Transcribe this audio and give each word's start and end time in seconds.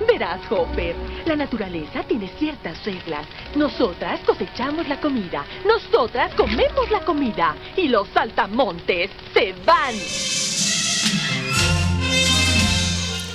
Verás, 0.00 0.40
Hopper, 0.50 0.94
la 1.24 1.36
naturaleza 1.36 2.02
tiene 2.04 2.28
ciertas 2.38 2.84
reglas. 2.84 3.26
Nosotras 3.54 4.20
cosechamos 4.26 4.86
la 4.88 5.00
comida, 5.00 5.44
nosotras 5.64 6.34
comemos 6.34 6.90
la 6.90 7.00
comida 7.00 7.56
y 7.76 7.88
los 7.88 8.08
saltamontes 8.08 9.10
se 9.32 9.54
van. 9.64 9.94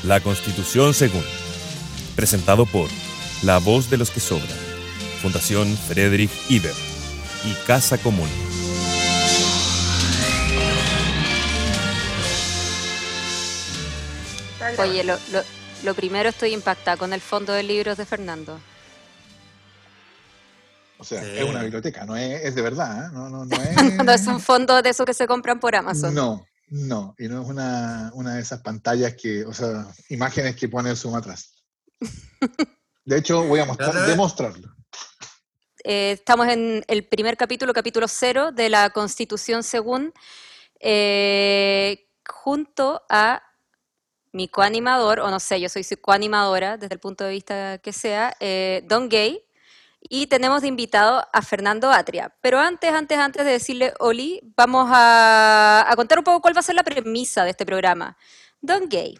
La 0.03 0.19
Constitución 0.19 0.93
según. 0.93 1.23
Presentado 2.15 2.65
por 2.65 2.89
La 3.43 3.57
Voz 3.57 3.89
de 3.89 3.97
los 3.97 4.11
que 4.11 4.19
Sobran, 4.19 4.57
Fundación 5.21 5.75
Friedrich 5.75 6.31
Iber 6.49 6.73
y 7.45 7.53
Casa 7.65 7.97
Común. 7.97 8.29
Oye, 14.77 15.03
lo, 15.03 15.13
lo, 15.31 15.41
lo 15.83 15.93
primero 15.93 16.29
estoy 16.29 16.53
impactada 16.53 16.97
con 16.97 17.13
el 17.13 17.21
fondo 17.21 17.53
de 17.53 17.63
libros 17.63 17.97
de 17.97 18.05
Fernando. 18.05 18.59
O 20.97 21.03
sea, 21.03 21.21
Sí. 21.23 21.29
es 21.37 21.43
una 21.43 21.63
biblioteca, 21.63 22.05
no 22.05 22.15
es, 22.15 22.43
es 22.43 22.55
de 22.55 22.61
verdad, 22.61 23.07
¿eh? 23.07 23.09
no, 23.13 23.29
no, 23.29 23.45
no 23.45 23.55
es... 23.61 23.95
No 24.03 24.11
es 24.11 24.27
un 24.27 24.39
fondo 24.39 24.81
de 24.81 24.89
esos 24.89 25.05
que 25.05 25.13
se 25.13 25.25
compran 25.25 25.59
por 25.59 25.75
Amazon. 25.75 26.13
No, 26.13 26.45
no, 26.69 27.15
y 27.17 27.27
no 27.27 27.41
es 27.41 27.47
una, 27.49 28.11
una 28.13 28.35
de 28.35 28.41
esas 28.41 28.61
pantallas 28.61 29.15
que, 29.15 29.43
o 29.45 29.53
sea, 29.53 29.87
imágenes 30.09 30.55
que 30.55 30.69
pone 30.69 30.91
el 30.91 30.97
zoom 30.97 31.15
atrás. 31.15 31.55
De 33.03 33.17
hecho, 33.17 33.43
voy 33.43 33.59
a 33.59 33.65
mostrar, 33.65 33.93
demostrarlo. 34.05 34.75
Eh, 35.83 36.11
estamos 36.11 36.47
en 36.47 36.83
el 36.87 37.07
primer 37.07 37.35
capítulo, 37.35 37.73
capítulo 37.73 38.07
cero 38.07 38.51
de 38.51 38.69
la 38.69 38.91
Constitución 38.91 39.63
según, 39.63 40.13
eh, 40.79 42.07
junto 42.27 43.01
a 43.09 43.41
mi 44.31 44.47
coanimador, 44.47 45.19
o 45.19 45.29
no 45.29 45.39
sé, 45.39 45.59
yo 45.59 45.69
soy 45.69 45.83
su 45.83 45.99
coanimadora 45.99 46.77
desde 46.77 46.93
el 46.95 46.99
punto 46.99 47.23
de 47.23 47.31
vista 47.31 47.77
que 47.79 47.93
sea, 47.93 48.35
eh, 48.39 48.83
Don 48.87 49.09
Gay, 49.09 49.43
y 50.09 50.27
tenemos 50.27 50.61
de 50.61 50.67
invitado 50.67 51.25
a 51.31 51.41
Fernando 51.41 51.91
Atria. 51.91 52.33
Pero 52.41 52.59
antes, 52.59 52.91
antes, 52.91 53.17
antes 53.17 53.45
de 53.45 53.51
decirle 53.51 53.93
Oli, 53.99 54.41
vamos 54.55 54.89
a, 54.91 55.85
a 55.87 55.95
contar 55.95 56.17
un 56.17 56.23
poco 56.23 56.41
cuál 56.41 56.55
va 56.55 56.59
a 56.59 56.63
ser 56.63 56.75
la 56.75 56.83
premisa 56.83 57.43
de 57.43 57.51
este 57.51 57.65
programa. 57.65 58.17
Don 58.61 58.89
Gay. 58.89 59.19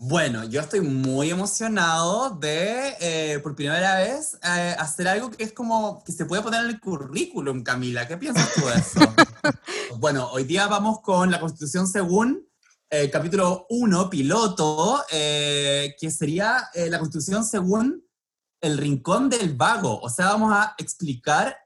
Bueno, 0.00 0.44
yo 0.44 0.60
estoy 0.60 0.80
muy 0.80 1.28
emocionado 1.28 2.30
de, 2.30 2.94
eh, 3.00 3.40
por 3.40 3.56
primera 3.56 3.96
vez, 3.96 4.38
eh, 4.44 4.76
hacer 4.78 5.08
algo 5.08 5.28
que 5.28 5.42
es 5.42 5.52
como 5.52 6.04
que 6.04 6.12
se 6.12 6.24
puede 6.24 6.40
poner 6.40 6.62
en 6.62 6.70
el 6.70 6.78
currículum, 6.78 7.64
Camila. 7.64 8.06
¿Qué 8.06 8.16
piensas 8.16 8.48
tú 8.54 8.64
de 8.68 8.74
eso? 8.74 9.00
bueno, 9.98 10.30
hoy 10.30 10.44
día 10.44 10.68
vamos 10.68 11.00
con 11.00 11.32
la 11.32 11.40
Constitución 11.40 11.88
según 11.88 12.46
eh, 12.88 13.10
capítulo 13.10 13.66
1, 13.70 14.08
piloto, 14.08 15.02
eh, 15.10 15.96
que 16.00 16.12
sería 16.12 16.68
la 16.74 17.00
Constitución 17.00 17.44
según 17.44 18.06
el 18.60 18.78
rincón 18.78 19.28
del 19.28 19.56
vago. 19.56 19.98
O 20.00 20.08
sea, 20.08 20.26
vamos 20.26 20.52
a 20.52 20.76
explicar 20.78 21.56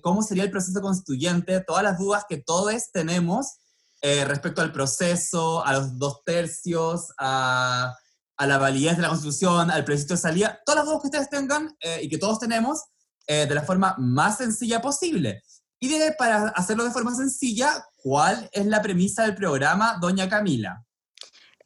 cómo 0.00 0.22
sería 0.22 0.44
el 0.44 0.52
proceso 0.52 0.80
constituyente, 0.80 1.58
todas 1.66 1.82
las 1.82 1.98
dudas 1.98 2.24
que 2.28 2.36
todos 2.36 2.92
tenemos 2.92 3.56
eh, 4.00 4.24
respecto 4.24 4.62
al 4.62 4.72
proceso, 4.72 5.64
a 5.64 5.72
los 5.74 5.98
dos 5.98 6.24
tercios, 6.24 7.12
a, 7.18 7.94
a 8.40 8.46
la 8.46 8.56
validez 8.56 8.96
de 8.96 9.02
la 9.02 9.08
Constitución, 9.08 9.70
al 9.70 9.84
plebiscito 9.84 10.14
de 10.14 10.20
salida, 10.20 10.60
todas 10.64 10.78
las 10.78 10.86
dudas 10.86 11.02
que 11.02 11.08
ustedes 11.08 11.28
tengan 11.28 11.76
eh, 11.80 12.00
y 12.02 12.08
que 12.08 12.16
todos 12.16 12.38
tenemos, 12.38 12.84
eh, 13.26 13.44
de 13.44 13.54
la 13.54 13.62
forma 13.62 13.94
más 13.98 14.38
sencilla 14.38 14.80
posible. 14.80 15.42
Y 15.78 15.88
de, 15.88 16.12
para 16.12 16.48
hacerlo 16.56 16.84
de 16.84 16.90
forma 16.90 17.14
sencilla, 17.14 17.84
¿cuál 17.96 18.48
es 18.52 18.64
la 18.64 18.80
premisa 18.80 19.24
del 19.24 19.34
programa, 19.34 19.98
doña 20.00 20.26
Camila? 20.26 20.82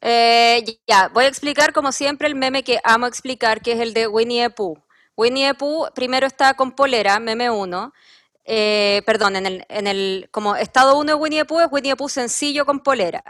Eh, 0.01 0.81
ya, 0.85 1.07
voy 1.13 1.23
a 1.23 1.27
explicar 1.29 1.71
como 1.71 1.93
siempre 1.93 2.27
el 2.27 2.35
meme 2.35 2.63
que 2.65 2.81
amo 2.83 3.07
explicar, 3.07 3.61
que 3.61 3.71
es 3.71 3.79
el 3.79 3.93
de 3.93 4.07
Winnie 4.07 4.43
the 4.43 4.49
Pooh. 4.49 4.77
Winnie 5.15 5.47
the 5.47 5.53
Pooh 5.53 5.87
primero 5.95 6.27
está 6.27 6.55
con 6.55 6.73
polera, 6.73 7.19
meme 7.21 7.49
1. 7.49 7.93
Eh, 8.45 9.01
perdón, 9.05 9.35
en 9.35 9.45
el, 9.47 9.65
en 9.69 9.87
el 9.87 10.29
como 10.31 10.55
estado 10.55 10.97
1 10.97 11.11
de 11.11 11.15
Winnie 11.15 11.39
the 11.39 11.45
Pooh 11.45 11.61
es 11.61 11.67
Winnie 11.71 11.93
the 11.93 11.95
Pooh 11.97 12.09
sencillo 12.09 12.65
con 12.65 12.79
polera. 12.79 13.23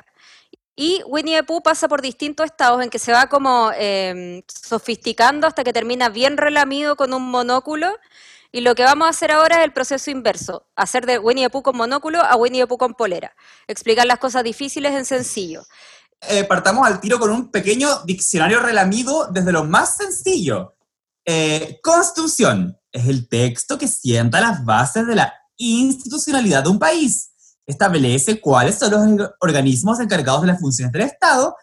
Y 0.76 1.02
Winnie 1.08 1.38
the 1.38 1.44
Pooh 1.44 1.62
pasa 1.62 1.88
por 1.88 2.02
distintos 2.02 2.46
estados 2.46 2.84
en 2.84 2.90
que 2.90 3.00
se 3.00 3.14
va 3.14 3.28
como 3.28 3.72
eh, 3.78 4.44
sofisticando 4.48 5.48
hasta 5.48 5.64
que 5.64 5.72
termina 5.72 6.10
bien 6.10 6.36
relamido 6.36 6.98
con 6.98 7.14
un 7.14 7.30
monóculo. 7.32 7.98
Y 8.52 8.62
lo 8.62 8.76
que 8.76 8.84
vamos 8.84 9.08
a 9.08 9.10
hacer 9.10 9.32
ahora 9.32 9.60
es 9.60 9.66
el 9.66 9.74
proceso 9.74 10.12
inverso, 10.12 10.66
hacer 10.76 11.06
de 11.06 11.18
Winnie 11.18 11.46
the 11.46 11.50
Pooh 11.50 11.64
con 11.64 11.78
monóculo 11.78 12.22
a 12.22 12.36
Winnie 12.36 12.62
the 12.62 12.68
Pooh 12.68 12.78
con 12.78 12.94
polera. 12.94 13.34
Explicar 13.68 14.06
las 14.06 14.20
cosas 14.20 14.44
difíciles 14.44 14.94
en 14.94 15.06
sencillo. 15.06 15.64
Eh, 16.22 16.44
partamos 16.44 16.86
al 16.86 17.00
tiro 17.00 17.20
con 17.20 17.32
un 17.32 17.52
pequeño 17.52 18.04
diccionario 18.06 18.60
relamido 18.60 19.28
desde 19.32 19.52
lo 19.52 19.64
más 19.64 19.98
sencillo. 19.98 20.76
Eh, 21.26 21.80
Constitución 21.82 22.78
es 22.96 23.08
el 23.08 23.28
texto 23.28 23.78
que 23.78 23.90
sienta 23.90 24.40
las 24.40 24.64
bases 24.64 25.06
de 25.06 25.16
la 25.16 25.34
institucionalidad 25.58 26.64
de 26.64 26.70
un 26.70 26.80
país. 26.80 27.32
Establece 27.68 28.40
cuáles 28.40 28.76
son 28.76 29.18
los 29.18 29.32
organismos 29.42 30.00
encargados 30.00 30.42
de 30.42 30.48
las 30.48 30.60
funciones 30.60 30.94
del 30.94 31.02
Estado 31.02 31.56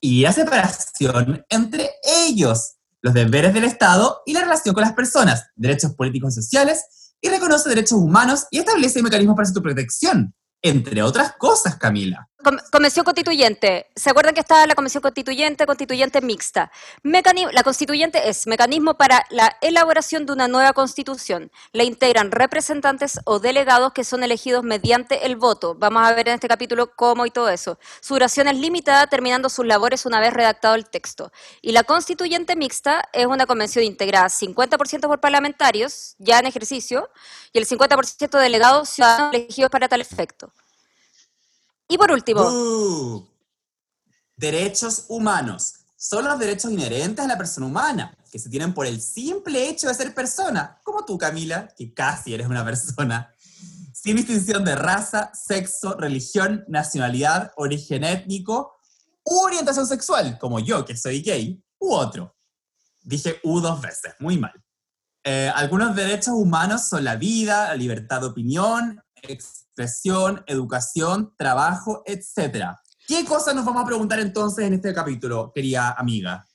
y 0.00 0.22
la 0.22 0.32
separación 0.32 1.44
entre 1.48 1.88
ellos, 2.26 2.74
los 3.00 3.14
deberes 3.14 3.54
del 3.54 3.64
Estado 3.64 4.22
y 4.26 4.32
la 4.32 4.40
relación 4.40 4.74
con 4.74 4.82
las 4.82 4.94
personas, 4.94 5.44
derechos 5.54 5.94
políticos 5.94 6.32
y 6.32 6.42
sociales, 6.42 7.14
y 7.20 7.28
reconoce 7.28 7.68
derechos 7.68 7.98
humanos 7.98 8.46
y 8.50 8.58
establece 8.58 9.02
mecanismos 9.02 9.36
para 9.36 9.48
su 9.48 9.62
protección, 9.62 10.34
entre 10.62 11.02
otras 11.02 11.34
cosas, 11.38 11.76
Camila. 11.76 12.28
Convención 12.42 13.04
Constituyente. 13.04 13.86
¿Se 13.94 14.10
acuerdan 14.10 14.34
que 14.34 14.40
está 14.40 14.66
la 14.66 14.74
Convención 14.74 15.00
Constituyente, 15.00 15.64
Constituyente 15.64 16.20
mixta? 16.20 16.72
La 17.04 17.62
Constituyente 17.62 18.28
es 18.28 18.46
mecanismo 18.46 18.94
para 18.94 19.24
la 19.30 19.56
elaboración 19.60 20.26
de 20.26 20.32
una 20.32 20.48
nueva 20.48 20.72
Constitución. 20.72 21.52
La 21.72 21.84
integran 21.84 22.32
representantes 22.32 23.20
o 23.24 23.38
delegados 23.38 23.92
que 23.92 24.02
son 24.02 24.24
elegidos 24.24 24.64
mediante 24.64 25.26
el 25.26 25.36
voto. 25.36 25.76
Vamos 25.76 26.02
a 26.02 26.12
ver 26.14 26.28
en 26.28 26.34
este 26.34 26.48
capítulo 26.48 26.94
cómo 26.96 27.26
y 27.26 27.30
todo 27.30 27.48
eso. 27.48 27.78
Su 28.00 28.14
duración 28.14 28.48
es 28.48 28.56
limitada, 28.56 29.06
terminando 29.06 29.48
sus 29.48 29.64
labores 29.64 30.04
una 30.04 30.18
vez 30.18 30.32
redactado 30.32 30.74
el 30.74 30.86
texto. 30.86 31.30
Y 31.60 31.70
la 31.72 31.84
Constituyente 31.84 32.56
mixta 32.56 33.08
es 33.12 33.26
una 33.26 33.46
convención 33.46 33.84
integrada 33.84 34.26
50% 34.26 35.06
por 35.06 35.20
parlamentarios, 35.20 36.16
ya 36.18 36.40
en 36.40 36.46
ejercicio, 36.46 37.08
y 37.52 37.58
el 37.58 37.66
50% 37.66 38.30
de 38.30 38.42
delegados 38.42 38.88
ciudadanos 38.88 39.34
elegidos 39.34 39.70
para 39.70 39.88
tal 39.88 40.00
efecto. 40.00 40.52
Y 41.92 41.98
por 41.98 42.10
último. 42.10 43.28
Derechos 44.34 45.04
humanos. 45.08 45.74
Son 45.94 46.24
los 46.24 46.38
derechos 46.38 46.72
inherentes 46.72 47.22
a 47.22 47.28
la 47.28 47.36
persona 47.36 47.66
humana, 47.66 48.16
que 48.30 48.38
se 48.38 48.48
tienen 48.48 48.72
por 48.72 48.86
el 48.86 49.02
simple 49.02 49.68
hecho 49.68 49.88
de 49.88 49.94
ser 49.94 50.14
persona, 50.14 50.80
como 50.84 51.04
tú, 51.04 51.18
Camila, 51.18 51.68
que 51.76 51.92
casi 51.92 52.32
eres 52.32 52.46
una 52.46 52.64
persona, 52.64 53.30
sin 53.92 54.16
distinción 54.16 54.64
de 54.64 54.74
raza, 54.74 55.32
sexo, 55.34 55.94
religión, 55.98 56.64
nacionalidad, 56.66 57.52
origen 57.56 58.04
étnico, 58.04 58.72
u 59.22 59.40
orientación 59.40 59.86
sexual, 59.86 60.38
como 60.38 60.60
yo, 60.60 60.86
que 60.86 60.96
soy 60.96 61.20
gay, 61.20 61.62
u 61.78 61.92
otro. 61.92 62.34
Dije 63.02 63.38
U 63.42 63.60
dos 63.60 63.82
veces, 63.82 64.14
muy 64.18 64.38
mal. 64.38 64.54
Eh, 65.24 65.52
algunos 65.54 65.94
derechos 65.94 66.32
humanos 66.32 66.88
son 66.88 67.04
la 67.04 67.16
vida, 67.16 67.68
la 67.68 67.76
libertad 67.76 68.22
de 68.22 68.28
opinión, 68.28 69.01
expresión, 69.22 70.42
educación, 70.46 71.34
trabajo, 71.36 72.02
etc. 72.06 72.66
¿Qué 73.06 73.24
cosas 73.24 73.54
nos 73.54 73.64
vamos 73.64 73.82
a 73.82 73.86
preguntar 73.86 74.20
entonces 74.20 74.66
en 74.66 74.74
este 74.74 74.92
capítulo, 74.92 75.52
querida 75.54 75.92
amiga? 75.92 76.46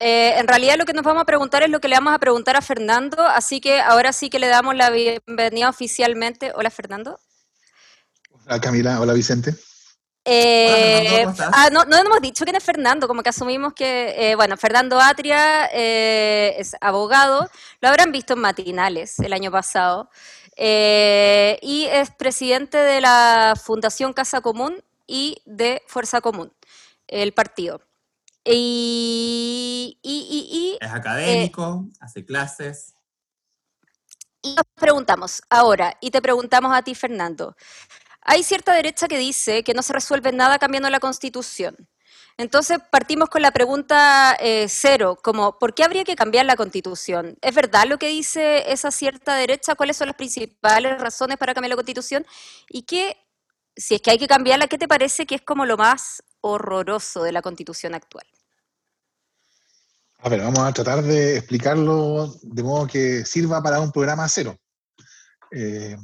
Eh, 0.00 0.38
en 0.38 0.46
realidad 0.46 0.76
lo 0.78 0.84
que 0.84 0.92
nos 0.92 1.04
vamos 1.04 1.22
a 1.22 1.26
preguntar 1.26 1.62
es 1.62 1.70
lo 1.70 1.80
que 1.80 1.88
le 1.88 1.96
vamos 1.96 2.14
a 2.14 2.18
preguntar 2.18 2.54
a 2.56 2.62
Fernando, 2.62 3.20
así 3.22 3.60
que 3.60 3.80
ahora 3.80 4.12
sí 4.12 4.30
que 4.30 4.38
le 4.38 4.46
damos 4.46 4.76
la 4.76 4.90
bienvenida 4.90 5.68
oficialmente. 5.68 6.52
Hola 6.54 6.70
Fernando. 6.70 7.18
Hola 8.46 8.60
Camila, 8.60 9.00
hola 9.00 9.12
Vicente. 9.12 9.54
Eh, 10.24 10.68
Fernando, 10.68 11.20
¿cómo 11.20 11.30
estás? 11.30 11.50
ah, 11.54 11.70
no, 11.72 11.84
no 11.84 11.96
hemos 11.96 12.20
dicho 12.20 12.44
quién 12.44 12.56
es 12.56 12.62
Fernando, 12.62 13.08
como 13.08 13.22
que 13.22 13.30
asumimos 13.30 13.72
que, 13.72 14.14
eh, 14.30 14.34
bueno, 14.36 14.56
Fernando 14.56 15.00
Atria 15.00 15.66
eh, 15.72 16.54
es 16.58 16.76
abogado, 16.80 17.50
lo 17.80 17.88
habrán 17.88 18.12
visto 18.12 18.34
en 18.34 18.40
matinales 18.40 19.18
el 19.20 19.32
año 19.32 19.50
pasado, 19.50 20.10
eh, 20.58 21.58
y 21.62 21.84
es 21.86 22.10
presidente 22.10 22.76
de 22.76 23.00
la 23.00 23.54
Fundación 23.62 24.12
Casa 24.12 24.40
Común 24.40 24.82
y 25.06 25.40
de 25.46 25.82
Fuerza 25.86 26.20
Común, 26.20 26.52
el 27.06 27.32
partido. 27.32 27.80
Y, 28.44 29.98
y, 30.02 30.26
y- 30.30 30.58
y 30.58 30.78
Es 30.84 30.92
académico, 30.92 31.86
hace 32.00 32.24
clases. 32.24 32.94
Y 34.42 34.54
nos 34.54 34.64
preguntamos 34.74 35.42
ahora, 35.50 35.96
y 36.00 36.10
te 36.10 36.20
preguntamos 36.22 36.72
a 36.76 36.82
ti, 36.82 36.94
Fernando. 36.94 37.56
Hay 38.22 38.42
cierta 38.42 38.72
derecha 38.74 39.08
que 39.08 39.18
dice 39.18 39.64
que 39.64 39.74
no 39.74 39.82
se 39.82 39.92
resuelve 39.92 40.32
nada 40.32 40.58
cambiando 40.58 40.90
la 40.90 41.00
constitución. 41.00 41.88
Entonces 42.38 42.78
partimos 42.92 43.28
con 43.30 43.42
la 43.42 43.50
pregunta 43.50 44.36
eh, 44.38 44.66
cero, 44.68 45.18
como 45.20 45.58
¿por 45.58 45.74
qué 45.74 45.82
habría 45.82 46.04
que 46.04 46.14
cambiar 46.14 46.46
la 46.46 46.54
constitución? 46.54 47.36
¿Es 47.42 47.52
verdad 47.52 47.84
lo 47.88 47.98
que 47.98 48.06
dice 48.06 48.70
esa 48.70 48.92
cierta 48.92 49.34
derecha? 49.34 49.74
¿Cuáles 49.74 49.96
son 49.96 50.06
las 50.06 50.16
principales 50.16 51.00
razones 51.00 51.36
para 51.36 51.52
cambiar 51.52 51.70
la 51.70 51.76
constitución? 51.76 52.24
Y 52.68 52.82
qué, 52.82 53.16
si 53.76 53.96
es 53.96 54.02
que 54.02 54.12
hay 54.12 54.18
que 54.18 54.28
cambiarla, 54.28 54.68
¿qué 54.68 54.78
te 54.78 54.86
parece 54.86 55.26
que 55.26 55.34
es 55.34 55.42
como 55.42 55.66
lo 55.66 55.76
más 55.76 56.22
horroroso 56.40 57.24
de 57.24 57.32
la 57.32 57.42
constitución 57.42 57.96
actual? 57.96 58.24
A 60.20 60.28
ver, 60.28 60.40
vamos 60.40 60.60
a 60.60 60.72
tratar 60.72 61.02
de 61.02 61.38
explicarlo 61.38 62.32
de 62.42 62.62
modo 62.62 62.86
que 62.86 63.24
sirva 63.24 63.60
para 63.60 63.80
un 63.80 63.90
programa 63.90 64.28
cero. 64.28 64.56
Eh, 65.50 65.96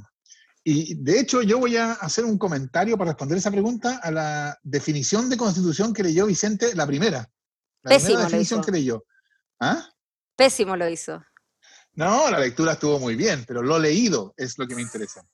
y 0.65 0.95
de 0.95 1.21
hecho, 1.21 1.43
yo 1.43 1.59
voy 1.59 1.77
a 1.77 1.93
hacer 1.93 2.25
un 2.25 2.39
comentario 2.39 2.97
para 2.97 3.11
responder 3.11 3.37
esa 3.39 3.51
pregunta 3.51 3.99
a 4.03 4.11
la 4.11 4.59
definición 4.63 5.29
de 5.29 5.37
constitución 5.37 5.93
que 5.93 6.03
leyó 6.03 6.27
Vicente, 6.27 6.75
la 6.75 6.87
primera. 6.87 7.31
La 7.83 7.91
Pésimo 7.91 8.07
primera 8.07 8.23
lo 8.23 8.25
definición 8.31 8.61
hizo. 8.61 8.67
que 8.67 8.73
leyó. 8.73 9.05
¿Ah? 9.61 9.87
Pésimo 10.37 10.77
lo 10.77 10.89
hizo. 10.89 11.23
No, 11.93 12.31
la 12.31 12.39
lectura 12.41 12.73
estuvo 12.73 12.99
muy 12.99 13.15
bien, 13.15 13.45
pero 13.47 13.63
lo 13.63 13.79
leído 13.79 14.33
es 14.37 14.59
lo 14.59 14.67
que 14.67 14.75
me 14.75 14.83
interesa. 14.83 15.25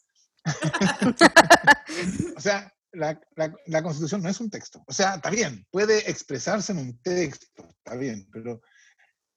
o 2.37 2.41
sea, 2.41 2.73
la, 2.93 3.19
la- 3.37 3.55
la 3.67 3.83
constitución 3.83 4.23
no 4.23 4.29
es 4.29 4.41
un 4.41 4.51
texto. 4.51 4.83
O 4.87 4.93
sea, 4.93 5.15
está 5.15 5.31
bien, 5.31 5.67
puede 5.71 6.11
expresarse 6.11 6.73
en 6.73 6.79
un 6.79 6.99
texto, 7.03 7.67
está 7.79 7.97
bien, 7.97 8.29
pero 8.33 8.61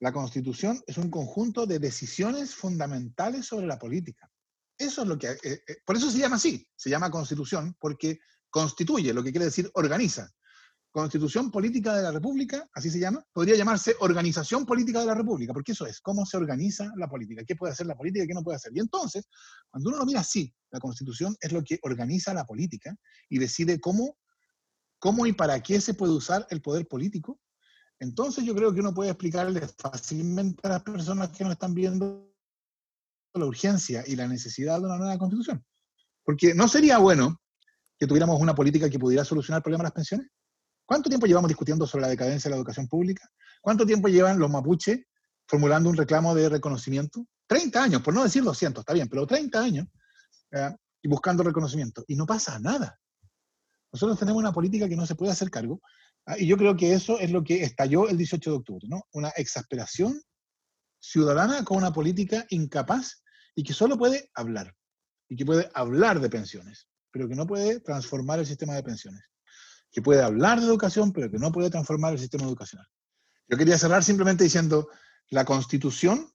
la 0.00 0.12
constitución 0.12 0.82
es 0.86 0.98
un 0.98 1.10
conjunto 1.10 1.66
de 1.66 1.78
decisiones 1.78 2.54
fundamentales 2.54 3.46
sobre 3.46 3.66
la 3.66 3.78
política. 3.78 4.28
Eso 4.78 5.02
es 5.02 5.08
lo 5.08 5.18
que... 5.18 5.28
eh, 5.28 5.38
eh, 5.42 5.76
por 5.84 5.96
eso 5.96 6.10
se 6.10 6.18
llama 6.18 6.36
así, 6.36 6.66
se 6.74 6.90
llama 6.90 7.10
constitución, 7.10 7.76
porque 7.78 8.18
constituye, 8.50 9.12
lo 9.12 9.22
que 9.22 9.30
quiere 9.30 9.46
decir 9.46 9.70
organiza. 9.74 10.30
Constitución 10.94 11.50
Política 11.50 11.96
de 11.96 12.04
la 12.04 12.12
República, 12.12 12.68
así 12.72 12.88
se 12.88 13.00
llama, 13.00 13.20
podría 13.32 13.56
llamarse 13.56 13.96
Organización 13.98 14.64
Política 14.64 15.00
de 15.00 15.06
la 15.06 15.14
República, 15.16 15.52
porque 15.52 15.72
eso 15.72 15.86
es, 15.86 16.00
cómo 16.00 16.24
se 16.24 16.36
organiza 16.36 16.88
la 16.94 17.08
política, 17.08 17.42
qué 17.44 17.56
puede 17.56 17.72
hacer 17.72 17.88
la 17.88 17.96
política 17.96 18.24
qué 18.28 18.32
no 18.32 18.44
puede 18.44 18.58
hacer. 18.58 18.70
Y 18.76 18.78
entonces, 18.78 19.26
cuando 19.68 19.88
uno 19.88 19.98
lo 19.98 20.06
mira 20.06 20.20
así, 20.20 20.54
la 20.70 20.78
Constitución 20.78 21.34
es 21.40 21.50
lo 21.50 21.64
que 21.64 21.80
organiza 21.82 22.32
la 22.32 22.44
política 22.44 22.94
y 23.28 23.40
decide 23.40 23.80
cómo, 23.80 24.16
cómo 25.00 25.26
y 25.26 25.32
para 25.32 25.60
qué 25.60 25.80
se 25.80 25.94
puede 25.94 26.12
usar 26.12 26.46
el 26.50 26.62
poder 26.62 26.86
político. 26.86 27.40
Entonces 27.98 28.44
yo 28.44 28.54
creo 28.54 28.72
que 28.72 28.78
uno 28.78 28.94
puede 28.94 29.10
explicarle 29.10 29.66
fácilmente 29.76 30.60
a 30.62 30.70
las 30.70 30.82
personas 30.84 31.30
que 31.30 31.42
nos 31.42 31.54
están 31.54 31.74
viendo 31.74 32.33
la 33.38 33.46
urgencia 33.46 34.04
y 34.06 34.16
la 34.16 34.28
necesidad 34.28 34.78
de 34.78 34.86
una 34.86 34.96
nueva 34.96 35.18
Constitución. 35.18 35.64
Porque 36.24 36.54
no 36.54 36.68
sería 36.68 36.98
bueno 36.98 37.40
que 37.98 38.06
tuviéramos 38.06 38.40
una 38.40 38.54
política 38.54 38.88
que 38.88 38.98
pudiera 38.98 39.24
solucionar 39.24 39.58
el 39.58 39.62
problema 39.62 39.82
de 39.82 39.86
las 39.86 39.92
pensiones. 39.92 40.28
¿Cuánto 40.86 41.08
tiempo 41.08 41.26
llevamos 41.26 41.48
discutiendo 41.48 41.86
sobre 41.86 42.02
la 42.02 42.08
decadencia 42.08 42.48
de 42.48 42.50
la 42.50 42.58
educación 42.58 42.88
pública? 42.88 43.28
¿Cuánto 43.60 43.86
tiempo 43.86 44.08
llevan 44.08 44.38
los 44.38 44.50
mapuches 44.50 45.00
formulando 45.46 45.90
un 45.90 45.96
reclamo 45.96 46.34
de 46.34 46.48
reconocimiento? 46.48 47.26
30 47.46 47.82
años, 47.82 48.02
por 48.02 48.14
no 48.14 48.22
decir 48.22 48.42
200, 48.42 48.82
está 48.82 48.92
bien, 48.92 49.08
pero 49.08 49.26
30 49.26 49.60
años 49.60 49.86
eh, 50.52 50.70
y 51.02 51.08
buscando 51.08 51.42
reconocimiento. 51.42 52.04
Y 52.06 52.16
no 52.16 52.26
pasa 52.26 52.58
nada. 52.58 52.98
Nosotros 53.92 54.18
tenemos 54.18 54.40
una 54.40 54.52
política 54.52 54.88
que 54.88 54.96
no 54.96 55.06
se 55.06 55.14
puede 55.14 55.32
hacer 55.32 55.50
cargo. 55.50 55.80
ah, 56.26 56.38
y 56.38 56.46
yo 56.46 56.56
creo 56.56 56.76
que 56.76 56.92
eso 56.92 57.18
es 57.18 57.30
lo 57.30 57.44
que 57.44 57.62
estalló 57.62 58.08
el 58.08 58.16
18 58.16 58.50
de 58.50 58.56
octubre, 58.56 58.86
¿no? 58.88 59.02
Una 59.12 59.28
exasperación 59.30 60.20
ciudadana 60.98 61.64
con 61.64 61.76
una 61.76 61.92
política 61.92 62.46
incapaz 62.48 63.23
y 63.54 63.62
que 63.62 63.72
solo 63.72 63.96
puede 63.96 64.30
hablar. 64.34 64.74
Y 65.28 65.36
que 65.36 65.46
puede 65.46 65.70
hablar 65.74 66.20
de 66.20 66.28
pensiones, 66.28 66.88
pero 67.10 67.28
que 67.28 67.34
no 67.34 67.46
puede 67.46 67.80
transformar 67.80 68.38
el 68.38 68.46
sistema 68.46 68.74
de 68.74 68.82
pensiones 68.82 69.24
que 69.94 70.02
puede 70.02 70.22
hablar 70.22 70.60
de 70.60 70.66
educación, 70.66 71.12
pero 71.12 71.30
que 71.30 71.38
no 71.38 71.52
puede 71.52 71.70
transformar 71.70 72.12
el 72.12 72.18
sistema 72.18 72.44
educacional. 72.44 72.86
Yo 73.46 73.56
quería 73.56 73.78
cerrar 73.78 74.02
simplemente 74.02 74.42
diciendo, 74.42 74.88
la 75.28 75.44
constitución, 75.44 76.28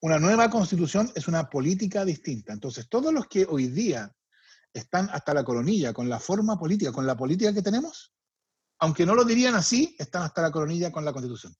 una 0.00 0.18
nueva 0.18 0.48
constitución 0.48 1.12
es 1.14 1.28
una 1.28 1.50
política 1.50 2.02
distinta. 2.02 2.50
Entonces, 2.50 2.88
todos 2.88 3.12
los 3.12 3.26
que 3.26 3.44
hoy 3.46 3.66
día 3.66 4.10
están 4.72 5.10
hasta 5.10 5.34
la 5.34 5.44
coronilla 5.44 5.92
con 5.92 6.08
la 6.08 6.18
forma 6.18 6.58
política, 6.58 6.92
con 6.92 7.06
la 7.06 7.14
política 7.14 7.52
que 7.52 7.60
tenemos, 7.60 8.14
aunque 8.78 9.04
no 9.04 9.14
lo 9.14 9.24
dirían 9.24 9.54
así, 9.54 9.94
están 9.98 10.22
hasta 10.22 10.40
la 10.40 10.50
coronilla 10.50 10.90
con 10.90 11.04
la 11.04 11.12
constitución. 11.12 11.54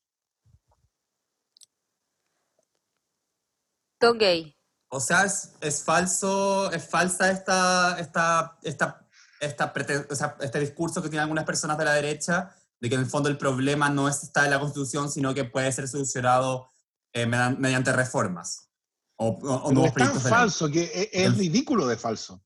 Don 4.00 4.16
Gay. 4.16 4.56
O 4.94 5.00
sea, 5.00 5.24
es, 5.24 5.52
es 5.62 5.82
falso, 5.82 6.70
es 6.70 6.86
falsa 6.86 7.30
esta, 7.30 7.96
esta, 7.98 8.58
esta, 8.62 9.06
esta 9.40 9.72
o 10.10 10.14
sea, 10.14 10.36
este 10.40 10.60
discurso 10.60 11.00
que 11.02 11.08
tienen 11.08 11.22
algunas 11.22 11.44
personas 11.46 11.78
de 11.78 11.84
la 11.86 11.94
derecha 11.94 12.54
de 12.78 12.88
que 12.90 12.96
en 12.96 13.00
el 13.00 13.06
fondo 13.06 13.30
el 13.30 13.38
problema 13.38 13.88
no 13.88 14.06
es- 14.06 14.22
está 14.22 14.44
en 14.44 14.50
la 14.50 14.60
Constitución, 14.60 15.10
sino 15.10 15.32
que 15.32 15.44
puede 15.44 15.72
ser 15.72 15.88
solucionado 15.88 16.68
eh, 17.14 17.24
mediante 17.26 17.90
reformas 17.92 18.68
o, 19.16 19.28
o- 19.28 19.38
Pero 19.40 19.72
nuevos 19.72 19.88
es 19.88 19.94
tan 19.94 20.20
falso 20.20 20.68
que 20.68 20.82
e- 20.82 21.10
es, 21.12 21.26
El- 21.26 21.36
ridículo 21.36 21.86
de 21.86 21.96
falso. 21.96 22.44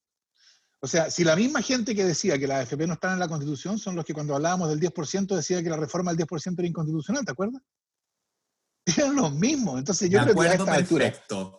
O 0.80 0.86
sea, 0.86 1.10
si 1.10 1.24
la 1.24 1.34
misma 1.34 1.62
gente 1.62 1.96
que 1.96 2.04
decía 2.04 2.38
que 2.38 2.46
la 2.46 2.58
AFP 2.60 2.86
no 2.86 2.92
están 2.94 3.14
en 3.14 3.18
la 3.18 3.28
Constitución 3.28 3.76
son 3.78 3.96
los 3.96 4.04
que 4.04 4.14
cuando 4.14 4.36
hablábamos 4.36 4.68
del 4.68 4.78
10% 4.78 5.34
decía 5.34 5.60
que 5.64 5.70
la 5.70 5.76
reforma 5.78 6.12
del 6.12 6.18
10% 6.24 6.54
era 6.60 6.68
inconstitucional, 6.68 7.24
¿te 7.24 7.32
acuerdas? 7.32 7.60
Eran 8.86 9.16
los 9.16 9.32
mismos. 9.32 9.78
Entonces 9.80 10.08
yo 10.08 10.18
Me 10.20 10.26
creo 10.26 10.36
que 10.36 10.48
a 10.48 10.52
esta 10.54 10.74
altura 10.74 11.04
perfecto. 11.06 11.58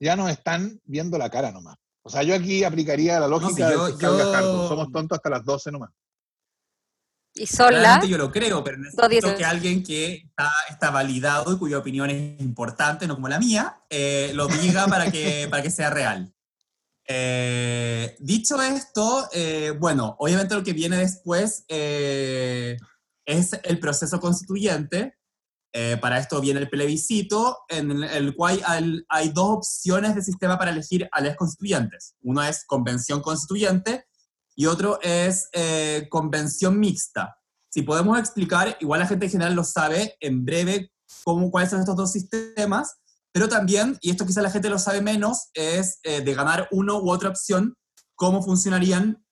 Ya 0.00 0.16
nos 0.16 0.30
están 0.30 0.80
viendo 0.84 1.18
la 1.18 1.30
cara 1.30 1.50
nomás. 1.52 1.76
O 2.02 2.10
sea, 2.10 2.22
yo 2.22 2.34
aquí 2.34 2.64
aplicaría 2.64 3.20
la 3.20 3.28
lógica 3.28 3.54
sí, 3.54 3.62
del 3.62 3.72
yo- 3.72 3.86
fiscal 3.88 4.42
yo-. 4.44 4.68
Somos 4.68 4.92
tontos 4.92 5.16
hasta 5.18 5.30
las 5.30 5.44
12 5.44 5.72
nomás. 5.72 5.90
Y 7.34 7.46
son 7.46 7.72
las 7.74 8.06
yo 8.08 8.18
lo 8.18 8.32
creo, 8.32 8.64
pero 8.64 8.78
necesito 8.78 9.02
2.18. 9.08 9.36
que 9.36 9.44
alguien 9.44 9.84
que 9.84 10.12
está, 10.14 10.50
está 10.70 10.90
validado 10.90 11.52
y 11.52 11.58
cuya 11.58 11.78
opinión 11.78 12.10
es 12.10 12.40
importante, 12.40 13.06
no 13.06 13.14
como 13.14 13.28
la 13.28 13.38
mía, 13.38 13.80
eh, 13.90 14.32
lo 14.34 14.48
diga 14.48 14.86
para 14.86 15.10
que, 15.12 15.46
para 15.50 15.62
que 15.62 15.70
sea 15.70 15.90
real. 15.90 16.32
Eh, 17.06 18.16
dicho 18.18 18.60
esto, 18.60 19.28
eh, 19.32 19.72
bueno, 19.78 20.16
obviamente 20.18 20.54
lo 20.54 20.64
que 20.64 20.72
viene 20.72 20.96
después 20.96 21.64
eh, 21.68 22.76
es 23.24 23.52
el 23.62 23.78
proceso 23.78 24.18
constituyente. 24.20 25.17
Eh, 25.80 25.96
para 25.96 26.18
esto 26.18 26.40
viene 26.40 26.58
el 26.58 26.68
plebiscito, 26.68 27.58
en 27.68 28.02
el 28.02 28.34
cual 28.34 28.60
hay, 28.66 29.28
dos 29.28 29.58
opciones 29.58 30.16
de 30.16 30.22
sistema 30.22 30.58
para 30.58 30.72
elegir 30.72 31.08
a 31.12 31.20
los 31.20 31.36
constituyentes. 31.36 32.16
Uno 32.20 32.42
es 32.42 32.64
convención 32.66 33.20
constituyente 33.20 34.04
y 34.56 34.66
otro 34.66 34.98
es 35.02 35.48
eh, 35.52 36.08
convención 36.10 36.80
mixta. 36.80 37.36
Si 37.68 37.82
podemos 37.82 38.18
explicar, 38.18 38.76
igual 38.80 38.98
la 38.98 39.06
gente 39.06 39.26
en 39.26 39.30
general 39.30 39.54
lo 39.54 39.62
sabe, 39.62 40.16
en 40.18 40.44
breve, 40.44 40.90
cómo, 41.22 41.48
cuáles 41.48 41.70
son 41.70 41.78
estos 41.78 41.94
dos 41.94 42.10
sistemas, 42.10 42.96
pero 43.30 43.48
también, 43.48 43.96
y 44.00 44.10
esto 44.10 44.26
quizá 44.26 44.42
la 44.42 44.50
gente 44.50 44.70
lo 44.70 44.80
sabe 44.80 45.00
menos, 45.00 45.50
es 45.54 46.00
eh, 46.02 46.22
de 46.22 46.34
ganar 46.34 46.66
uno 46.72 46.98
u 46.98 47.08
otra 47.08 47.28
opción, 47.28 47.76
cómo 48.16 48.42
funcionarían, 48.42 49.24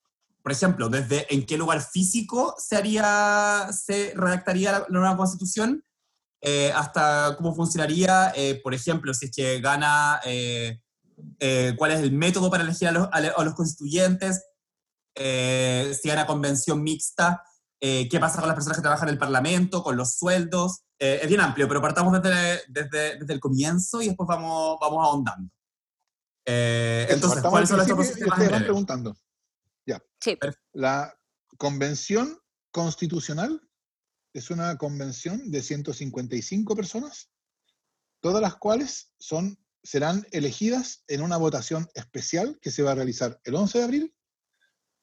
por 0.45 0.53
ejemplo, 0.53 0.89
desde 0.89 1.27
en 1.35 1.45
qué 1.45 1.59
lugar 1.59 1.83
físico 1.83 2.55
se, 2.57 2.77
haría, 2.77 3.69
se 3.73 4.13
redactaría 4.15 4.71
la 4.71 4.87
nueva 4.91 5.17
constitución, 5.17 5.83
eh, 6.41 6.73
hasta 6.75 7.35
cómo 7.37 7.55
funcionaría, 7.55 8.33
eh, 8.37 8.61
por 8.63 8.75
ejemplo, 8.75 9.13
si 9.15 9.27
es 9.27 9.33
que 9.33 9.61
gana, 9.61 10.21
eh, 10.25 10.81
eh, 11.41 11.75
cuál 11.77 11.93
es 11.93 12.01
el 12.01 12.13
método 12.13 12.51
para 12.51 12.63
elegir 12.63 12.89
a 12.89 12.93
los, 12.93 13.09
a 13.11 13.45
los 13.45 13.55
constituyentes, 13.55 14.45
eh, 15.15 15.97
si 16.01 16.09
gana 16.09 16.27
convención 16.27 16.83
mixta, 16.83 17.43
eh, 17.81 18.09
qué 18.09 18.21
pasa 18.21 18.39
con 18.39 18.49
las 18.49 18.55
personas 18.55 18.79
que 18.79 18.83
trabajan 18.83 19.09
en 19.09 19.15
el 19.15 19.19
Parlamento, 19.19 19.83
con 19.83 19.97
los 19.97 20.17
sueldos. 20.17 20.83
Eh, 20.99 21.21
es 21.23 21.29
bien 21.29 21.41
amplio, 21.41 21.69
pero 21.69 21.83
partamos 21.83 22.23
desde, 22.23 22.63
desde, 22.69 23.19
desde 23.19 23.35
el 23.35 23.41
comienzo 23.41 24.01
y 24.01 24.09
después 24.09 24.27
vamos, 24.27 24.79
vamos 24.81 25.05
ahondando. 25.05 25.51
Eh, 26.47 27.05
Eso, 27.09 27.15
entonces, 27.15 27.43
¿cuáles 27.43 27.69
son 27.69 27.81
ustedes 27.81 28.21
en 28.21 28.29
van 28.29 28.63
preguntando. 28.63 29.17
Sí. 30.19 30.39
La 30.73 31.15
convención 31.59 32.39
constitucional 32.71 33.61
es 34.39 34.51
una 34.51 34.77
convención 34.77 35.51
de 35.51 35.63
155 35.63 36.77
personas, 36.77 37.31
todas 38.21 38.43
las 38.43 38.57
cuales 38.57 39.11
son, 39.19 39.59
serán 39.83 40.27
elegidas 40.31 41.05
en 41.09 41.23
una 41.23 41.39
votación 41.39 41.89
especial 41.95 42.59
que 42.61 42.71
se 42.71 42.83
va 42.83 42.93
a 42.93 42.97
realizar 42.97 43.41
el 43.45 43.55
11 43.55 43.79
de 43.79 43.85
abril 43.85 44.15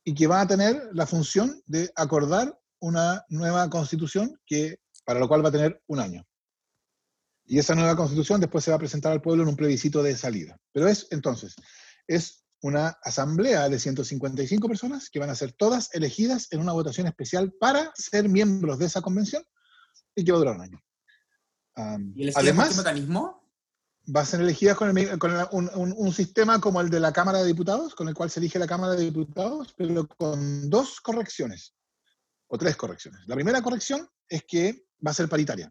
y 0.03 0.13
que 0.13 0.27
va 0.27 0.41
a 0.41 0.47
tener 0.47 0.87
la 0.93 1.07
función 1.07 1.63
de 1.65 1.91
acordar 1.95 2.59
una 2.79 3.25
nueva 3.29 3.69
constitución 3.69 4.39
que, 4.45 4.79
para 5.03 5.19
lo 5.19 5.27
cual 5.27 5.43
va 5.43 5.49
a 5.49 5.53
tener 5.53 5.81
un 5.87 5.99
año. 5.99 6.27
Y 7.45 7.57
esa 7.57 7.73
nueva 7.73 7.95
constitución 7.95 8.39
después 8.39 8.63
se 8.63 8.71
va 8.71 8.75
a 8.75 8.79
presentar 8.79 9.13
al 9.13 9.21
pueblo 9.21 9.43
en 9.43 9.49
un 9.49 9.55
plebiscito 9.55 10.03
de 10.03 10.15
salida. 10.15 10.57
Pero 10.71 10.87
es, 10.87 11.07
entonces, 11.09 11.55
es 12.07 12.42
una 12.63 12.97
asamblea 13.03 13.67
de 13.69 13.77
155 13.77 14.67
personas 14.69 15.09
que 15.09 15.19
van 15.19 15.29
a 15.29 15.35
ser 15.35 15.51
todas 15.51 15.93
elegidas 15.93 16.47
en 16.51 16.61
una 16.61 16.71
votación 16.71 17.07
especial 17.07 17.51
para 17.59 17.91
ser 17.93 18.29
miembros 18.29 18.79
de 18.79 18.85
esa 18.85 19.01
convención 19.01 19.43
y 20.15 20.23
que 20.23 20.31
va 20.31 20.37
a 20.37 20.39
durar 20.39 20.55
un 20.55 20.61
año. 20.61 20.79
Um, 21.75 22.13
¿Y 22.15 22.27
qué 22.27 22.31
además, 22.35 22.77
mecanismo? 22.77 23.51
va 24.15 24.21
a 24.21 24.25
ser 24.25 24.41
elegidas 24.41 24.77
con, 24.77 24.97
el 24.97 25.19
con 25.19 25.35
la- 25.37 25.49
un, 25.51 25.69
un- 25.75 25.93
un 25.97 26.13
sistema 26.13 26.59
como 26.61 26.79
el 26.81 26.89
de 26.89 26.99
la 26.99 27.11
Cámara 27.11 27.39
de 27.39 27.47
Diputados, 27.47 27.95
con 27.95 28.07
el 28.07 28.13
cual 28.13 28.29
se 28.29 28.39
elige 28.39 28.59
la 28.59 28.67
Cámara 28.67 28.93
de 28.95 29.03
Diputados, 29.05 29.73
pero 29.77 30.07
con 30.07 30.69
dos 30.69 31.01
correcciones, 31.01 31.75
o 32.47 32.57
tres 32.57 32.75
correcciones. 32.77 33.21
La 33.27 33.35
primera 33.35 33.61
corrección 33.61 34.07
es 34.29 34.43
que 34.47 34.85
va 35.05 35.11
a 35.11 35.13
ser 35.13 35.27
paritaria, 35.27 35.69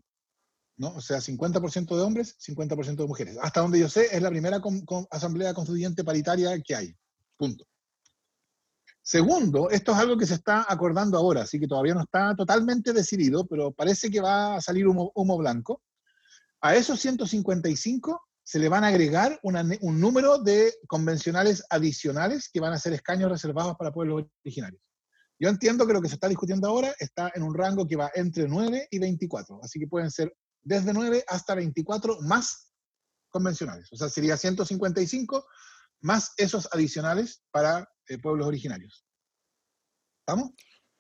¿no? 0.77 0.95
O 0.95 1.01
sea, 1.01 1.19
50% 1.19 1.97
de 1.97 2.03
hombres, 2.03 2.37
50% 2.39 2.97
de 2.97 3.07
mujeres. 3.07 3.39
Hasta 3.41 3.61
donde 3.61 3.79
yo 3.79 3.89
sé, 3.89 4.09
es 4.15 4.23
la 4.23 4.31
primera 4.31 4.61
asamblea 5.11 5.55
constituyente 5.55 6.05
paritaria 6.05 6.61
que 6.61 6.75
hay. 6.75 6.95
Punto. 7.37 7.67
Segundo, 9.05 9.69
esto 9.71 9.93
es 9.93 9.99
algo 9.99 10.17
que 10.17 10.27
se 10.27 10.35
está 10.35 10.65
acordando 10.69 11.19
ahora, 11.19 11.43
así 11.43 11.59
que 11.59 11.67
todavía 11.67 11.95
no 11.95 12.03
está 12.03 12.37
totalmente 12.37 12.93
decidido, 12.93 13.47
pero 13.47 13.73
parece 13.73 14.11
que 14.11 14.21
va 14.21 14.57
a 14.57 14.61
salir 14.61 14.87
humo, 14.87 15.11
humo 15.17 15.37
blanco. 15.37 15.83
A 16.61 16.77
esos 16.77 17.01
155 17.01 18.23
se 18.45 18.59
le 18.61 18.69
van 18.69 18.85
a 18.85 18.89
agregar 18.89 19.41
un 19.43 20.01
número 20.01 20.39
de 20.39 20.73
convencionales 20.87 21.65
adicionales 21.69 22.49
que 22.53 22.61
van 22.61 22.73
a 22.73 22.79
ser 22.79 22.93
escaños 22.93 23.31
reservados 23.31 23.77
para 23.77 23.93
pueblos 23.93 24.25
originarios. 24.45 24.81
Yo 25.39 25.49
entiendo 25.49 25.85
que 25.85 25.93
lo 25.93 26.01
que 26.01 26.09
se 26.09 26.15
está 26.15 26.29
discutiendo 26.29 26.69
ahora 26.69 26.95
está 27.01 27.33
en 27.35 27.43
un 27.43 27.55
rango 27.55 27.89
que 27.89 27.97
va 27.97 28.13
entre 28.15 28.47
9 28.47 28.87
y 28.89 28.99
24, 29.01 29.61
así 29.65 29.81
que 29.81 29.89
pueden 29.89 30.13
ser 30.13 30.33
desde 30.63 30.93
9 30.93 31.25
hasta 31.29 31.55
24 31.55 32.21
más 32.23 32.73
convencionales. 33.31 33.89
O 33.93 33.97
sea, 33.97 34.09
sería 34.09 34.37
155 34.37 35.47
más 36.01 36.33
esos 36.37 36.69
adicionales 36.73 37.43
para 37.51 37.89
eh, 38.09 38.19
pueblos 38.19 38.47
originarios. 38.47 39.07
¿Estamos? 40.27 40.53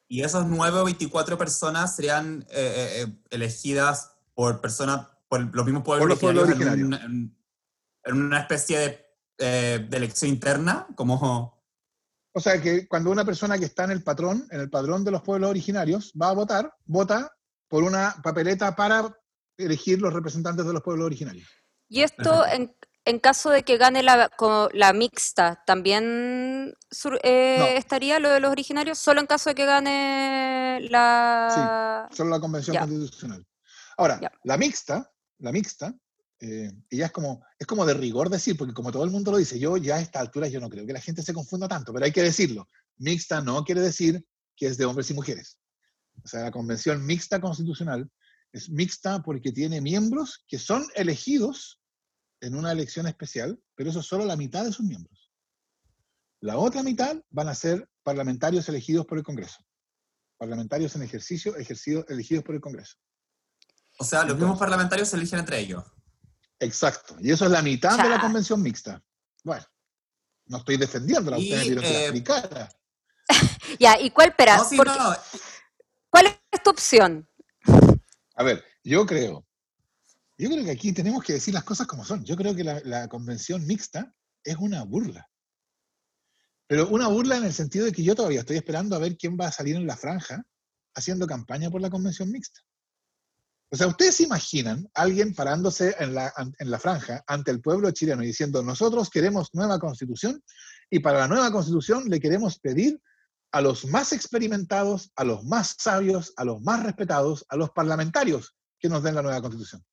Y 0.08 0.22
esas 0.22 0.46
9 0.46 0.78
o 0.78 0.84
24 0.84 1.38
personas 1.38 1.94
serían 1.96 2.44
eh, 2.50 3.02
eh, 3.06 3.22
elegidas 3.30 4.12
por 4.34 4.60
personas, 4.60 5.08
por 5.28 5.54
los 5.54 5.64
mismos 5.64 5.82
pueblos 5.84 6.02
Por 6.02 6.10
los 6.10 6.18
pueblos 6.18 6.44
originarios, 6.48 6.78
en, 6.80 6.86
un- 6.86 6.94
en- 6.94 7.38
en 8.04 8.14
una 8.20 8.40
especie 8.40 9.06
de, 9.38 9.78
de 9.78 9.96
elección 9.96 10.30
interna, 10.30 10.86
como... 10.96 11.62
O 12.34 12.40
sea, 12.40 12.60
que 12.60 12.88
cuando 12.88 13.10
una 13.10 13.24
persona 13.24 13.58
que 13.58 13.66
está 13.66 13.84
en 13.84 13.90
el 13.92 14.02
patrón, 14.02 14.46
en 14.50 14.60
el 14.60 14.70
padrón 14.70 15.04
de 15.04 15.10
los 15.12 15.22
pueblos 15.22 15.50
originarios, 15.50 16.12
va 16.20 16.30
a 16.30 16.34
votar, 16.34 16.74
vota 16.84 17.30
por 17.68 17.82
una 17.84 18.16
papeleta 18.22 18.74
para 18.74 19.14
elegir 19.64 20.00
los 20.00 20.12
representantes 20.12 20.66
de 20.66 20.72
los 20.72 20.82
pueblos 20.82 21.06
originarios. 21.06 21.48
Y 21.88 22.02
esto, 22.02 22.46
en, 22.46 22.74
en 23.04 23.18
caso 23.18 23.50
de 23.50 23.62
que 23.64 23.76
gane 23.76 24.02
la, 24.02 24.30
la 24.72 24.92
mixta, 24.92 25.62
¿también 25.66 26.74
sur- 26.90 27.20
eh, 27.22 27.56
No. 27.58 27.66
estaría 27.66 28.18
lo 28.18 28.30
de 28.30 28.40
los 28.40 28.50
originarios? 28.50 28.98
Solo 28.98 29.20
en 29.20 29.26
caso 29.26 29.50
de 29.50 29.54
que 29.54 29.66
gane 29.66 30.78
la... 30.88 32.08
Solo 32.12 32.30
la 32.30 32.40
convención 32.40 32.74
Ya. 32.74 32.80
constitucional. 32.80 33.46
Ahora, 33.98 34.18
Ya. 34.22 34.32
la 34.44 34.56
mixta, 34.56 35.10
la 35.38 35.52
mixta, 35.52 35.94
eh, 36.40 36.72
y 36.90 36.96
ya 36.96 37.06
es 37.06 37.12
como, 37.12 37.44
es 37.58 37.66
como 37.66 37.84
de 37.86 37.94
rigor 37.94 38.28
decir, 38.30 38.56
porque 38.56 38.72
como 38.74 38.90
todo 38.90 39.04
el 39.04 39.10
mundo 39.10 39.30
lo 39.30 39.36
dice, 39.36 39.58
yo 39.58 39.76
ya 39.76 39.96
a 39.96 40.00
esta 40.00 40.18
altura 40.20 40.48
yo 40.48 40.60
no 40.60 40.70
creo 40.70 40.86
que 40.86 40.92
la 40.92 41.00
gente 41.00 41.22
se 41.22 41.34
confunda 41.34 41.68
tanto, 41.68 41.92
pero 41.92 42.04
hay 42.06 42.12
que 42.12 42.22
decirlo. 42.22 42.68
Mixta 42.98 43.40
no 43.42 43.64
quiere 43.64 43.80
decir 43.80 44.24
que 44.56 44.66
es 44.66 44.76
de 44.78 44.84
hombres 44.86 45.10
y 45.10 45.14
mujeres. 45.14 45.58
O 46.24 46.28
sea, 46.28 46.40
la 46.42 46.50
convención 46.50 47.04
mixta 47.04 47.40
constitucional 47.40 48.08
es 48.52 48.68
mixta 48.70 49.22
porque 49.22 49.52
tiene 49.52 49.80
miembros 49.80 50.44
que 50.46 50.58
son 50.58 50.86
elegidos 50.94 51.80
en 52.40 52.54
una 52.54 52.72
elección 52.72 53.06
especial, 53.06 53.58
pero 53.74 53.90
eso 53.90 54.00
es 54.00 54.06
solo 54.06 54.24
la 54.24 54.36
mitad 54.36 54.64
de 54.64 54.72
sus 54.72 54.84
miembros. 54.84 55.30
La 56.40 56.58
otra 56.58 56.82
mitad 56.82 57.16
van 57.30 57.48
a 57.48 57.54
ser 57.54 57.88
parlamentarios 58.02 58.68
elegidos 58.68 59.06
por 59.06 59.18
el 59.18 59.24
Congreso. 59.24 59.58
Parlamentarios 60.36 60.94
en 60.96 61.02
ejercicio 61.02 61.56
ejercidos, 61.56 62.04
elegidos 62.08 62.44
por 62.44 62.54
el 62.56 62.60
Congreso. 62.60 62.96
O 63.98 64.04
sea, 64.04 64.20
los 64.20 64.32
Entonces. 64.32 64.40
mismos 64.40 64.58
parlamentarios 64.58 65.08
se 65.08 65.16
eligen 65.16 65.38
entre 65.38 65.60
ellos. 65.60 65.84
Exacto. 66.58 67.16
Y 67.20 67.30
eso 67.30 67.44
es 67.44 67.50
la 67.50 67.62
mitad 67.62 67.96
de 68.02 68.08
la 68.08 68.20
convención 68.20 68.60
mixta. 68.60 69.02
Bueno, 69.44 69.64
no 70.46 70.58
estoy 70.58 70.76
que 71.78 71.80
la 71.80 71.88
eh, 71.88 72.02
explicara. 72.02 72.68
Ya, 73.78 73.98
¿y 74.00 74.10
cuál, 74.10 74.28
espera, 74.30 74.56
No, 74.58 74.64
sí, 74.64 74.76
porque- 74.76 74.98
no, 74.98 75.14
cuál 76.10 76.26
es 76.26 76.62
tu 76.62 76.70
opción? 76.70 77.28
A 78.34 78.44
ver, 78.44 78.64
yo 78.82 79.04
creo, 79.06 79.46
yo 80.38 80.48
creo 80.50 80.64
que 80.64 80.70
aquí 80.70 80.92
tenemos 80.92 81.22
que 81.22 81.34
decir 81.34 81.54
las 81.54 81.64
cosas 81.64 81.86
como 81.86 82.04
son. 82.04 82.24
Yo 82.24 82.36
creo 82.36 82.54
que 82.54 82.64
la, 82.64 83.08
convención 83.08 83.66
mixta 83.66 84.12
es 84.42 84.56
una 84.56 84.82
burla. 84.84 85.28
Pero 86.66 86.88
una 86.88 87.08
burla 87.08 87.36
en 87.36 87.44
el 87.44 87.52
sentido 87.52 87.84
de 87.84 87.92
que 87.92 88.02
yo 88.02 88.14
todavía 88.14 88.40
estoy 88.40 88.56
esperando 88.56 88.96
a 88.96 88.98
ver 88.98 89.16
quién 89.16 89.36
va 89.38 89.48
a 89.48 89.52
salir 89.52 89.76
en 89.76 89.86
la 89.86 89.96
franja 89.96 90.42
haciendo 90.94 91.26
campaña 91.26 91.70
por 91.70 91.80
la 91.80 91.90
convención 91.90 92.30
mixta. 92.30 92.60
O 93.70 93.76
sea, 93.76 93.86
¿ustedes 93.86 94.16
se 94.16 94.24
imaginan 94.24 94.88
alguien 94.94 95.34
parándose 95.34 95.94
en 95.98 96.14
la, 96.14 96.32
en 96.58 96.70
la 96.70 96.78
franja 96.78 97.22
ante 97.26 97.50
el 97.50 97.60
pueblo 97.60 97.90
chileno 97.90 98.22
y 98.22 98.26
diciendo, 98.26 98.62
nosotros 98.62 99.10
queremos 99.10 99.48
nueva 99.54 99.78
constitución 99.78 100.42
y 100.90 100.98
para 100.98 101.20
la 101.20 101.28
nueva 101.28 101.50
constitución 101.50 102.04
le 102.08 102.20
queremos 102.20 102.58
pedir 102.58 103.00
a 103.52 103.60
los 103.60 103.84
más 103.86 104.12
experimentados, 104.12 105.12
a 105.14 105.24
los 105.24 105.44
más 105.44 105.76
sabios, 105.78 106.32
a 106.36 106.44
los 106.44 106.60
más 106.62 106.82
respetados, 106.82 107.44
a 107.48 107.56
los 107.56 107.70
parlamentarios 107.70 108.54
que 108.78 108.88
nos 108.88 109.02
den 109.02 109.14
la 109.14 109.22
nueva 109.22 109.40
constitución? 109.40 109.84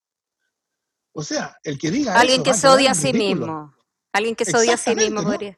O 1.11 1.23
sea, 1.23 1.57
el 1.63 1.77
que 1.77 1.91
diga 1.91 2.19
Alguien 2.19 2.41
eso 2.41 2.51
que 2.51 2.53
se 2.57 2.67
odia 2.67 2.91
a 2.91 2.95
sí 2.95 3.11
ridículo. 3.11 3.45
mismo. 3.45 3.73
Alguien 4.13 4.35
que 4.35 4.45
se 4.45 4.55
odia 4.57 4.73
a 4.75 4.77
sí 4.77 4.95
mismo 4.95 5.21
¿no? 5.21 5.29
podría. 5.29 5.57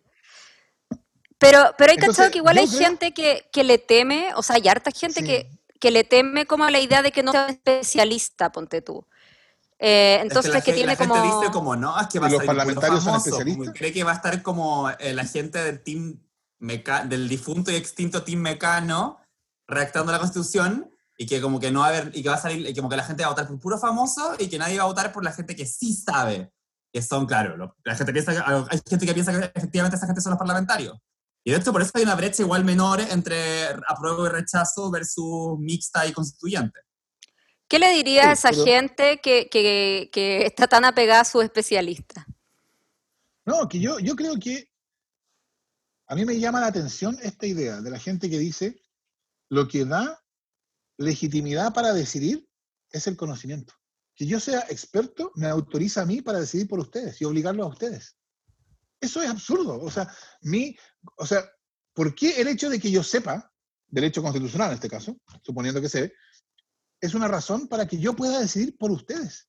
Pero, 1.38 1.74
pero 1.78 1.92
hay 1.92 1.98
cachado 1.98 2.30
que 2.32 2.38
igual 2.38 2.58
hay 2.58 2.68
creo- 2.68 2.80
gente 2.80 3.14
que, 3.14 3.50
que 3.52 3.64
le 3.64 3.78
teme, 3.78 4.30
o 4.36 4.44
sea, 4.44 4.58
hay 4.58 4.68
harta 4.68 4.92
gente 4.92 5.22
Sí. 5.22 5.26
que, 5.26 5.60
que 5.80 5.90
le 5.92 6.04
teme 6.04 6.46
como 6.46 6.66
a 6.66 6.72
la 6.72 6.80
idea 6.80 7.02
de 7.02 7.12
que 7.12 7.24
no 7.24 7.32
sea 7.32 7.48
especialista, 7.48 8.52
ponte 8.52 8.82
tú. 8.82 9.06
Eh, 9.80 10.18
es 10.18 10.24
entonces, 10.24 10.52
que 10.52 10.58
la, 10.60 10.64
que, 10.64 10.74
tiene 10.74 10.88
la 10.94 10.96
gente 10.96 11.14
como... 11.20 11.40
dice 11.40 11.52
como, 11.52 11.76
no, 11.76 12.00
es 12.00 12.08
que 12.08 12.20
va 12.20 12.28
a 12.28 12.30
¿Y 12.30 12.34
los 12.34 12.44
parlamentarios 12.44 13.04
son 13.04 13.14
famoso, 13.14 13.30
como 13.32 13.42
especialistas? 13.42 13.78
cree 13.78 13.92
que 13.92 14.04
va 14.04 14.12
a 14.12 14.16
estar 14.16 14.42
como 14.44 14.92
eh, 14.92 15.14
la 15.16 15.26
gente 15.26 15.58
del 15.64 15.82
team 15.82 16.20
Meca- 16.62 17.04
del 17.06 17.28
difunto 17.28 17.70
y 17.72 17.76
extinto 17.76 18.24
Team 18.24 18.40
Mecano 18.40 19.20
redactando 19.68 20.12
la 20.12 20.20
constitución 20.20 20.90
y 21.18 21.26
que 21.26 21.42
como 21.42 21.60
que 21.60 21.72
no 21.72 21.82
va 21.82 21.88
a 21.88 21.90
haber, 21.90 22.12
y 22.16 22.24
que 22.24 22.30
va 22.30 22.36
a 22.36 22.42
salir, 22.42 22.68
y 22.68 22.74
como 22.76 22.90
que 22.90 22.96
la 22.98 23.04
gente 23.04 23.24
va 23.24 23.28
a 23.28 23.32
votar 23.32 23.48
por 23.48 23.60
puro 23.60 23.78
famoso 23.78 24.36
y 24.40 24.48
que 24.48 24.58
nadie 24.58 24.78
va 24.78 24.84
a 24.84 24.88
votar 24.88 25.12
por 25.12 25.24
la 25.24 25.32
gente 25.34 25.56
que 25.56 25.66
sí 25.66 25.94
sabe, 25.94 26.52
que 26.92 27.02
son, 27.02 27.26
claro, 27.26 27.58
lo- 27.58 27.76
la 27.84 27.96
gente 27.96 28.12
piensa, 28.14 28.32
hay 28.70 28.80
gente 28.90 29.06
que 29.06 29.14
piensa 29.14 29.32
que 29.32 29.52
efectivamente 29.56 29.98
esa 29.98 30.06
gente 30.08 30.22
son 30.22 30.32
los 30.32 30.40
parlamentarios. 30.40 30.98
Y 31.44 31.52
de 31.52 31.58
hecho 31.58 31.72
por 31.72 31.82
eso 31.82 31.92
hay 31.96 32.04
una 32.04 32.16
brecha 32.16 32.44
igual 32.44 32.64
menor 32.64 33.02
entre 33.02 33.64
apruebo 33.88 34.26
y 34.26 34.30
rechazo 34.30 34.92
versus 34.92 35.58
mixta 35.60 36.06
y 36.06 36.12
constituyente. 36.14 36.80
¿Qué 37.68 37.80
le 37.80 37.92
dirías 37.94 38.26
Sí, 38.26 38.30
a 38.30 38.34
esa 38.34 38.50
pero- 38.52 38.66
gente 38.66 39.20
que, 39.22 39.48
que- 39.50 40.10
que 40.12 40.46
está 40.46 40.68
tan 40.68 40.86
apegada 40.86 41.22
a 41.22 41.26
su 41.26 41.42
especialista? 41.42 42.26
No, 43.46 43.68
que 43.68 43.80
yo, 43.80 43.98
yo 44.00 44.16
creo 44.16 44.36
que 44.40 44.71
a 46.12 46.16
mí 46.16 46.26
me 46.26 46.38
llama 46.38 46.60
la 46.60 46.68
atención 46.68 47.18
esta 47.24 47.48
idea 47.48 47.80
de 47.80 47.90
la 47.90 47.98
gente 47.98 48.30
que 48.30 48.38
dice 48.38 48.82
lo 49.48 49.70
que 49.70 49.86
da 49.86 50.22
legitimidad 50.98 51.74
para 51.74 51.94
decidir 51.94 52.50
es 52.92 53.08
el 53.08 53.16
conocimiento. 53.16 53.74
Que 54.14 54.26
yo 54.26 54.42
sea 54.42 54.60
experto 54.70 55.32
me 55.36 55.48
autoriza 55.48 56.02
a 56.02 56.06
mí 56.06 56.22
para 56.22 56.42
decidir 56.42 56.68
por 56.68 56.80
ustedes 56.80 57.22
y 57.22 57.24
obligarlos 57.24 57.66
a 57.66 57.70
ustedes. 57.70 58.18
Eso 59.00 59.22
es 59.22 59.30
absurdo. 59.30 59.80
O 59.80 59.90
sea, 59.90 60.14
mi, 60.42 60.76
o 61.16 61.26
sea, 61.26 61.50
¿por 61.94 62.14
qué 62.14 62.42
el 62.42 62.50
hecho 62.50 62.70
de 62.70 62.78
que 62.78 62.92
yo 62.92 63.04
sepa, 63.04 63.50
derecho 63.88 64.22
constitucional 64.22 64.72
en 64.72 64.76
este 64.76 64.90
caso, 64.90 65.16
suponiendo 65.42 65.80
que 65.80 65.88
sé, 65.88 66.14
es 67.00 67.14
una 67.14 67.30
razón 67.30 67.70
para 67.70 67.88
que 67.88 67.98
yo 67.98 68.18
pueda 68.18 68.38
decidir 68.38 68.78
por 68.78 68.92
ustedes? 68.92 69.48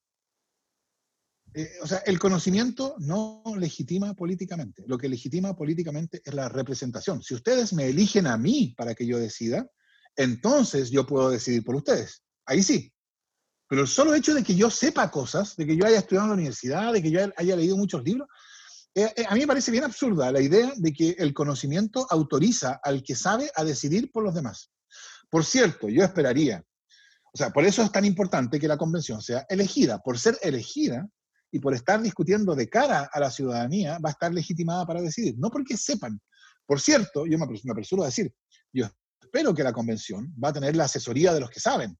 Eh, 1.54 1.70
o 1.82 1.86
sea, 1.86 1.98
el 2.06 2.18
conocimiento 2.18 2.94
no 2.98 3.42
legitima 3.58 4.14
políticamente. 4.14 4.84
Lo 4.86 4.96
que 4.96 5.08
legitima 5.08 5.54
políticamente 5.54 6.22
es 6.24 6.34
la 6.34 6.48
representación. 6.48 7.22
Si 7.22 7.34
ustedes 7.34 7.72
me 7.72 7.86
eligen 7.86 8.26
a 8.26 8.36
mí 8.38 8.74
para 8.76 8.94
que 8.94 9.06
yo 9.06 9.18
decida, 9.18 9.66
entonces 10.16 10.90
yo 10.90 11.06
puedo 11.06 11.30
decidir 11.30 11.62
por 11.64 11.74
ustedes. 11.76 12.22
Ahí 12.46 12.62
sí. 12.62 12.92
Pero 13.68 13.82
el 13.82 13.88
solo 13.88 14.14
hecho 14.14 14.34
de 14.34 14.42
que 14.42 14.54
yo 14.54 14.70
sepa 14.70 15.10
cosas, 15.10 15.56
de 15.56 15.66
que 15.66 15.76
yo 15.76 15.86
haya 15.86 15.98
estudiado 15.98 16.26
en 16.26 16.30
la 16.30 16.34
universidad, 16.36 16.92
de 16.92 17.02
que 17.02 17.10
yo 17.10 17.20
haya- 17.36 17.56
leído 17.56 17.76
muchos 17.76 18.02
libros, 18.02 18.28
eh, 18.94 19.10
eh, 19.16 19.24
a 19.26 19.34
mí 19.34 19.40
me 19.40 19.46
parece 19.46 19.70
bien 19.70 19.84
absurda 19.84 20.30
la 20.30 20.40
idea 20.40 20.72
de 20.76 20.92
que 20.92 21.16
el 21.18 21.32
conocimiento 21.32 22.06
autoriza 22.10 22.80
al 22.82 23.02
que 23.02 23.14
sabe 23.14 23.50
a 23.54 23.64
decidir 23.64 24.10
por 24.12 24.22
los 24.24 24.34
demás. 24.34 24.70
Por 25.30 25.46
cierto, 25.46 25.88
yo 25.88 26.04
esperaría, 26.04 26.62
o 27.32 27.38
sea, 27.38 27.50
por 27.50 27.64
eso 27.64 27.82
es 27.82 27.90
tan 27.90 28.04
importante 28.04 28.60
que 28.60 28.68
la 28.68 28.76
convención 28.76 29.22
sea 29.22 29.46
elegida. 29.48 29.98
Por 30.00 30.18
ser 30.18 30.38
elegida, 30.42 31.08
y 31.52 31.60
por 31.60 31.74
estar 31.74 32.00
discutiendo 32.02 32.56
de 32.56 32.68
cara 32.68 33.10
a 33.12 33.20
la 33.20 33.30
ciudadanía, 33.30 33.98
va 33.98 34.08
a 34.08 34.12
estar 34.12 34.32
legitimada 34.32 34.86
para 34.86 35.02
decidir, 35.02 35.36
no 35.38 35.50
porque 35.50 35.76
sepan. 35.76 36.18
Por 36.66 36.80
cierto, 36.80 37.26
yo 37.26 37.38
me 37.38 37.44
apres- 37.44 37.62
me 37.64 37.72
apresuro 37.72 38.02
a 38.02 38.06
decir, 38.06 38.32
yo 38.72 38.88
espero 39.20 39.54
que 39.54 39.62
la 39.62 39.72
convención 39.72 40.34
va 40.42 40.48
a 40.48 40.52
tener 40.54 40.74
la 40.74 40.84
asesoría 40.84 41.32
de 41.34 41.40
los 41.40 41.50
que 41.50 41.60
saben, 41.60 41.96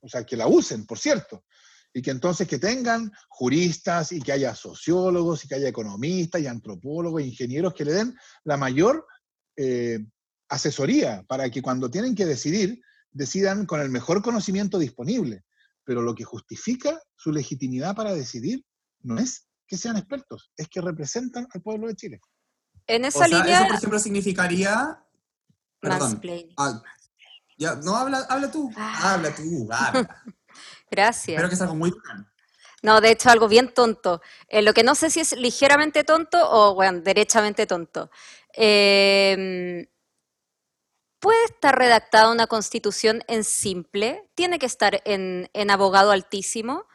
o 0.00 0.08
sea, 0.08 0.24
que 0.24 0.36
la 0.36 0.48
usen, 0.48 0.86
por 0.86 0.98
cierto, 0.98 1.44
y 1.92 2.02
que 2.02 2.10
entonces 2.10 2.48
que 2.48 2.58
tengan 2.58 3.10
juristas 3.28 4.10
y 4.12 4.20
que 4.20 4.32
haya 4.32 4.54
sociólogos 4.54 5.44
y 5.44 5.48
que 5.48 5.54
haya 5.54 5.68
economistas 5.68 6.40
y 6.40 6.46
antropólogos 6.48 7.22
e 7.22 7.26
ingenieros 7.26 7.74
que 7.74 7.84
le 7.84 7.92
den 7.92 8.16
la 8.44 8.56
mayor 8.56 9.06
eh, 9.56 10.00
asesoría 10.48 11.24
para 11.28 11.48
que 11.48 11.62
cuando 11.62 11.90
tienen 11.90 12.14
que 12.14 12.26
decidir, 12.26 12.80
decidan 13.12 13.66
con 13.66 13.80
el 13.80 13.90
mejor 13.90 14.22
conocimiento 14.22 14.78
disponible. 14.78 15.44
Pero 15.84 16.02
lo 16.02 16.14
que 16.14 16.24
justifica 16.24 17.00
su 17.16 17.32
legitimidad 17.32 17.94
para 17.94 18.14
decidir 18.14 18.64
no 19.02 19.18
es 19.18 19.46
que 19.66 19.76
sean 19.76 19.96
expertos, 19.96 20.50
es 20.56 20.68
que 20.68 20.80
representan 20.80 21.46
al 21.52 21.62
pueblo 21.62 21.86
de 21.86 21.96
Chile. 21.96 22.20
En 22.86 23.04
O 23.04 23.08
esa 23.08 23.26
sea, 23.26 23.38
línea... 23.38 23.58
eso 23.58 23.66
por 23.68 23.76
ejemplo 23.76 23.98
significaría... 23.98 25.04
Perdón. 25.80 26.20
Ah, 26.58 26.82
ya, 27.56 27.74
no, 27.76 27.96
habla, 27.96 28.26
habla 28.28 28.50
tú. 28.50 28.70
Ah. 28.76 29.14
Habla 29.14 29.34
tú, 29.34 29.68
habla. 29.72 30.22
Gracias. 30.90 31.28
Espero 31.28 31.48
que 31.48 31.56
sea 31.56 31.64
algo 31.64 31.76
muy 31.76 31.90
bacán. 31.90 32.30
No, 32.82 33.00
de 33.00 33.10
hecho, 33.10 33.30
algo 33.30 33.48
bien 33.48 33.72
tonto. 33.72 34.20
Eh, 34.48 34.62
lo 34.62 34.72
que 34.74 34.82
no 34.82 34.94
sé 34.94 35.10
si 35.10 35.20
es 35.20 35.32
ligeramente 35.36 36.04
tonto 36.04 36.38
o, 36.50 36.74
bueno, 36.74 37.00
derechamente 37.00 37.66
tonto. 37.66 38.10
Eh, 38.54 39.88
¿Puede 41.18 41.44
estar 41.44 41.78
redactada 41.78 42.32
una 42.32 42.46
constitución 42.46 43.22
en 43.28 43.44
simple? 43.44 44.28
¿Tiene 44.34 44.58
que 44.58 44.66
estar 44.66 45.02
en, 45.04 45.50
en 45.52 45.70
abogado 45.70 46.12
altísimo? 46.12 46.86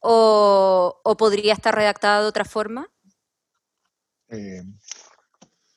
¿O, 0.00 1.00
¿O 1.04 1.16
podría 1.16 1.52
estar 1.52 1.74
redactada 1.74 2.22
de 2.22 2.28
otra 2.28 2.44
forma? 2.44 2.86
Eh, 4.28 4.62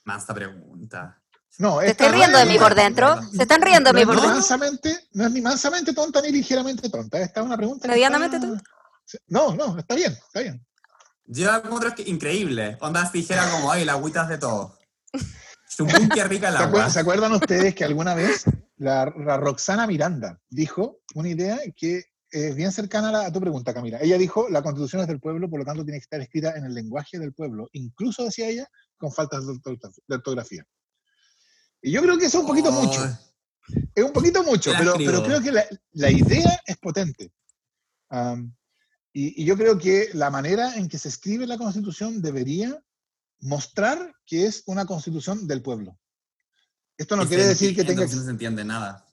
Mansa 0.04 0.34
pregunta. 0.34 1.22
no, 1.60 1.80
¿Te 1.80 1.92
estoy 1.92 2.10
riendo 2.10 2.38
de 2.38 2.46
mí 2.46 2.58
por 2.58 2.76
dentro? 2.76 3.22
¿Se 3.32 3.44
están 3.44 3.62
riendo 3.62 3.92
de 3.92 4.00
mí 4.00 4.02
no 4.02 4.08
por 4.08 4.16
es 4.16 4.22
ni 4.22 4.28
dentro? 4.28 4.36
mansamente, 4.42 5.08
no 5.14 5.26
es 5.26 5.32
ni 5.32 5.42
mansamente 5.42 5.94
tonta 5.94 6.22
ni 6.22 6.32
ligeramente 6.32 6.90
tonta. 6.90 7.20
Esta 7.20 7.40
es 7.42 7.46
una 7.46 7.58
pregunta. 7.58 7.84
que 7.88 7.94
¿Medianamente 7.94 8.38
está- 8.38 8.48
tonta? 8.48 8.64
No, 9.28 9.54
no, 9.56 9.78
está 9.78 9.96
bien, 9.96 10.12
está 10.14 10.40
bien. 10.42 10.66
Yo 11.26 11.54
encuentro 11.56 11.94
que 11.96 12.04
increíble. 12.04 12.78
Onda 12.82 13.06
si 13.10 13.20
dijera 13.20 13.50
como, 13.52 13.72
ay, 13.72 13.86
la 13.86 13.94
agüita 13.94 14.24
es 14.24 14.30
de 14.30 14.38
todo. 14.38 14.78
Chumpum, 15.70 16.10
qué 16.10 16.24
rica 16.26 16.50
el 16.50 16.58
¿Se, 16.58 16.64
agua. 16.64 16.90
se 16.90 17.00
acuerdan 17.00 17.32
ustedes 17.34 17.74
que 17.76 17.86
alguna 17.86 18.14
vez 18.16 18.44
la, 18.78 19.12
la 19.18 19.38
Roxana 19.38 19.88
Miranda 19.88 20.40
dijo 20.50 21.00
una 21.16 21.30
idea 21.30 21.60
que 21.76 22.04
es 22.32 22.56
bien 22.56 22.72
cercana 22.72 23.10
a, 23.10 23.12
la- 23.12 23.26
a 23.28 23.32
tu 23.32 23.40
pregunta, 23.42 23.74
Camila? 23.74 24.00
Ella 24.02 24.18
dijo, 24.18 24.48
la 24.50 24.62
constitución 24.62 25.02
es 25.02 25.08
del 25.08 25.20
pueblo, 25.20 25.50
por 25.50 25.60
lo 25.60 25.66
tanto 25.66 25.84
tiene 25.84 26.00
que 26.00 26.04
estar 26.04 26.22
escrita 26.22 26.56
en 26.58 26.66
el 26.66 26.74
lenguaje 26.74 27.20
del 27.20 27.34
pueblo, 27.34 27.70
incluso, 27.74 28.24
decía 28.24 28.48
ella, 28.48 28.68
con 28.98 29.12
faltas 29.12 29.46
de 29.46 29.54
ortograf- 29.54 30.00
de 30.08 30.16
ortografía. 30.16 30.66
Y 31.82 31.92
yo 31.92 32.02
creo 32.02 32.18
que 32.18 32.26
eso 32.26 32.38
es 32.38 32.42
un 32.44 32.48
poquito 32.48 32.70
Oh, 32.70 32.84
mucho. 32.84 33.18
Es 33.96 34.04
un 34.04 34.12
poquito 34.14 34.44
mucho, 34.44 34.72
pero, 34.78 34.94
pero 34.98 35.24
creo 35.24 35.42
que 35.42 35.52
la, 35.52 35.66
la 35.94 36.12
idea 36.12 36.62
es 36.66 36.78
potente. 36.78 37.32
Y, 39.14 39.42
y 39.42 39.46
yo 39.46 39.58
creo 39.58 39.78
que 39.78 40.10
la 40.14 40.30
manera 40.30 40.76
en 40.76 40.88
que 40.88 40.98
se 40.98 41.10
escribe 41.10 41.46
la 41.48 41.58
constitución 41.58 42.22
debería 42.22 42.82
mostrar 43.42 44.16
que 44.26 44.46
es 44.46 44.64
una 44.68 44.86
constitución 44.86 45.48
del 45.48 45.62
pueblo. 45.62 45.98
Esto 46.98 47.16
no 47.16 47.28
quiere 47.28 47.46
decir 47.48 47.76
que 47.76 47.84
tenga... 47.84 48.06
No 48.06 48.08
se 48.24 48.30
entiende 48.30 48.64
nada. 48.64 49.06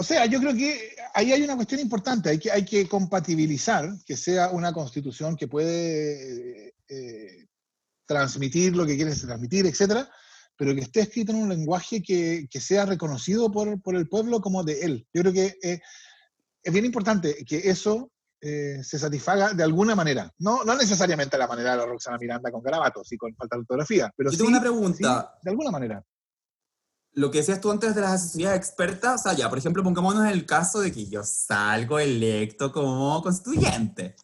O 0.00 0.04
sea, 0.04 0.26
yo 0.26 0.38
creo 0.38 0.54
que 0.54 0.94
ahí 1.12 1.32
hay 1.32 1.42
una 1.42 1.56
cuestión 1.56 1.80
importante, 1.80 2.30
hay 2.30 2.38
que, 2.38 2.52
hay 2.52 2.64
que 2.64 2.88
compatibilizar 2.88 3.90
que 4.06 4.16
sea 4.16 4.50
una 4.50 4.72
constitución 4.72 5.36
que 5.36 5.48
puede 5.48 6.72
eh, 6.88 7.46
transmitir 8.06 8.76
lo 8.76 8.86
que 8.86 8.94
quiere 8.94 9.12
transmitir, 9.16 9.66
etcétera, 9.66 10.08
pero 10.56 10.72
que 10.72 10.82
esté 10.82 11.00
escrito 11.00 11.32
en 11.32 11.38
un 11.38 11.48
lenguaje 11.48 12.00
que, 12.00 12.46
que 12.48 12.60
sea 12.60 12.86
reconocido 12.86 13.50
por, 13.50 13.82
por 13.82 13.96
el 13.96 14.08
pueblo 14.08 14.40
como 14.40 14.62
de 14.62 14.82
él. 14.82 15.08
Yo 15.12 15.22
creo 15.22 15.32
que 15.32 15.56
eh, 15.62 15.80
es 16.62 16.72
bien 16.72 16.84
importante 16.84 17.44
que 17.44 17.68
eso 17.68 18.12
eh, 18.40 18.78
se 18.84 19.00
satisfaga 19.00 19.52
de 19.52 19.64
alguna 19.64 19.96
manera. 19.96 20.32
No, 20.38 20.62
no 20.62 20.76
necesariamente 20.76 21.34
a 21.34 21.40
la 21.40 21.48
manera 21.48 21.72
de 21.72 21.78
la 21.78 21.86
Roxana 21.86 22.18
Miranda 22.18 22.52
con 22.52 22.62
garabatos 22.62 23.10
y 23.10 23.16
con 23.16 23.34
falta 23.34 23.56
de 23.56 23.60
ortografía, 23.62 24.12
pero 24.16 24.30
Yo 24.30 24.36
sí, 24.36 24.38
tengo 24.38 24.50
una 24.50 24.58
sí, 24.58 24.62
pregunta. 24.62 25.34
de 25.42 25.50
alguna 25.50 25.72
manera. 25.72 26.04
Lo 27.14 27.30
que 27.30 27.38
decías 27.38 27.60
tú 27.60 27.70
antes 27.70 27.94
de 27.94 28.00
las 28.00 28.12
asesorías 28.12 28.56
expertas, 28.56 29.20
o 29.20 29.22
sea, 29.24 29.32
ya, 29.32 29.48
por 29.48 29.58
ejemplo, 29.58 29.82
pongámonos 29.82 30.30
el 30.30 30.46
caso 30.46 30.80
de 30.80 30.92
que 30.92 31.06
yo 31.06 31.22
salgo 31.24 31.98
electo 31.98 32.72
como 32.72 33.20
constituyente. 33.22 34.14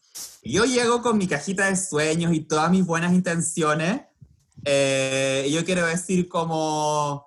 Yo 0.43 0.64
llego 0.64 1.03
con 1.03 1.19
mi 1.19 1.26
cajita 1.26 1.67
de 1.67 1.76
sueños 1.76 2.33
y 2.35 2.41
todas 2.41 2.71
mis 2.71 2.85
buenas 2.85 3.12
intenciones. 3.12 4.03
eh, 4.64 5.49
yo 5.53 5.64
quiero 5.64 5.87
decir 5.87 6.29
como, 6.29 7.26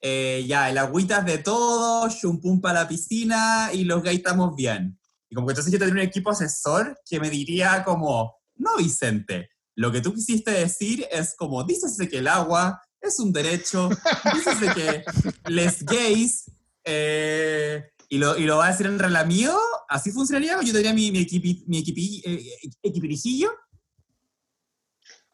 eh, 0.00 0.44
ya, 0.48 0.68
el 0.68 0.78
agüita 0.78 1.18
es 1.18 1.24
de 1.26 1.38
todo, 1.38 2.08
chumpum 2.08 2.60
para 2.60 2.82
la 2.82 2.88
piscina 2.88 3.70
y 3.72 3.84
los 3.84 4.02
gays 4.02 4.18
estamos 4.18 4.56
bien. 4.56 4.98
Y 5.28 5.34
como 5.34 5.46
que 5.46 5.52
entonces 5.52 5.72
yo 5.72 5.78
tendría 5.78 6.02
un 6.02 6.08
equipo 6.08 6.30
asesor 6.30 7.00
que 7.08 7.20
me 7.20 7.30
diría 7.30 7.84
como, 7.84 8.36
no 8.56 8.76
Vicente, 8.76 9.50
lo 9.76 9.92
que 9.92 10.00
tú 10.00 10.12
quisiste 10.12 10.50
decir 10.50 11.06
es 11.10 11.34
como, 11.36 11.62
dícese 11.64 12.08
que 12.08 12.18
el 12.18 12.28
agua 12.28 12.82
es 13.02 13.18
un 13.18 13.32
derecho, 13.32 13.90
dícese 14.34 14.72
que 14.74 15.04
les 15.50 15.84
gays, 15.84 16.50
eh, 16.84 17.90
y, 18.08 18.18
lo, 18.18 18.36
y 18.36 18.44
lo 18.44 18.58
va 18.58 18.66
a 18.66 18.70
decir 18.70 18.86
en 18.86 18.98
relamido, 18.98 19.58
así 19.88 20.12
funcionaría, 20.12 20.60
yo 20.62 20.72
tendría 20.72 20.94
mi, 20.94 21.10
mi, 21.10 21.20
equipi, 21.20 21.64
mi 21.66 21.78
equipi, 21.78 22.22
eh, 22.24 22.70
equipirijillo. 22.82 23.50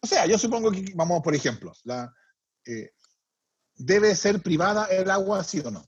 O 0.00 0.06
sea, 0.06 0.26
yo 0.26 0.38
supongo 0.38 0.70
que, 0.70 0.92
vamos, 0.94 1.22
por 1.22 1.34
ejemplo, 1.34 1.72
la, 1.84 2.12
eh, 2.64 2.92
¿debe 3.74 4.14
ser 4.14 4.42
privada 4.42 4.86
el 4.86 5.10
agua, 5.10 5.44
sí 5.44 5.60
o 5.64 5.70
no? 5.70 5.84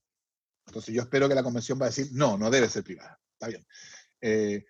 Entonces 0.67 0.95
yo 0.95 1.03
espero 1.03 1.29
que 1.29 1.35
la 1.35 1.43
convención 1.43 1.81
va 1.81 1.87
a 1.87 1.89
decir, 1.89 2.09
no, 2.13 2.37
no 2.37 2.51
debe 2.51 2.69
ser 2.69 2.85
privada. 2.85 3.19
Está 3.33 3.49
bien. 3.49 3.67
Eh, 4.21 4.65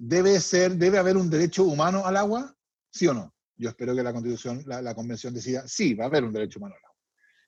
¿debe, 0.00 0.40
ser, 0.40 0.76
¿Debe 0.76 0.98
haber 0.98 1.16
un 1.16 1.30
derecho 1.30 1.64
humano 1.64 2.04
al 2.04 2.16
agua? 2.16 2.54
¿Sí 2.90 3.06
o 3.06 3.14
no? 3.14 3.33
Yo 3.56 3.68
espero 3.68 3.94
que 3.94 4.02
la 4.02 4.12
constitución, 4.12 4.62
la, 4.66 4.82
la 4.82 4.94
convención 4.94 5.32
decida, 5.32 5.66
sí, 5.68 5.94
va 5.94 6.04
a 6.04 6.06
haber 6.08 6.24
un 6.24 6.32
derecho 6.32 6.58
humano 6.58 6.74
al 6.74 6.84
agua. 6.84 6.98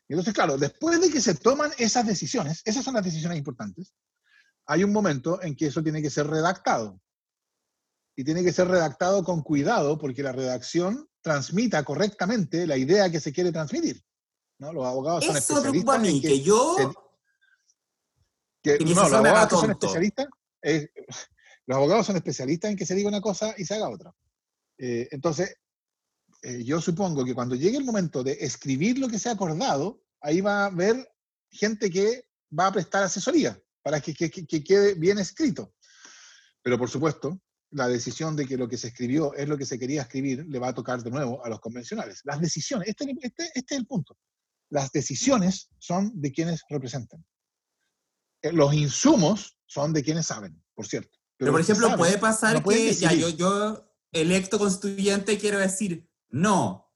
Y 0.09 0.13
entonces, 0.13 0.35
claro, 0.35 0.57
después 0.57 1.01
de 1.01 1.11
que 1.11 1.21
se 1.21 1.35
toman 1.35 1.73
esas 1.79 2.07
decisiones, 2.07 2.63
esas 2.65 2.85
son 2.85 2.95
las 2.95 3.05
decisiones 3.05 3.39
importantes, 3.39 3.93
hay 4.67 4.85
un 4.85 4.93
momento 4.93 5.43
en 5.43 5.57
que 5.57 5.67
eso 5.67 5.83
tiene 5.83 6.01
que 6.03 6.11
ser 6.11 6.27
redactado 6.29 7.01
y 8.17 8.25
tiene 8.25 8.43
que 8.45 8.53
ser 8.53 8.69
redactado 8.69 9.25
con 9.25 9.43
cuidado 9.43 9.99
porque 9.99 10.23
la 10.23 10.33
redacción 10.33 11.09
transmita 11.23 11.83
correctamente 11.85 12.67
la 12.67 12.77
idea 12.77 13.11
que 13.11 13.21
se 13.21 13.33
quiere 13.33 13.51
transmitir. 13.53 14.03
¿no? 14.59 14.73
Los 14.73 14.87
abogados 14.87 15.25
son 15.25 15.37
Eso 15.37 15.55
especialistas 15.55 16.01
mí, 16.01 16.09
en 16.17 16.23
que, 16.23 16.41
yo... 16.41 16.77
que- 18.63 18.79
que 18.79 18.85
no, 18.85 18.95
los 19.03 19.13
abogados 19.13 19.49
que 19.49 19.55
son 19.57 19.67
tonto. 19.71 19.87
especialistas 19.87 20.27
eh, 20.63 20.89
los 21.67 21.77
abogados 21.77 22.07
son 22.07 22.17
especialistas 22.17 22.71
en 22.71 22.77
que 22.77 22.87
se 22.87 22.95
diga 22.95 23.09
una 23.09 23.21
cosa 23.21 23.55
y 23.59 23.65
se 23.65 23.75
haga 23.75 23.89
otra. 23.89 24.13
Eh, 24.79 25.09
entonces, 25.11 25.57
eh, 26.49 26.63
yo 26.65 26.81
supongo 26.81 27.25
que 27.25 27.35
cuando 27.35 27.55
llegue 27.57 27.77
el 27.77 27.85
momento 27.85 28.23
de 28.23 28.33
escribir 28.41 28.99
lo 28.99 29.09
que 29.09 29.19
se 29.19 29.29
ha 29.29 29.33
acordado, 29.33 30.03
ahí 30.21 30.41
va 30.41 30.63
a 30.63 30.67
haber 30.67 30.97
gente 31.51 31.91
que 31.91 32.29
va 32.57 32.69
a 32.69 32.73
prestar 32.73 33.03
asesoría 33.03 33.61
para 33.83 34.01
que, 34.01 34.15
que- 34.15 34.31
que- 34.31 34.47
que 34.47 34.63
quede 34.63 34.95
bien 34.95 35.19
escrito. 35.19 35.75
Pero 36.63 36.79
por 36.79 36.89
supuesto, 36.89 37.41
la 37.71 37.89
decisión 37.89 38.37
de 38.37 38.47
que 38.47 38.57
lo 38.57 38.69
que 38.69 38.77
se 38.79 38.89
escribió 38.89 39.35
es 39.35 39.49
lo 39.49 39.59
que 39.59 39.67
se 39.67 39.79
quería 39.79 40.03
escribir 40.03 40.47
le 40.49 40.59
va 40.61 40.69
a 40.69 40.75
tocar 40.75 41.03
de 41.03 41.11
nuevo 41.11 41.45
a 41.45 41.49
los 41.49 41.59
convencionales. 41.61 42.21
Las 42.25 42.41
decisiones, 42.41 42.89
este, 42.89 43.05
este- 43.23 43.51
este 43.55 43.75
es 43.75 43.81
el 43.81 43.87
punto. 43.87 44.17
Las 44.71 44.93
decisiones 44.93 45.69
son 45.79 46.13
de 46.15 46.31
quienes 46.33 46.63
representan. 46.69 47.25
Eh, 48.43 48.53
Los 48.53 48.73
insumos 48.75 49.57
son 49.67 49.93
de 49.93 50.03
quienes 50.03 50.27
saben, 50.27 50.63
por 50.75 50.87
cierto. 50.87 51.19
Pero, 51.39 51.51
por 51.53 51.61
los 51.61 51.67
que 51.67 51.73
ejemplo, 51.73 51.89
saben 51.89 51.99
puede 51.99 52.19
pasar 52.19 52.55
no 52.55 52.63
que 52.69 52.95
ya 52.95 53.13
yo, 53.13 53.29
yo, 53.31 53.93
electo 54.13 54.59
constituyente, 54.59 55.39
quiero 55.39 55.59
decir, 55.59 56.06
no, 56.31 56.91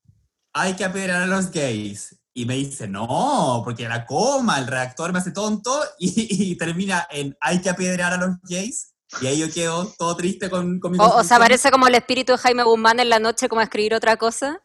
hay 0.53 0.75
que 0.75 0.85
apedrear 0.85 1.23
a 1.23 1.27
los 1.27 1.51
gays. 1.51 2.17
Y 2.33 2.47
me 2.47 2.55
dice, 2.55 2.87
no, 2.87 3.61
porque 3.65 3.89
la 3.89 4.07
coma, 4.07 4.59
el 4.59 4.67
redactor 4.67 5.13
me 5.13 5.19
hace 5.19 5.33
tonto 5.33 5.83
y, 5.99 6.53
y 6.53 6.57
termina 6.57 7.07
en 7.11 7.37
hay 7.41 7.61
que 7.61 7.71
apedrear 7.71 8.13
a 8.13 8.17
los 8.17 8.37
gays. 8.43 8.95
Y 9.21 9.27
ahí 9.27 9.39
yo 9.39 9.53
quedo 9.53 9.93
todo 9.99 10.17
triste 10.17 10.49
con, 10.49 10.79
con 10.79 10.93
mi 10.93 10.99
O, 10.99 11.17
o 11.17 11.25
sea, 11.25 11.39
parece 11.39 11.71
como 11.71 11.89
el 11.89 11.95
espíritu 11.97 12.33
de 12.33 12.39
Jaime 12.39 12.63
Guzmán 12.63 13.01
en 13.01 13.09
la 13.09 13.19
noche, 13.19 13.49
como 13.49 13.61
a 13.61 13.65
escribir 13.65 13.95
otra 13.95 14.17
cosa. 14.17 14.63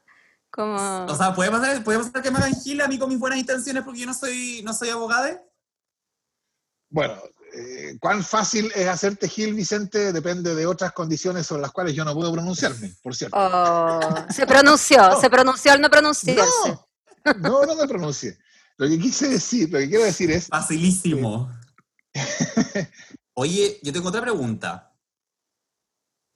Como... 0.51 0.75
O 1.05 1.15
sea, 1.15 1.33
¿puede 1.33 1.51
pasar, 1.51 1.83
puede 1.83 1.97
pasar 1.99 2.21
que 2.21 2.31
me 2.31 2.37
hagan 2.37 2.53
gil 2.61 2.79
a 2.81 2.87
mí 2.87 2.99
con 2.99 3.09
mis 3.09 3.19
buenas 3.19 3.39
intenciones 3.39 3.83
porque 3.83 4.01
yo 4.01 4.05
no 4.05 4.13
soy, 4.13 4.61
no 4.63 4.73
soy 4.73 4.89
abogado? 4.89 5.27
Bueno, 6.89 7.15
eh, 7.57 7.97
cuán 7.99 8.21
fácil 8.23 8.69
es 8.75 8.87
hacerte 8.87 9.29
Gil, 9.29 9.53
Vicente, 9.53 10.11
depende 10.11 10.53
de 10.53 10.65
otras 10.65 10.91
condiciones 10.91 11.47
sobre 11.47 11.61
las 11.61 11.71
cuales 11.71 11.93
yo 11.93 12.03
no 12.03 12.13
puedo 12.13 12.33
pronunciarme, 12.33 12.93
por 13.01 13.15
cierto. 13.15 13.37
Oh, 13.39 14.25
se 14.29 14.45
pronunció, 14.45 15.17
se 15.21 15.29
pronunció 15.29 15.71
al 15.71 15.79
no 15.79 15.89
pronunciarse. 15.89 16.77
No, 17.25 17.33
no, 17.39 17.65
no 17.65 17.75
me 17.75 17.87
pronuncie. 17.87 18.37
Lo 18.77 18.89
que 18.89 18.99
quise 18.99 19.29
decir, 19.29 19.71
lo 19.71 19.79
que 19.79 19.87
quiero 19.87 20.03
decir 20.03 20.29
es, 20.31 20.47
Facilísimo. 20.47 21.49
Oye, 23.33 23.79
yo 23.81 23.93
tengo 23.93 24.09
otra 24.09 24.21
pregunta. 24.21 24.93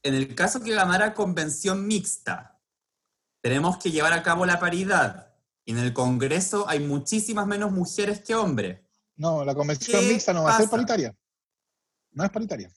En 0.02 0.16
el 0.16 0.34
caso 0.36 0.62
que 0.62 0.74
ganara 0.74 1.14
convención 1.14 1.86
mixta, 1.86 2.62
tenemos 3.42 3.78
que 3.78 3.92
llevar 3.92 4.14
a 4.14 4.24
cabo 4.24 4.46
la 4.46 4.60
paridad. 4.60 5.34
Y 5.66 5.74
en 5.74 5.80
el 5.80 5.94
Congreso 5.94 6.68
hay 6.70 6.80
muchísimas 6.80 7.46
menos 7.46 7.72
mujeres 7.72 8.22
que 8.22 8.36
hombres. 8.36 8.80
No, 9.20 9.44
la 9.44 9.54
convención 9.54 10.00
¿Qué 10.00 10.08
mixta 10.08 10.34
no 10.34 10.44
va 10.44 10.56
a 10.56 10.58
ser 10.58 10.70
paritaria. 10.70 11.14
No 12.12 12.24
es 12.24 12.32
paritaria. 12.32 12.72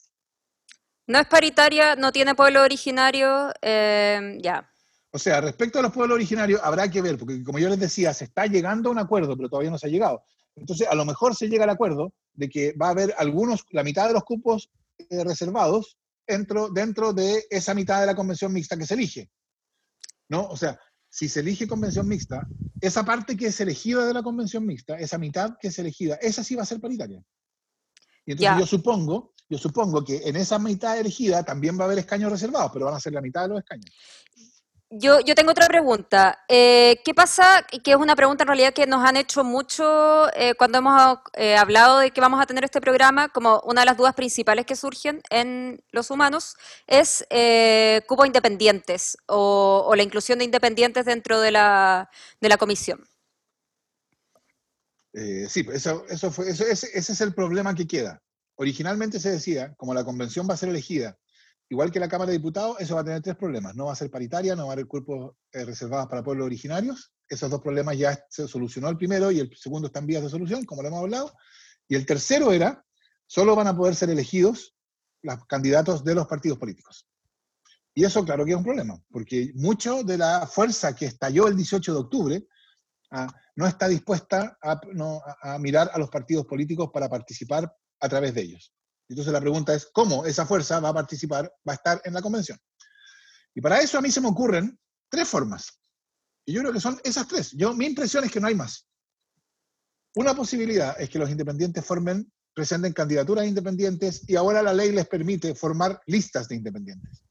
No 1.06 1.20
es 1.20 1.26
paritaria, 1.28 1.94
no 1.94 2.10
tiene 2.10 2.34
pueblo 2.34 2.62
originario, 2.62 3.52
eh, 3.62 4.38
ya. 4.42 4.68
O 5.12 5.18
sea, 5.20 5.40
respecto 5.40 5.78
a 5.78 5.82
los 5.82 5.92
pueblos 5.92 6.16
originarios, 6.16 6.60
habrá 6.64 6.90
que 6.90 7.00
ver, 7.00 7.16
porque 7.16 7.44
como 7.44 7.60
yo 7.60 7.68
les 7.68 7.78
decía, 7.78 8.12
se 8.12 8.24
está 8.24 8.46
llegando 8.46 8.88
a 8.88 8.92
un 8.92 8.98
acuerdo, 8.98 9.36
pero 9.36 9.48
todavía 9.48 9.70
no 9.70 9.78
se 9.78 9.86
ha 9.86 9.90
llegado. 9.90 10.24
Entonces, 10.56 10.88
a 10.88 10.96
lo 10.96 11.04
mejor 11.04 11.36
se 11.36 11.48
llega 11.48 11.62
al 11.62 11.70
acuerdo 11.70 12.12
de 12.32 12.48
que 12.48 12.72
va 12.72 12.88
a 12.88 12.90
haber 12.90 13.14
algunos, 13.18 13.64
la 13.70 13.84
mitad 13.84 14.08
de 14.08 14.14
los 14.14 14.24
cupos 14.24 14.68
eh, 14.98 15.22
reservados 15.22 15.96
dentro, 16.26 16.70
dentro 16.70 17.12
de 17.12 17.44
esa 17.50 17.72
mitad 17.72 18.00
de 18.00 18.06
la 18.06 18.16
convención 18.16 18.52
mixta 18.52 18.76
que 18.76 18.86
se 18.86 18.94
elige. 18.94 19.30
¿No? 20.28 20.48
O 20.48 20.56
sea, 20.56 20.76
si 21.12 21.28
se 21.28 21.40
elige 21.40 21.68
convención 21.68 22.08
mixta, 22.08 22.48
esa 22.80 23.04
parte 23.04 23.36
que 23.36 23.48
es 23.48 23.60
elegida 23.60 24.06
de 24.06 24.14
la 24.14 24.22
convención 24.22 24.64
mixta, 24.64 24.98
esa 24.98 25.18
mitad 25.18 25.58
que 25.60 25.68
es 25.68 25.78
elegida, 25.78 26.14
esa 26.14 26.42
sí 26.42 26.54
va 26.54 26.62
a 26.62 26.66
ser 26.66 26.80
paritaria. 26.80 27.22
Y 28.24 28.32
entonces 28.32 28.58
yo 28.58 28.66
supongo, 28.66 29.34
yo 29.46 29.58
supongo 29.58 30.02
que 30.02 30.22
en 30.24 30.36
esa 30.36 30.58
mitad 30.58 30.98
elegida 30.98 31.44
también 31.44 31.78
va 31.78 31.82
a 31.82 31.84
haber 31.84 31.98
escaños 31.98 32.32
reservados, 32.32 32.70
pero 32.72 32.86
van 32.86 32.94
a 32.94 33.00
ser 33.00 33.12
la 33.12 33.20
mitad 33.20 33.42
de 33.42 33.48
los 33.48 33.58
escaños. 33.58 33.94
Yo, 34.94 35.20
yo 35.20 35.34
tengo 35.34 35.52
otra 35.52 35.68
pregunta. 35.68 36.44
Eh, 36.48 37.00
¿Qué 37.02 37.14
pasa? 37.14 37.64
Que 37.82 37.92
es 37.92 37.96
una 37.96 38.14
pregunta 38.14 38.44
en 38.44 38.48
realidad 38.48 38.74
que 38.74 38.86
nos 38.86 39.02
han 39.02 39.16
hecho 39.16 39.42
mucho 39.42 40.28
eh, 40.34 40.54
cuando 40.54 40.76
hemos 40.78 41.18
eh, 41.32 41.56
hablado 41.56 41.98
de 42.00 42.10
que 42.10 42.20
vamos 42.20 42.42
a 42.42 42.46
tener 42.46 42.62
este 42.64 42.78
programa, 42.78 43.30
como 43.30 43.60
una 43.64 43.80
de 43.80 43.86
las 43.86 43.96
dudas 43.96 44.14
principales 44.14 44.66
que 44.66 44.76
surgen 44.76 45.22
en 45.30 45.82
los 45.92 46.10
humanos 46.10 46.56
es 46.86 47.24
eh, 47.30 48.02
cupos 48.06 48.26
independientes 48.26 49.16
o, 49.28 49.94
la 49.96 50.02
inclusión 50.02 50.38
de 50.38 50.44
independientes 50.44 51.06
dentro 51.06 51.40
de 51.40 51.52
la, 51.52 52.10
de 52.42 52.48
la 52.50 52.58
comisión. 52.58 53.02
Sí, 55.14 55.66
eso, 55.72 56.04
eso 56.10 56.30
fue, 56.30 56.50
eso- 56.50 56.66
ese, 56.66 56.90
ese 56.92 57.12
es 57.14 57.20
el 57.22 57.32
problema 57.34 57.74
que 57.74 57.86
queda. 57.86 58.22
Originalmente 58.56 59.20
se 59.20 59.30
decía, 59.30 59.72
como 59.78 59.94
la 59.94 60.04
convención 60.04 60.46
va 60.48 60.52
a 60.52 60.58
ser 60.58 60.68
elegida, 60.68 61.16
igual 61.72 61.90
que 61.90 61.98
la 61.98 62.08
Cámara 62.08 62.30
de 62.30 62.36
Diputados, 62.36 62.76
eso 62.80 62.96
va 62.96 63.00
a 63.00 63.04
tener 63.04 63.22
tres 63.22 63.34
problemas. 63.34 63.74
No 63.74 63.86
va 63.86 63.92
a 63.92 63.96
ser 63.96 64.10
paritaria, 64.10 64.54
no 64.54 64.66
va 64.66 64.72
a 64.72 64.72
haber 64.74 64.86
cuerpos 64.86 65.36
eh, 65.52 65.64
reservados 65.64 66.06
para 66.06 66.22
pueblos 66.22 66.44
originarios. 66.44 67.14
Esos 67.26 67.50
dos 67.50 67.62
problemas 67.62 67.96
ya 67.96 68.22
se 68.28 68.46
solucionó 68.46 68.90
el 68.90 68.98
primero 68.98 69.30
y 69.30 69.40
el 69.40 69.56
segundo 69.56 69.86
está 69.86 70.00
en 70.00 70.06
vías 70.06 70.22
de 70.22 70.28
solución, 70.28 70.66
como 70.66 70.82
lo 70.82 70.88
hemos 70.88 71.00
hablado. 71.00 71.32
Y 71.88 71.94
el 71.94 72.04
tercero 72.04 72.52
era, 72.52 72.84
solo 73.26 73.56
van 73.56 73.68
a 73.68 73.74
poder 73.76 73.94
ser 73.94 74.10
elegidos 74.10 74.76
los 75.22 75.46
candidatos 75.46 76.04
de 76.04 76.14
los 76.14 76.26
partidos 76.26 76.58
políticos. 76.58 77.08
Y 77.94 78.04
eso, 78.04 78.22
claro 78.22 78.44
que 78.44 78.50
es 78.50 78.56
un 78.56 78.64
problema, 78.64 79.02
porque 79.10 79.50
mucho 79.54 80.02
de 80.02 80.18
la 80.18 80.46
fuerza 80.46 80.94
que 80.94 81.06
estalló 81.06 81.48
el 81.48 81.56
18 81.56 81.90
de 81.90 81.98
octubre 81.98 82.46
ah, 83.12 83.28
no 83.56 83.66
está 83.66 83.88
dispuesta 83.88 84.58
a, 84.60 85.58
mirar 85.58 85.90
a 85.94 85.98
los 85.98 86.10
partidos 86.10 86.44
políticos 86.44 86.90
para 86.92 87.08
participar 87.08 87.74
a 87.98 88.08
través 88.10 88.34
de 88.34 88.42
ellos. 88.42 88.74
Entonces 89.12 89.32
la 89.32 89.42
pregunta 89.42 89.74
es, 89.74 89.90
¿cómo 89.92 90.24
esa 90.24 90.46
fuerza 90.46 90.80
va 90.80 90.88
a 90.88 90.94
participar, 90.94 91.44
va 91.68 91.74
a 91.74 91.76
estar 91.76 92.00
en 92.04 92.14
la 92.14 92.22
convención? 92.22 92.58
Y 93.54 93.60
para 93.60 93.78
eso 93.78 93.98
a 93.98 94.00
mí 94.00 94.10
se 94.10 94.22
me 94.22 94.28
ocurren 94.28 94.78
tres 95.10 95.28
formas. 95.28 95.78
Y 96.46 96.54
yo 96.54 96.62
creo 96.62 96.72
que 96.72 96.80
son 96.80 96.98
esas 97.04 97.28
tres. 97.28 97.50
Yo, 97.50 97.74
mi 97.74 97.84
impresión 97.84 98.24
es 98.24 98.32
que 98.32 98.40
no 98.40 98.46
hay 98.46 98.54
más. 98.54 98.88
Una 100.14 100.34
posibilidad 100.34 100.98
es 100.98 101.10
que 101.10 101.18
los 101.18 101.28
independientes 101.28 101.84
formen, 101.84 102.32
presenten 102.54 102.94
candidaturas 102.94 103.46
independientes 103.46 104.26
y 104.26 104.36
ahora 104.36 104.62
la 104.62 104.72
ley 104.72 104.92
les 104.92 105.06
permite 105.06 105.54
formar 105.54 106.00
listas 106.06 106.48
de 106.48 106.56
independientes. 106.56 107.22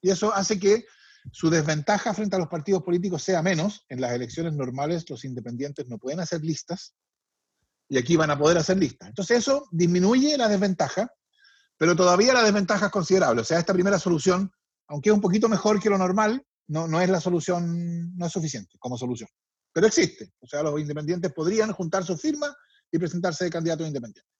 Y 0.00 0.08
eso 0.08 0.32
hace 0.32 0.60
que 0.60 0.86
su 1.32 1.50
desventaja 1.50 2.14
frente 2.14 2.36
a 2.36 2.38
los 2.38 2.48
partidos 2.48 2.84
políticos 2.84 3.24
sea 3.24 3.42
menos. 3.42 3.84
En 3.88 4.00
las 4.00 4.12
elecciones 4.12 4.52
normales 4.52 5.10
los 5.10 5.24
independientes 5.24 5.88
no 5.88 5.98
pueden 5.98 6.20
hacer 6.20 6.44
listas 6.44 6.94
y 7.88 7.98
aquí 7.98 8.16
van 8.16 8.30
a 8.30 8.38
poder 8.38 8.58
hacer 8.58 8.78
listas. 8.78 9.08
Entonces 9.08 9.38
eso 9.38 9.68
disminuye 9.70 10.36
la 10.36 10.48
desventaja, 10.48 11.12
pero 11.76 11.96
todavía 11.96 12.32
la 12.32 12.42
desventaja 12.42 12.86
es 12.86 12.92
considerable. 12.92 13.42
O 13.42 13.44
sea, 13.44 13.58
esta 13.58 13.72
primera 13.72 13.98
solución, 13.98 14.50
aunque 14.88 15.10
es 15.10 15.14
un 15.14 15.20
poquito 15.20 15.48
mejor 15.48 15.80
que 15.80 15.90
lo 15.90 15.98
normal, 15.98 16.44
no, 16.68 16.86
no 16.86 17.00
es 17.00 17.10
la 17.10 17.20
solución, 17.20 18.16
no 18.16 18.26
es 18.26 18.32
suficiente 18.32 18.76
como 18.78 18.96
solución. 18.96 19.28
Pero 19.72 19.86
existe. 19.86 20.32
O 20.40 20.46
sea, 20.46 20.62
los 20.62 20.78
independientes 20.80 21.32
podrían 21.32 21.72
juntar 21.72 22.04
sus 22.04 22.20
firmas 22.20 22.54
y 22.90 22.98
presentarse 22.98 23.44
de 23.44 23.50
candidatos 23.50 23.86
independientes. 23.86 24.32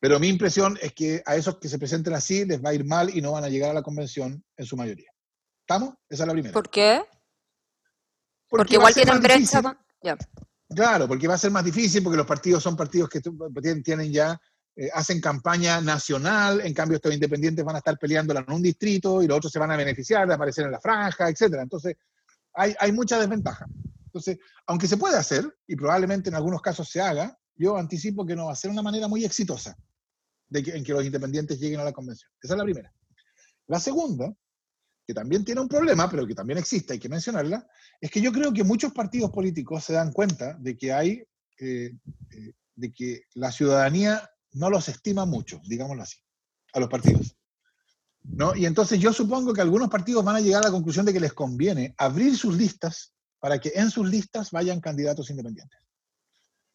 Pero 0.00 0.20
mi 0.20 0.28
impresión 0.28 0.78
es 0.80 0.92
que 0.92 1.22
a 1.26 1.34
esos 1.34 1.58
que 1.58 1.68
se 1.68 1.78
presenten 1.78 2.14
así 2.14 2.44
les 2.44 2.64
va 2.64 2.70
a 2.70 2.74
ir 2.74 2.84
mal 2.84 3.10
y 3.14 3.20
no 3.20 3.32
van 3.32 3.44
a 3.44 3.48
llegar 3.48 3.70
a 3.70 3.74
la 3.74 3.82
convención 3.82 4.44
en 4.56 4.66
su 4.66 4.76
mayoría. 4.76 5.10
¿Estamos? 5.60 5.94
Esa 6.08 6.22
es 6.22 6.26
la 6.28 6.32
primera. 6.32 6.52
¿Por 6.52 6.70
qué? 6.70 7.02
Porque, 8.48 8.74
igual 8.74 8.94
tienen 8.94 9.20
brecha. 9.20 9.60
Claro, 10.68 11.08
porque 11.08 11.26
va 11.26 11.34
a 11.34 11.38
ser 11.38 11.50
más 11.50 11.64
difícil, 11.64 12.02
porque 12.02 12.18
los 12.18 12.26
partidos 12.26 12.62
son 12.62 12.76
partidos 12.76 13.08
que 13.08 13.20
tienen, 13.82 14.12
ya, 14.12 14.38
eh, 14.76 14.90
hacen 14.92 15.20
campaña 15.20 15.80
nacional, 15.80 16.60
en 16.60 16.74
cambio 16.74 16.96
estos 16.96 17.12
independientes 17.12 17.64
van 17.64 17.76
a 17.76 17.78
estar 17.78 17.98
peleándola 17.98 18.44
en 18.46 18.54
un 18.54 18.62
distrito 18.62 19.22
y 19.22 19.26
los 19.26 19.38
otros 19.38 19.52
se 19.52 19.58
van 19.58 19.70
a 19.70 19.76
beneficiar 19.76 20.28
de 20.28 20.34
aparecer 20.34 20.66
en 20.66 20.72
la 20.72 20.80
franja, 20.80 21.28
etcétera. 21.28 21.62
Entonces, 21.62 21.96
hay, 22.52 22.74
hay 22.78 22.92
mucha 22.92 23.18
desventaja. 23.18 23.66
Entonces, 24.06 24.38
aunque 24.66 24.86
se 24.86 24.96
puede 24.96 25.16
hacer, 25.16 25.56
y 25.66 25.76
probablemente 25.76 26.28
en 26.28 26.34
algunos 26.34 26.60
casos 26.60 26.88
se 26.88 27.00
haga, 27.00 27.38
yo 27.56 27.76
anticipo 27.76 28.24
que 28.24 28.36
no 28.36 28.46
va 28.46 28.52
a 28.52 28.56
ser 28.56 28.70
una 28.70 28.82
manera 28.82 29.08
muy 29.08 29.24
exitosa 29.24 29.76
de 30.48 30.60
en 30.60 30.84
que 30.84 30.92
los 30.92 31.04
independientes 31.04 31.58
lleguen 31.58 31.80
a 31.80 31.84
la 31.84 31.92
convención. 31.92 32.30
Esa 32.42 32.54
es 32.54 32.58
la 32.58 32.64
primera. 32.64 32.92
La 33.66 33.80
segunda, 33.80 34.32
que 35.08 35.14
también 35.14 35.42
tiene 35.42 35.62
un 35.62 35.68
problema, 35.68 36.06
pero 36.10 36.26
que 36.26 36.34
también 36.34 36.58
existe, 36.58 36.92
hay 36.92 36.98
que 36.98 37.08
mencionarla, 37.08 37.66
es 37.98 38.10
que 38.10 38.20
yo 38.20 38.30
creo 38.30 38.52
que 38.52 38.62
muchos 38.62 38.92
partidos 38.92 39.30
políticos 39.30 39.82
se 39.82 39.94
dan 39.94 40.12
cuenta 40.12 40.52
de 40.60 40.76
que 40.76 40.92
hay, 40.92 41.24
eh, 41.58 41.94
eh, 42.30 42.52
de 42.76 42.92
que 42.92 43.22
la 43.32 43.50
ciudadanía 43.50 44.28
no 44.52 44.68
los 44.68 44.86
estima 44.90 45.24
mucho, 45.24 45.62
digámoslo 45.64 46.02
así, 46.02 46.18
a 46.74 46.80
los 46.80 46.90
partidos. 46.90 47.34
¿no? 48.22 48.54
Y 48.54 48.66
entonces 48.66 49.00
yo 49.00 49.10
supongo 49.14 49.54
que 49.54 49.62
algunos 49.62 49.88
partidos 49.88 50.22
van 50.22 50.36
a 50.36 50.40
llegar 50.40 50.62
a 50.62 50.66
la 50.66 50.72
conclusión 50.72 51.06
de 51.06 51.14
que 51.14 51.20
les 51.20 51.32
conviene 51.32 51.94
abrir 51.96 52.36
sus 52.36 52.54
listas 52.54 53.14
para 53.38 53.58
que 53.58 53.72
en 53.76 53.90
sus 53.90 54.06
listas 54.06 54.50
vayan 54.50 54.78
candidatos 54.78 55.30
independientes. 55.30 55.80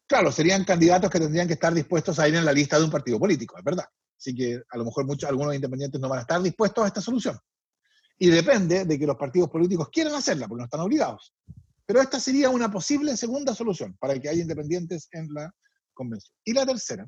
Claro, 0.08 0.32
serían 0.32 0.64
candidatos 0.64 1.08
que 1.08 1.20
tendrían 1.20 1.46
que 1.46 1.54
estar 1.54 1.72
dispuestos 1.72 2.18
a 2.18 2.28
ir 2.28 2.34
en 2.34 2.44
la 2.44 2.52
lista 2.52 2.80
de 2.80 2.84
un 2.84 2.90
partido 2.90 3.20
político, 3.20 3.56
es 3.56 3.62
verdad. 3.62 3.86
Así 4.18 4.34
que 4.34 4.60
a 4.68 4.76
lo 4.76 4.86
mejor 4.86 5.06
muchos, 5.06 5.30
algunos 5.30 5.54
independientes 5.54 6.00
no 6.00 6.08
van 6.08 6.18
a 6.18 6.22
estar 6.22 6.42
dispuestos 6.42 6.82
a 6.82 6.88
esta 6.88 7.00
solución. 7.00 7.38
Y 8.18 8.28
depende 8.28 8.84
de 8.84 8.98
que 8.98 9.06
los 9.06 9.16
partidos 9.16 9.50
políticos 9.50 9.88
quieran 9.90 10.14
hacerla, 10.14 10.46
porque 10.46 10.60
no 10.60 10.64
están 10.64 10.80
obligados. 10.80 11.34
Pero 11.86 12.00
esta 12.00 12.18
sería 12.18 12.48
una 12.48 12.70
posible 12.70 13.16
segunda 13.16 13.54
solución 13.54 13.96
para 13.98 14.18
que 14.18 14.28
haya 14.28 14.42
independientes 14.42 15.08
en 15.12 15.28
la 15.32 15.52
convención. 15.92 16.34
Y 16.44 16.52
la 16.52 16.64
tercera, 16.64 17.06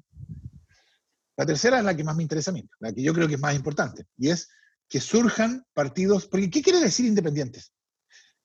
la 1.37 1.47
tercera 1.47 1.79
es 1.79 1.85
la 1.85 1.97
que 1.97 2.05
más 2.05 2.17
me 2.17 2.23
interesa 2.23 2.51
a 2.51 2.55
mí, 2.55 2.69
la 2.81 2.93
que 2.93 3.03
yo 3.03 3.13
creo 3.13 3.29
que 3.29 3.35
es 3.35 3.41
más 3.41 3.55
importante, 3.55 4.07
y 4.17 4.31
es 4.31 4.49
que 4.89 5.01
surjan 5.01 5.65
partidos, 5.75 6.27
porque 6.27 6.49
¿qué 6.49 6.63
quiere 6.63 6.81
decir 6.81 7.07
independientes? 7.07 7.73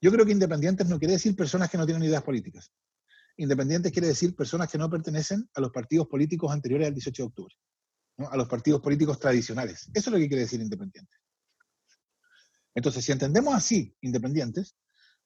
Yo 0.02 0.12
creo 0.12 0.26
que 0.26 0.32
independientes 0.32 0.88
no 0.88 0.98
quiere 0.98 1.14
decir 1.14 1.36
personas 1.36 1.70
que 1.70 1.78
no 1.78 1.86
tienen 1.86 2.04
ideas 2.04 2.24
políticas. 2.24 2.72
Independientes 3.38 3.92
quiere 3.92 4.08
decir 4.08 4.36
personas 4.36 4.70
que 4.70 4.78
no 4.78 4.90
pertenecen 4.90 5.48
a 5.54 5.62
los 5.62 5.72
partidos 5.72 6.08
políticos 6.08 6.52
anteriores 6.52 6.88
al 6.88 6.94
18 6.94 7.24
de 7.24 7.28
octubre, 7.28 7.56
a 8.18 8.36
los 8.36 8.48
partidos 8.48 8.82
políticos 8.82 9.20
tradicionales. 9.20 9.90
Eso 9.94 10.10
es 10.10 10.14
lo 10.14 10.18
que 10.18 10.28
quiere 10.28 10.44
decir 10.44 10.60
independientes. 10.60 11.21
Entonces, 12.76 13.04
si 13.06 13.12
entendemos 13.12 13.54
así, 13.54 13.96
independientes, 14.02 14.76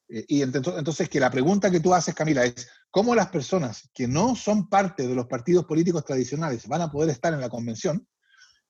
eh, 0.09 0.25
y 0.27 0.41
ent- 0.41 0.77
entonces 0.77 1.09
que 1.09 1.19
la 1.19 1.31
pregunta 1.31 1.71
que 1.71 1.79
tú 1.79 1.93
haces, 1.93 2.13
Camila, 2.15 2.45
es 2.45 2.67
cómo 2.91 3.15
las 3.15 3.29
personas 3.29 3.89
que 3.93 4.07
no 4.07 4.35
son 4.35 4.69
parte 4.69 5.07
de 5.07 5.15
los 5.15 5.27
partidos 5.27 5.65
políticos 5.65 6.05
tradicionales 6.05 6.67
van 6.67 6.81
a 6.81 6.91
poder 6.91 7.09
estar 7.09 7.33
en 7.33 7.41
la 7.41 7.49
convención, 7.49 8.07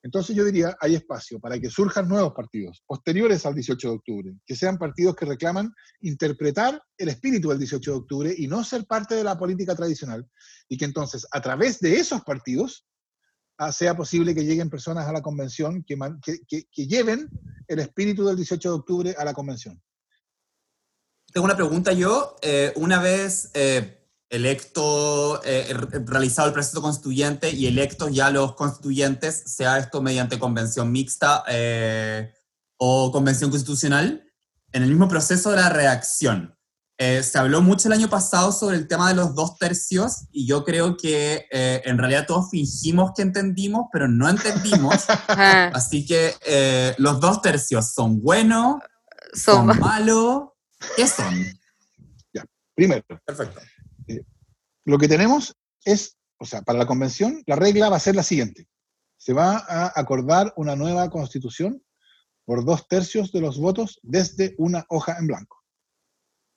entonces 0.04 0.36
yo 0.36 0.46
diría, 0.46 0.78
hay 0.82 0.94
espacio 0.94 1.40
para 1.40 1.60
que 1.60 1.72
surjan 1.72 2.08
nuevos 2.08 2.34
partidos 2.34 2.84
posteriores 2.86 3.44
al 3.48 3.56
18 3.56 3.90
de 3.90 3.96
octubre, 3.96 4.34
que 4.46 4.56
sean 4.56 4.78
partidos 4.78 5.16
que 5.16 5.26
reclaman 5.26 5.74
interpretar 6.02 6.80
el 6.98 7.10
espíritu 7.10 7.50
del 7.50 7.58
18 7.58 7.92
de 7.92 7.98
octubre 7.98 8.36
y 8.38 8.48
no 8.48 8.64
ser 8.64 8.86
parte 8.86 9.16
de 9.16 9.24
la 9.24 9.36
política 9.36 9.76
tradicional, 9.76 10.30
y 10.70 10.78
que 10.78 10.86
entonces 10.86 11.26
a 11.32 11.42
través 11.42 11.80
de 11.80 11.98
esos 11.98 12.22
partidos 12.22 12.86
ah, 13.58 13.72
sea 13.72 13.96
posible 13.96 14.34
que 14.36 14.44
lleguen 14.44 14.70
personas 14.70 15.08
a 15.08 15.12
la 15.14 15.22
convención 15.22 15.84
que, 15.84 15.98
que- 16.24 16.40
que- 16.48 16.68
que 16.72 16.88
lleven 16.88 17.30
el 17.68 17.80
espíritu 17.80 18.26
del 18.26 18.36
18 18.36 18.70
de 18.70 18.76
octubre 18.76 19.16
a 19.18 19.26
la 19.26 19.34
convención. 19.34 19.82
Tengo 21.34 21.46
una 21.46 21.56
pregunta 21.56 21.92
yo. 21.94 22.36
Eh, 22.42 22.72
una 22.76 23.02
vez 23.02 23.52
eh, 23.54 24.08
electo, 24.30 25.44
eh, 25.44 25.74
re- 25.74 26.00
realizado 26.06 26.48
el 26.48 26.54
proceso 26.54 26.82
constituyente 26.82 27.50
y 27.52 27.68
electos 27.68 28.14
ya 28.14 28.30
los 28.30 28.56
constituyentes, 28.56 29.36
sea 29.46 29.78
esto 29.78 30.02
mediante 30.02 30.40
convención 30.40 30.92
mixta 30.92 31.44
eh, 31.50 32.34
o 32.78 33.12
convención 33.12 33.50
constitucional, 33.50 34.32
en 34.72 34.84
el 34.84 34.90
mismo 34.90 35.08
proceso 35.08 35.52
de 35.52 35.58
la 35.58 35.70
reacción. 35.70 36.55
Eh, 36.98 37.24
se 37.24 37.38
habló 37.38 37.62
mucho 37.62 37.90
el 37.90 37.94
año 37.94 38.10
pasado 38.10 38.54
sobre 38.54 38.78
el 38.78 38.88
tema 38.88 39.10
de 39.10 39.16
los 39.16 39.36
dos 39.36 39.58
tercios 39.58 40.28
y 40.32 40.48
yo 40.48 40.64
creo 40.64 40.96
que 40.96 41.46
eh, 41.52 41.82
en 41.84 41.98
realidad 41.98 42.26
todos 42.26 42.50
fingimos 42.50 43.12
que 43.14 43.22
entendimos, 43.22 43.88
pero 43.92 44.08
no 44.08 44.30
entendimos. 44.30 45.06
Ah, 45.28 45.72
Así 45.74 46.06
que 46.06 46.34
eh, 46.46 46.96
los 46.98 47.20
dos 47.20 47.42
tercios 47.42 47.92
son 47.92 48.22
buenos, 48.22 48.76
son 49.34 49.68
son- 49.68 49.80
malos. 49.80 50.44
¿Qué 50.96 51.06
son? 51.08 51.34
Primero, 52.76 53.04
Perfecto. 53.26 53.62
lo 54.86 54.98
que 54.98 55.08
tenemos 55.08 55.56
es, 55.86 56.18
o 56.38 56.46
sea, 56.46 56.62
para 56.62 56.80
la 56.80 56.86
convención, 56.86 57.42
la 57.48 57.56
regla 57.56 57.90
va 57.90 57.96
a 57.96 58.02
ser 58.02 58.16
la 58.16 58.24
siguiente. 58.24 58.68
Se 59.18 59.32
va 59.34 59.64
a 59.68 59.94
acordar 60.00 60.54
una 60.58 60.76
nueva 60.76 61.10
constitución 61.10 61.82
por 62.44 62.66
dos 62.66 62.88
tercios 62.90 63.32
de 63.32 63.40
los 63.42 63.58
votos 63.60 64.00
desde 64.04 64.56
una 64.58 64.86
hoja 64.90 65.18
en 65.18 65.28
blanco. 65.28 65.64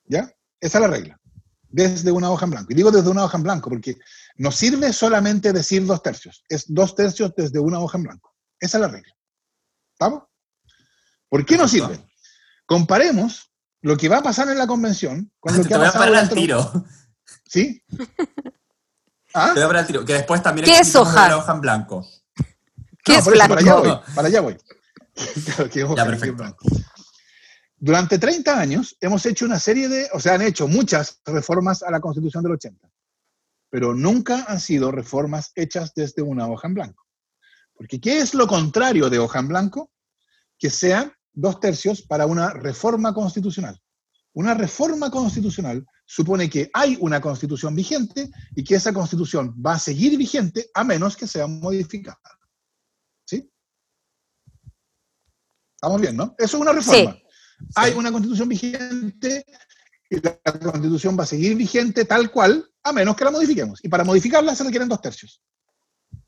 ¿Ya? 0.09 0.29
Esa 0.59 0.77
es 0.79 0.81
la 0.81 0.87
regla. 0.87 1.17
Desde 1.69 2.11
una 2.11 2.31
hoja 2.31 2.45
en 2.45 2.51
blanco. 2.51 2.71
Y 2.71 2.75
digo 2.75 2.91
desde 2.91 3.09
una 3.09 3.23
hoja 3.23 3.37
en 3.37 3.43
blanco 3.43 3.69
porque 3.69 3.95
no 4.37 4.51
sirve 4.51 4.91
solamente 4.91 5.53
decir 5.53 5.85
dos 5.85 6.01
tercios. 6.01 6.43
Es 6.49 6.65
dos 6.67 6.95
tercios 6.95 7.31
desde 7.37 7.59
una 7.59 7.79
hoja 7.79 7.97
en 7.97 8.03
blanco. 8.05 8.33
Esa 8.59 8.77
es 8.77 8.81
la 8.81 8.87
regla. 8.87 9.13
¿Estamos? 9.93 10.23
¿Por 11.29 11.45
qué 11.45 11.57
no 11.57 11.67
sirve? 11.67 12.03
Comparemos 12.65 13.51
lo 13.81 13.95
que 13.95 14.09
va 14.09 14.17
a 14.17 14.23
pasar 14.23 14.49
en 14.49 14.57
la 14.57 14.65
convención 14.67 15.31
con 15.39 15.55
lo 15.55 15.61
Te 15.63 15.67
que 15.69 15.73
ha 15.75 15.77
voy 15.77 15.87
a 15.87 15.93
parar 15.93 16.15
al 16.15 16.29
tiro. 16.29 16.85
¿Sí? 17.47 17.83
¿Ah? 19.35 19.51
Te 19.53 19.59
voy 19.59 19.63
a 19.63 19.67
parar 19.67 19.81
al 19.81 19.87
tiro. 19.87 20.03
Que 20.05 20.13
después 20.13 20.41
también 20.41 20.65
¿Qué 20.65 20.79
es 20.79 20.95
hoja? 20.95 21.29
la 21.29 21.37
hoja 21.37 21.51
en 21.53 21.61
blanco. 21.61 22.07
¿Qué 23.03 23.13
No, 23.13 23.19
es 23.19 23.27
eso, 23.27 23.31
Para 23.37 23.43
allá 23.61 23.75
blanco? 23.75 23.81
voy, 24.05 24.15
para 24.15 24.27
allá 24.27 24.41
voy. 24.41 24.57
Claro, 25.45 25.69
que 25.69 25.83
hoja, 25.83 25.95
Ya, 25.97 26.05
perfecto. 26.05 26.35
blanco. 26.37 26.65
Durante 27.79 28.19
30 28.19 28.59
años 28.59 28.97
hemos 28.99 29.25
hecho 29.25 29.45
una 29.45 29.59
serie 29.59 29.87
de, 29.87 30.09
o 30.13 30.19
sea, 30.19 30.33
han 30.33 30.41
hecho 30.41 30.67
muchas 30.67 31.21
reformas 31.25 31.81
a 31.81 31.91
la 31.91 31.99
Constitución 31.99 32.43
del 32.43 32.53
80, 32.53 32.89
pero 33.69 33.93
nunca 33.93 34.45
han 34.47 34.59
sido 34.59 34.91
reformas 34.91 35.51
hechas 35.55 35.93
desde 35.95 36.21
una 36.21 36.47
hoja 36.47 36.67
en 36.67 36.73
blanco. 36.73 37.05
Porque 37.73 38.01
¿qué 38.01 38.19
es 38.19 38.33
lo 38.33 38.47
contrario 38.47 39.09
de 39.09 39.19
hoja 39.19 39.39
en 39.39 39.47
blanco? 39.47 39.91
Que 40.57 40.69
sean 40.69 41.13
dos 41.31 41.59
tercios 41.61 42.01
para 42.01 42.25
una 42.25 42.51
reforma 42.51 43.13
constitucional. 43.13 43.79
Una 44.33 44.53
reforma 44.53 45.09
constitucional 45.09 45.85
supone 46.05 46.49
que 46.49 46.69
hay 46.73 46.97
una 46.99 47.21
constitución 47.21 47.75
vigente 47.75 48.29
y 48.55 48.63
que 48.63 48.75
esa 48.75 48.91
constitución 48.91 49.55
va 49.65 49.73
a 49.73 49.79
seguir 49.79 50.17
vigente 50.17 50.69
a 50.73 50.83
menos 50.83 51.15
que 51.15 51.27
sea 51.27 51.47
modificada. 51.47 52.19
¿Sí? 53.25 53.49
Estamos 55.75 56.01
bien, 56.01 56.17
¿no? 56.17 56.35
Eso 56.37 56.57
es 56.57 56.61
una 56.61 56.73
reforma. 56.73 57.13
Sí. 57.13 57.28
Hay 57.75 57.93
una 57.93 58.11
constitución 58.11 58.49
vigente 58.49 59.45
y 60.09 60.19
la 60.21 60.39
constitución 60.59 61.17
va 61.17 61.23
a 61.23 61.27
seguir 61.27 61.55
vigente 61.55 62.05
tal 62.05 62.31
cual 62.31 62.67
a 62.83 62.91
menos 62.91 63.15
que 63.15 63.25
la 63.25 63.31
modifiquemos. 63.31 63.79
Y 63.83 63.89
para 63.89 64.03
modificarla 64.03 64.55
se 64.55 64.63
requieren 64.63 64.89
dos 64.89 65.01
tercios. 65.01 65.41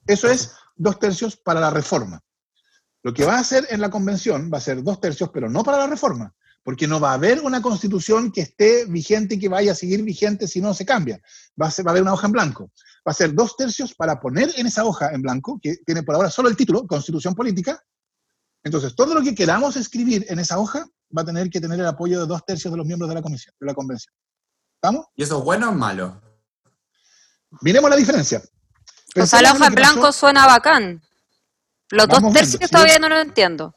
Eso 0.06 0.30
es 0.30 0.52
dos 0.76 1.00
tercios 1.00 1.38
para 1.38 1.60
la 1.60 1.70
reforma. 1.70 2.22
Lo 3.04 3.14
que 3.14 3.26
va 3.26 3.38
a 3.38 3.40
hacer 3.40 3.68
en 3.70 3.82
la 3.82 3.90
convención 3.90 4.52
va 4.54 4.60
a 4.60 4.62
ser 4.62 4.84
dos 4.84 5.00
tercios, 5.00 5.30
pero 5.34 5.50
no 5.50 5.64
para 5.64 5.80
la 5.80 5.88
reforma, 5.88 6.34
porque 6.64 6.88
no 6.88 7.00
va 7.00 7.12
a 7.12 7.16
haber 7.16 7.42
una 7.42 7.62
constitución 7.62 8.32
que 8.32 8.42
esté 8.42 8.86
vigente 8.86 9.36
y 9.36 9.40
que 9.40 9.50
vaya 9.50 9.72
a 9.72 9.76
seguir 9.76 10.04
vigente 10.04 10.48
si 10.48 10.62
no 10.62 10.74
se 10.74 10.86
cambia. 10.86 11.20
Va 11.60 11.68
a, 11.68 11.84
va 11.84 11.90
a 11.90 11.90
haber 11.92 12.04
una 12.04 12.14
hoja 12.14 12.28
en 12.28 12.34
blanco. 12.34 12.72
Va 13.08 13.12
a 13.12 13.16
ser 13.16 13.34
dos 13.34 13.56
tercios 13.56 13.96
para 13.96 14.20
poner 14.20 14.52
en 14.56 14.68
esa 14.68 14.86
hoja 14.86 15.12
en 15.12 15.24
blanco, 15.24 15.60
que 15.62 15.78
tiene 15.78 16.04
por 16.04 16.14
ahora 16.14 16.30
solo 16.30 16.50
el 16.50 16.56
título, 16.56 16.86
Constitución 16.86 17.34
Política. 17.34 17.84
Entonces, 18.64 18.96
todo 18.96 19.16
lo 19.16 19.24
que 19.24 19.34
queramos 19.34 19.76
escribir 19.76 20.26
en 20.30 20.38
esa 20.38 20.60
hoja 20.60 20.86
va 21.18 21.22
a 21.22 21.26
tener 21.26 21.50
que 21.50 21.60
tener 21.62 21.80
el 21.80 21.86
apoyo 21.86 22.20
de 22.22 22.28
dos 22.28 22.44
tercios 22.46 22.72
de 22.72 22.78
los 22.78 22.86
miembros 22.86 23.10
de 23.10 23.16
la 23.16 23.22
comisión, 23.22 23.54
de 23.60 23.66
la 23.68 23.74
convención. 23.74 24.14
¿Estamos? 24.76 25.06
¿Y 25.16 25.24
eso 25.24 25.38
es 25.40 25.44
bueno 25.44 25.70
o 25.70 25.74
malo? 25.74 26.22
Miremos 27.62 27.90
la 27.90 27.96
diferencia. 27.96 28.42
O 29.16 29.26
sea, 29.26 29.42
la 29.42 29.52
hoja 29.54 29.68
en 29.68 29.74
pasó- 29.76 29.94
blanco 29.94 30.12
suena 30.12 30.46
bacán. 30.48 31.02
Los 31.90 32.08
Vamos 32.08 32.22
dos 32.24 32.34
viendo, 32.34 32.40
tercios 32.40 32.62
sí. 32.70 32.72
todavía 32.72 33.00
no 33.00 33.10
lo 33.10 33.20
entiendo. 33.20 33.76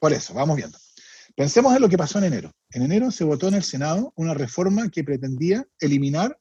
Por 0.00 0.12
eso, 0.12 0.34
vamos 0.34 0.56
viendo. 0.56 0.76
Pensemos 1.36 1.74
en 1.74 1.82
lo 1.82 1.88
que 1.88 1.96
pasó 1.98 2.18
en 2.18 2.24
enero. 2.24 2.50
En 2.70 2.82
enero 2.82 3.10
se 3.10 3.22
votó 3.24 3.46
en 3.48 3.54
el 3.54 3.62
Senado 3.62 4.12
una 4.16 4.34
reforma 4.34 4.88
que 4.88 5.04
pretendía 5.04 5.64
eliminar 5.78 6.38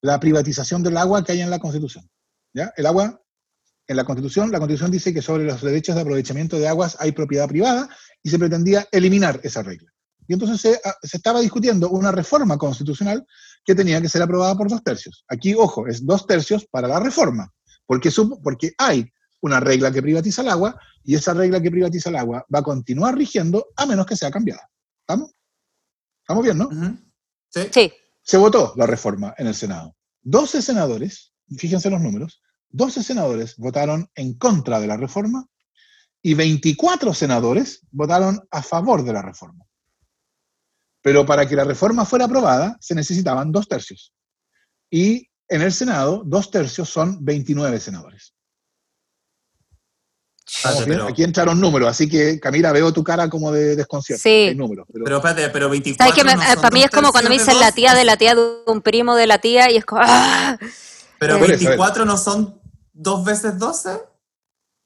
la 0.00 0.20
privatización 0.20 0.82
del 0.82 0.96
agua 0.96 1.24
que 1.24 1.32
hay 1.32 1.40
en 1.40 1.50
la 1.50 1.58
Constitución. 1.58 2.08
¿Ya? 2.54 2.72
El 2.76 2.86
agua, 2.86 3.20
en 3.88 3.96
la 3.96 4.04
Constitución, 4.04 4.52
la 4.52 4.58
Constitución 4.58 4.90
dice 4.90 5.12
que 5.12 5.22
sobre 5.22 5.44
los 5.44 5.62
derechos 5.62 5.96
de 5.96 6.02
aprovechamiento 6.02 6.58
de 6.58 6.68
aguas 6.68 6.96
hay 7.00 7.12
propiedad 7.12 7.48
privada 7.48 7.88
y 8.22 8.30
se 8.30 8.38
pretendía 8.38 8.86
eliminar 8.92 9.40
esa 9.42 9.62
regla. 9.62 9.90
Y 10.28 10.34
entonces 10.34 10.60
se, 10.60 10.80
ah, 10.84 10.94
se 11.02 11.16
estaba 11.16 11.40
discutiendo 11.40 11.88
una 11.88 12.12
reforma 12.12 12.58
constitucional 12.58 13.26
que 13.64 13.74
tenía 13.74 14.00
que 14.00 14.08
ser 14.08 14.22
aprobada 14.22 14.54
por 14.56 14.68
dos 14.68 14.82
tercios. 14.84 15.24
Aquí, 15.28 15.54
ojo, 15.54 15.86
es 15.86 16.04
dos 16.04 16.26
tercios 16.26 16.66
para 16.70 16.86
la 16.86 17.00
reforma, 17.00 17.50
porque, 17.86 18.74
hay 18.76 19.10
una 19.40 19.60
regla 19.60 19.90
que 19.90 20.02
privatiza 20.02 20.42
el 20.42 20.48
agua 20.48 20.78
y 21.04 21.14
esa 21.14 21.32
regla 21.32 21.60
que 21.60 21.70
privatiza 21.70 22.10
el 22.10 22.16
agua 22.16 22.44
va 22.54 22.58
a 22.58 22.62
continuar 22.62 23.16
rigiendo 23.16 23.68
a 23.76 23.86
menos 23.86 24.04
que 24.04 24.16
sea 24.16 24.30
cambiada. 24.30 24.68
¿Estamos? 25.00 25.32
¿Estamos 26.20 26.44
bien, 26.44 26.58
no? 26.58 26.68
Sí. 27.50 27.92
Se 28.22 28.36
votó 28.36 28.74
la 28.76 28.86
reforma 28.86 29.34
en 29.38 29.46
el 29.46 29.54
Senado. 29.54 29.96
12 30.22 30.60
senadores, 30.60 31.32
fíjense 31.56 31.88
los 31.88 32.02
números, 32.02 32.42
12 32.70 33.02
senadores 33.02 33.56
votaron 33.56 34.10
en 34.14 34.34
contra 34.34 34.80
de 34.80 34.86
la 34.86 34.96
reforma 34.96 35.46
y 36.22 36.34
24 36.34 37.14
senadores 37.14 37.80
votaron 37.90 38.40
a 38.50 38.62
favor 38.62 39.02
de 39.04 39.12
la 39.12 39.22
reforma. 39.22 39.64
Pero 41.02 41.24
para 41.24 41.46
que 41.48 41.56
la 41.56 41.64
reforma 41.64 42.04
fuera 42.04 42.24
aprobada 42.26 42.76
se 42.80 42.94
necesitaban 42.94 43.52
dos 43.52 43.68
tercios. 43.68 44.12
Y 44.90 45.28
en 45.48 45.62
el 45.62 45.72
Senado, 45.72 46.22
dos 46.26 46.50
tercios 46.50 46.88
son 46.90 47.24
29 47.24 47.80
senadores. 47.80 48.34
Pero, 50.86 51.06
Aquí 51.06 51.22
entraron 51.22 51.60
números, 51.60 51.88
así 51.88 52.08
que 52.08 52.40
Camila, 52.40 52.72
veo 52.72 52.92
tu 52.92 53.04
cara 53.04 53.28
como 53.28 53.52
de 53.52 53.76
desconcierto. 53.76 54.22
Sí. 54.22 54.48
Hay 54.48 54.54
números, 54.54 54.86
pero- 54.92 55.04
pero 55.04 55.16
espérate, 55.18 55.50
pero 55.50 55.68
24 55.68 56.06
¿Sabes 56.06 56.14
qué? 56.14 56.24
Me- 56.26 56.34
no 56.42 56.52
son 56.52 56.62
para 56.62 56.70
mí 56.74 56.82
es 56.82 56.90
como 56.90 57.12
cuando 57.12 57.30
me 57.30 57.38
dicen 57.38 57.60
la 57.60 57.70
tía 57.70 57.94
de 57.94 58.04
la 58.04 58.16
tía 58.16 58.34
de 58.34 58.42
un 58.66 58.80
primo 58.80 59.14
de 59.14 59.26
la 59.26 59.38
tía 59.38 59.70
y 59.70 59.76
es 59.76 59.84
como... 59.84 60.00
¡ah! 60.04 60.58
Pero 61.18 61.36
Eh, 61.36 61.38
Por 61.38 61.50
eso, 61.50 61.54
a 61.66 61.70
ver. 61.70 61.78
24 61.78 62.04
no 62.04 62.16
son 62.16 62.60
dos 62.92 63.24
veces 63.24 63.58
12. 63.58 64.00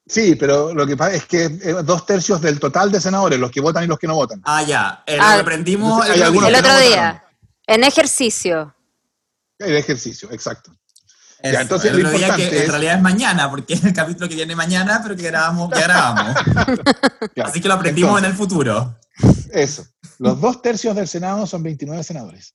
Sí, 0.07 0.35
pero 0.35 0.75
lo 0.75 0.87
que 0.87 0.97
pasa 0.97 1.15
es 1.15 1.27
que 1.27 1.45
eh, 1.45 1.75
dos 1.85 2.05
tercios 2.07 2.41
del 2.41 2.59
total 2.59 2.91
de 2.91 3.01
senadores, 3.01 3.39
los 3.39 3.51
que 3.51 3.61
votan 3.61 3.85
y 3.85 3.87
los 3.87 3.99
que 3.99 4.07
no 4.09 4.15
votan. 4.17 4.43
Ah, 4.45 4.63
ya. 4.63 5.03
Eh, 5.07 5.17
Ah, 5.21 5.31
lo 5.31 5.35
que 5.37 5.41
aprendimos 5.43 6.03
hay 6.05 6.21
el 6.21 6.23
otro 6.27 6.29
El 6.29 6.33
día. 6.33 6.51
que 6.53 6.59
otro 6.59 6.73
no 6.73 6.81
día, 6.81 7.25
en 7.67 7.85
ejercicio. 7.85 8.75
El 9.59 9.77
ejercicio, 9.77 10.29
exacto. 10.33 10.73
Eso, 11.41 11.61
entonces 11.61 11.91
el 11.93 11.99
lo 12.03 12.09
otro 12.09 12.19
día 12.19 12.27
importante 12.29 12.51
que 12.51 12.57
en 12.57 12.63
es- 12.65 12.71
realidad 12.71 12.97
es 12.97 13.03
mañana, 13.03 13.51
porque 13.51 13.75
es 13.75 13.85
el 13.85 13.93
capítulo 13.93 14.29
que 14.29 14.35
viene 14.35 14.57
mañana, 14.57 15.01
pero 15.03 15.15
que 15.17 15.23
grabamos, 15.23 15.71
ya 15.75 15.81
grabamos. 15.83 16.35
Claro. 17.35 17.49
Así 17.51 17.61
que 17.61 17.69
lo 17.69 17.75
aprendimos 17.75 18.19
en 18.19 18.25
el 18.25 18.35
futuro. 18.35 18.99
Eso. 19.53 19.85
Los 20.19 20.41
dos 20.41 20.63
tercios 20.63 20.97
del 20.97 21.07
Senado 21.07 21.47
son 21.47 21.63
29 21.63 22.03
senadores. 22.03 22.55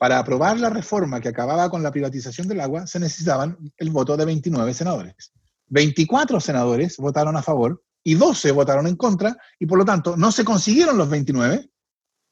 Para 0.00 0.18
aprobar 0.18 0.58
la 0.58 0.70
reforma 0.70 1.20
que 1.20 1.28
acababa 1.28 1.68
con 1.68 1.82
la 1.82 1.90
privatización 1.90 2.48
del 2.48 2.62
agua, 2.62 2.86
se 2.86 2.98
necesitaban 2.98 3.58
el 3.76 3.90
voto 3.90 4.16
de 4.16 4.24
29 4.24 4.72
senadores. 4.72 5.30
24 5.66 6.40
senadores 6.40 6.96
votaron 6.96 7.36
a 7.36 7.42
favor 7.42 7.82
y 8.02 8.14
12 8.14 8.50
votaron 8.52 8.86
en 8.86 8.96
contra, 8.96 9.36
y 9.58 9.66
por 9.66 9.76
lo 9.76 9.84
tanto 9.84 10.16
no 10.16 10.32
se 10.32 10.42
consiguieron 10.42 10.96
los 10.96 11.10
29. 11.10 11.68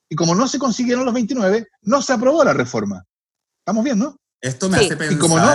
Y 0.08 0.16
como 0.16 0.34
no 0.34 0.48
se 0.48 0.58
consiguieron 0.58 1.04
los 1.04 1.12
29, 1.12 1.66
no 1.82 2.00
se 2.00 2.14
aprobó 2.14 2.42
la 2.42 2.54
reforma. 2.54 3.04
¿Estamos 3.58 3.84
bien, 3.84 3.98
no? 3.98 4.16
Esto 4.40 4.70
me 4.70 4.78
Sí. 4.78 4.84
hace 4.86 4.94
Y 4.94 4.96
pensar 4.96 5.18
como 5.18 5.38
no- 5.38 5.54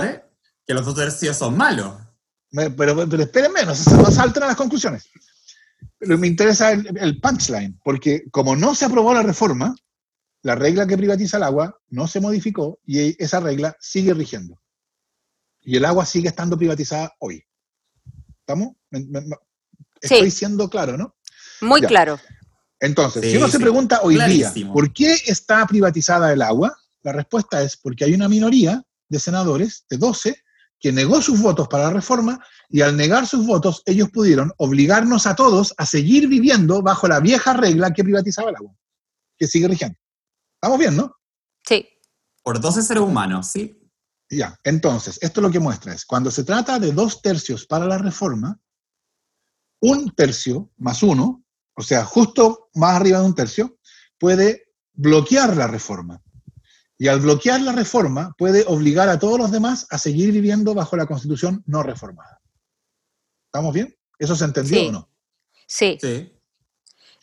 que 0.64 0.72
los 0.72 0.86
dos 0.86 0.94
tercios 0.94 1.36
son 1.36 1.56
malos. 1.56 1.94
Me- 2.52 2.70
Pero, 2.70 3.08
pero 3.08 3.24
espérenme, 3.24 3.64
no, 3.64 3.74
se- 3.74 3.90
no 3.96 4.08
salten 4.12 4.44
a 4.44 4.46
las 4.46 4.56
conclusiones. 4.56 5.08
Pero 5.98 6.16
me 6.16 6.28
interesa 6.28 6.70
el, 6.70 6.96
el 6.96 7.20
punchline, 7.20 7.80
porque 7.84 8.22
como 8.30 8.54
no 8.54 8.76
se 8.76 8.84
aprobó 8.84 9.12
la 9.12 9.24
reforma, 9.24 9.74
la 10.44 10.54
regla 10.54 10.86
que 10.86 10.96
privatiza 10.98 11.38
el 11.38 11.42
agua 11.42 11.80
no 11.88 12.06
se 12.06 12.20
modificó 12.20 12.78
y 12.86 13.20
esa 13.22 13.40
regla 13.40 13.74
sigue 13.80 14.12
rigiendo. 14.12 14.60
Y 15.62 15.76
el 15.78 15.86
agua 15.86 16.04
sigue 16.04 16.28
estando 16.28 16.58
privatizada 16.58 17.14
hoy. 17.18 17.42
¿Estamos? 18.40 18.74
Me- 18.90 19.00
me- 19.00 19.20
me- 19.22 19.36
Sí. 20.02 20.14
Estoy 20.16 20.30
siendo 20.30 20.68
claro, 20.68 20.98
¿no? 20.98 21.16
Muy 21.62 21.80
Ya. 21.80 21.88
claro. 21.88 22.20
Entonces, 22.78 23.22
Sí, 23.24 23.30
si 23.30 23.36
uno 23.38 23.48
se 23.48 23.58
pregunta 23.58 24.00
hoy 24.02 24.18
día. 24.28 24.52
¿por 24.70 24.92
qué 24.92 25.16
está 25.26 25.66
privatizada 25.66 26.30
el 26.30 26.42
agua? 26.42 26.76
La 27.02 27.12
respuesta 27.12 27.62
es 27.62 27.78
porque 27.78 28.04
hay 28.04 28.12
una 28.12 28.28
minoría 28.28 28.82
de 29.08 29.18
senadores, 29.18 29.86
de 29.88 29.96
12, 29.96 30.42
que 30.78 30.92
negó 30.92 31.22
sus 31.22 31.40
votos 31.40 31.68
para 31.68 31.84
la 31.84 31.90
reforma 31.94 32.38
y 32.68 32.82
al 32.82 32.94
negar 32.98 33.26
sus 33.26 33.46
votos, 33.46 33.82
ellos 33.86 34.10
pudieron 34.10 34.52
obligarnos 34.58 35.26
a 35.26 35.34
todos 35.34 35.72
a 35.78 35.86
seguir 35.86 36.28
viviendo 36.28 36.82
bajo 36.82 37.08
la 37.08 37.20
vieja 37.20 37.54
regla 37.54 37.94
que 37.94 38.04
privatizaba 38.04 38.50
el 38.50 38.56
agua, 38.56 38.74
que 39.38 39.46
sigue 39.46 39.68
rigiendo. 39.68 39.96
¿Estamos 40.64 40.78
bien, 40.78 40.96
no? 40.96 41.14
Sí. 41.62 41.86
Por 42.42 42.58
12 42.58 42.80
seres 42.80 43.02
humanos, 43.02 43.48
¿sí? 43.48 43.78
Ya, 44.30 44.58
entonces, 44.64 45.18
esto 45.20 45.42
lo 45.42 45.50
que 45.50 45.60
muestra 45.60 45.92
es, 45.92 46.06
cuando 46.06 46.30
se 46.30 46.42
trata 46.42 46.78
de 46.78 46.90
dos 46.90 47.20
tercios 47.20 47.66
para 47.66 47.84
la 47.84 47.98
reforma, 47.98 48.58
un 49.82 50.10
tercio 50.14 50.72
más 50.78 51.02
uno, 51.02 51.44
o 51.74 51.82
sea, 51.82 52.06
justo 52.06 52.70
más 52.76 52.94
arriba 52.94 53.20
de 53.20 53.26
un 53.26 53.34
tercio, 53.34 53.76
puede 54.18 54.72
bloquear 54.94 55.54
la 55.54 55.66
reforma. 55.66 56.22
Y 56.96 57.08
al 57.08 57.20
bloquear 57.20 57.60
la 57.60 57.72
reforma, 57.72 58.34
puede 58.38 58.64
obligar 58.66 59.10
a 59.10 59.18
todos 59.18 59.38
los 59.38 59.50
demás 59.50 59.86
a 59.90 59.98
seguir 59.98 60.32
viviendo 60.32 60.72
bajo 60.72 60.96
la 60.96 61.04
constitución 61.04 61.62
no 61.66 61.82
reformada. 61.82 62.40
¿Estamos 63.52 63.74
bien? 63.74 63.94
¿Eso 64.18 64.34
se 64.34 64.46
entendió 64.46 64.78
Sí. 64.80 64.86
o 64.86 64.92
no? 64.92 65.10
Sí. 65.66 65.98
Sí. 66.00 66.33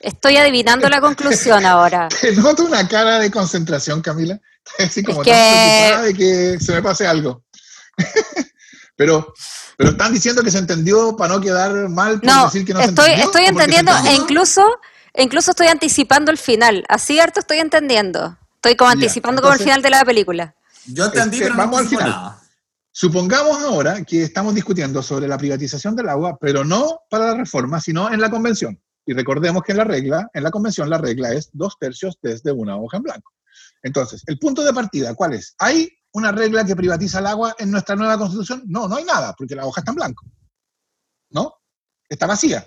Estoy 0.02 0.38
adivinando 0.38 0.90
la 0.90 1.00
conclusión 1.00 1.66
ahora. 1.66 2.10
Te 2.22 2.36
noto 2.36 2.66
una 2.66 2.88
cara 2.88 3.20
de 3.20 3.30
concentración, 3.30 4.02
Camila. 4.02 4.40
Así 4.80 5.04
como 5.04 5.22
Es 5.22 5.26
que- 5.26 5.32
tan 5.32 5.42
preocupada 5.42 6.02
de 6.06 6.14
que 6.14 6.60
se 6.60 6.72
me 6.74 6.82
pase 6.82 7.08
algo. 7.08 7.44
pero, 8.96 9.34
pero 9.78 9.92
están 9.92 10.14
diciendo 10.14 10.44
que 10.44 10.52
se 10.52 10.58
entendió 10.60 11.16
para 11.16 11.34
no 11.36 11.42
quedar 11.42 11.90
mal 11.90 12.20
por 12.20 12.26
No, 12.26 12.46
decir 12.46 12.66
que 12.66 12.74
no 12.74 12.80
se 12.82 12.88
estoy, 12.88 13.06
entendió. 13.12 13.26
estoy 13.26 13.42
¿o 13.44 13.46
porque 13.46 13.46
se 13.46 13.50
entendiendo 13.52 13.92
e 13.92 13.96
entendió? 13.98 14.22
incluso, 14.24 14.80
e 15.14 15.24
incluso 15.24 15.52
estoy 15.52 15.68
anticipando 15.68 16.32
el 16.32 16.38
final. 16.38 16.84
Así 16.90 17.20
harto 17.20 17.40
estoy 17.40 17.60
entendiendo. 17.60 18.38
Estoy 18.56 18.76
como 18.76 18.90
Ya, 18.92 18.94
anticipando 18.94 19.42
como 19.42 19.54
el 19.54 19.60
final 19.60 19.82
de 19.82 19.90
la 19.90 20.06
película. 20.06 20.56
Yo 20.86 21.06
entendí, 21.06 21.38
Este, 21.38 21.46
pero 21.46 21.56
no 21.56 21.62
vamos 21.64 21.80
al 21.82 21.88
final. 21.88 22.10
nada. 22.10 22.38
Supongamos 22.92 23.62
ahora 23.64 24.04
que 24.04 24.24
estamos 24.24 24.54
discutiendo 24.54 25.02
sobre 25.02 25.28
la 25.28 25.38
privatización 25.38 25.96
del 25.96 26.10
agua, 26.10 26.38
pero 26.42 26.64
no 26.64 27.02
para 27.10 27.28
la 27.28 27.36
reforma, 27.36 27.80
sino 27.80 28.12
en 28.12 28.20
la 28.20 28.30
convención. 28.30 28.81
Y 29.06 29.14
recordemos 29.14 29.64
que 29.64 29.72
en 29.72 29.80
la 29.80 29.84
regla, 29.84 30.30
en 30.34 30.44
la 30.44 30.52
convención, 30.52 30.90
la 30.90 30.98
regla 30.98 31.34
es 31.34 31.50
dos 31.54 31.78
tercios 31.80 32.18
desde 32.22 32.52
una 32.52 32.78
hoja 32.78 32.98
en 32.98 33.04
blanco. 33.04 33.32
Entonces, 33.84 34.24
el 34.28 34.38
punto 34.38 34.64
de 34.64 34.74
partida, 34.74 35.16
¿cuál 35.16 35.34
es? 35.34 35.56
¿Hay 35.60 35.90
una 36.14 36.32
regla 36.32 36.64
que 36.66 36.76
privatiza 36.76 37.20
el 37.20 37.28
agua 37.28 37.56
en 37.58 37.72
nuestra 37.72 37.96
nueva 37.96 38.18
constitución? 38.18 38.64
No, 38.68 38.88
no 38.88 38.96
hay 38.96 39.06
nada, 39.06 39.34
porque 39.38 39.56
la 39.56 39.66
hoja 39.66 39.82
está 39.82 39.92
en 39.92 39.96
blanco. 39.96 40.26
¿No? 41.32 41.56
Está 42.08 42.28
vacía. 42.28 42.66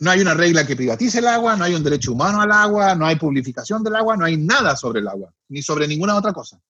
No 0.00 0.10
hay 0.10 0.20
una 0.20 0.34
regla 0.34 0.66
que 0.66 0.76
privatice 0.76 1.18
el 1.18 1.26
agua, 1.26 1.56
no 1.56 1.64
hay 1.64 1.74
un 1.74 1.82
derecho 1.82 2.12
humano 2.12 2.40
al 2.40 2.52
agua, 2.52 2.94
no 2.94 3.06
hay 3.06 3.16
publificación 3.16 3.82
del 3.82 3.96
agua, 3.96 4.16
no 4.16 4.24
hay 4.24 4.36
nada 4.36 4.76
sobre 4.76 5.00
el 5.00 5.08
agua, 5.08 5.32
ni 5.48 5.62
sobre 5.62 5.88
ninguna 5.88 6.14
otra 6.14 6.32
cosa. 6.32 6.60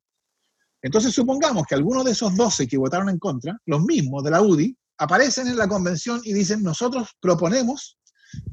Entonces 0.81 1.12
supongamos 1.12 1.67
que 1.67 1.75
algunos 1.75 2.05
de 2.05 2.12
esos 2.12 2.35
12 2.37 2.67
que 2.69 2.79
votaron 2.79 3.09
en 3.11 3.19
contra, 3.19 3.61
los 3.67 3.83
mismos 3.83 4.23
de 4.25 4.31
la 4.31 4.41
UDI, 4.41 4.77
aparecen 4.99 5.49
en 5.49 5.57
la 5.57 5.69
convención 5.69 6.21
y 6.25 6.33
dicen, 6.33 6.62
nosotros 6.62 7.17
proponemos 7.21 7.99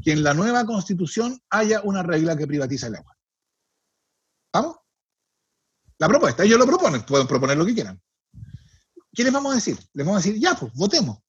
que 0.03 0.11
en 0.11 0.23
la 0.23 0.33
nueva 0.33 0.65
constitución 0.65 1.39
haya 1.49 1.81
una 1.83 2.03
regla 2.03 2.37
que 2.37 2.47
privatiza 2.47 2.87
el 2.87 2.95
agua. 2.95 3.17
¿Vamos? 4.53 4.77
La 5.97 6.07
propuesta, 6.07 6.43
ellos 6.43 6.59
lo 6.59 6.65
proponen, 6.65 7.03
pueden 7.03 7.27
proponer 7.27 7.57
lo 7.57 7.65
que 7.65 7.73
quieran. 7.73 8.01
¿Qué 9.13 9.23
les 9.23 9.31
vamos 9.31 9.53
a 9.53 9.55
decir? 9.55 9.77
Les 9.93 10.05
vamos 10.05 10.21
a 10.21 10.25
decir, 10.25 10.41
ya, 10.41 10.55
pues, 10.55 10.73
votemos. 10.73 11.19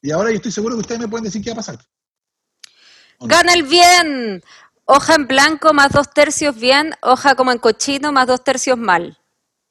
Y 0.00 0.10
ahora 0.10 0.30
yo 0.30 0.36
estoy 0.36 0.50
seguro 0.50 0.74
que 0.76 0.80
ustedes 0.80 1.00
me 1.00 1.08
pueden 1.08 1.24
decir 1.24 1.42
qué 1.42 1.50
va 1.50 1.54
a 1.54 1.56
pasar. 1.56 1.78
¿O 3.18 3.26
no? 3.26 3.34
Gana 3.34 3.52
el 3.52 3.64
bien. 3.64 4.42
Hoja 4.84 5.14
en 5.14 5.26
blanco 5.28 5.72
más 5.72 5.92
dos 5.92 6.10
tercios 6.10 6.56
bien, 6.56 6.92
hoja 7.02 7.36
como 7.36 7.52
en 7.52 7.58
cochino 7.58 8.12
más 8.12 8.26
dos 8.26 8.42
tercios 8.42 8.76
mal. 8.76 9.18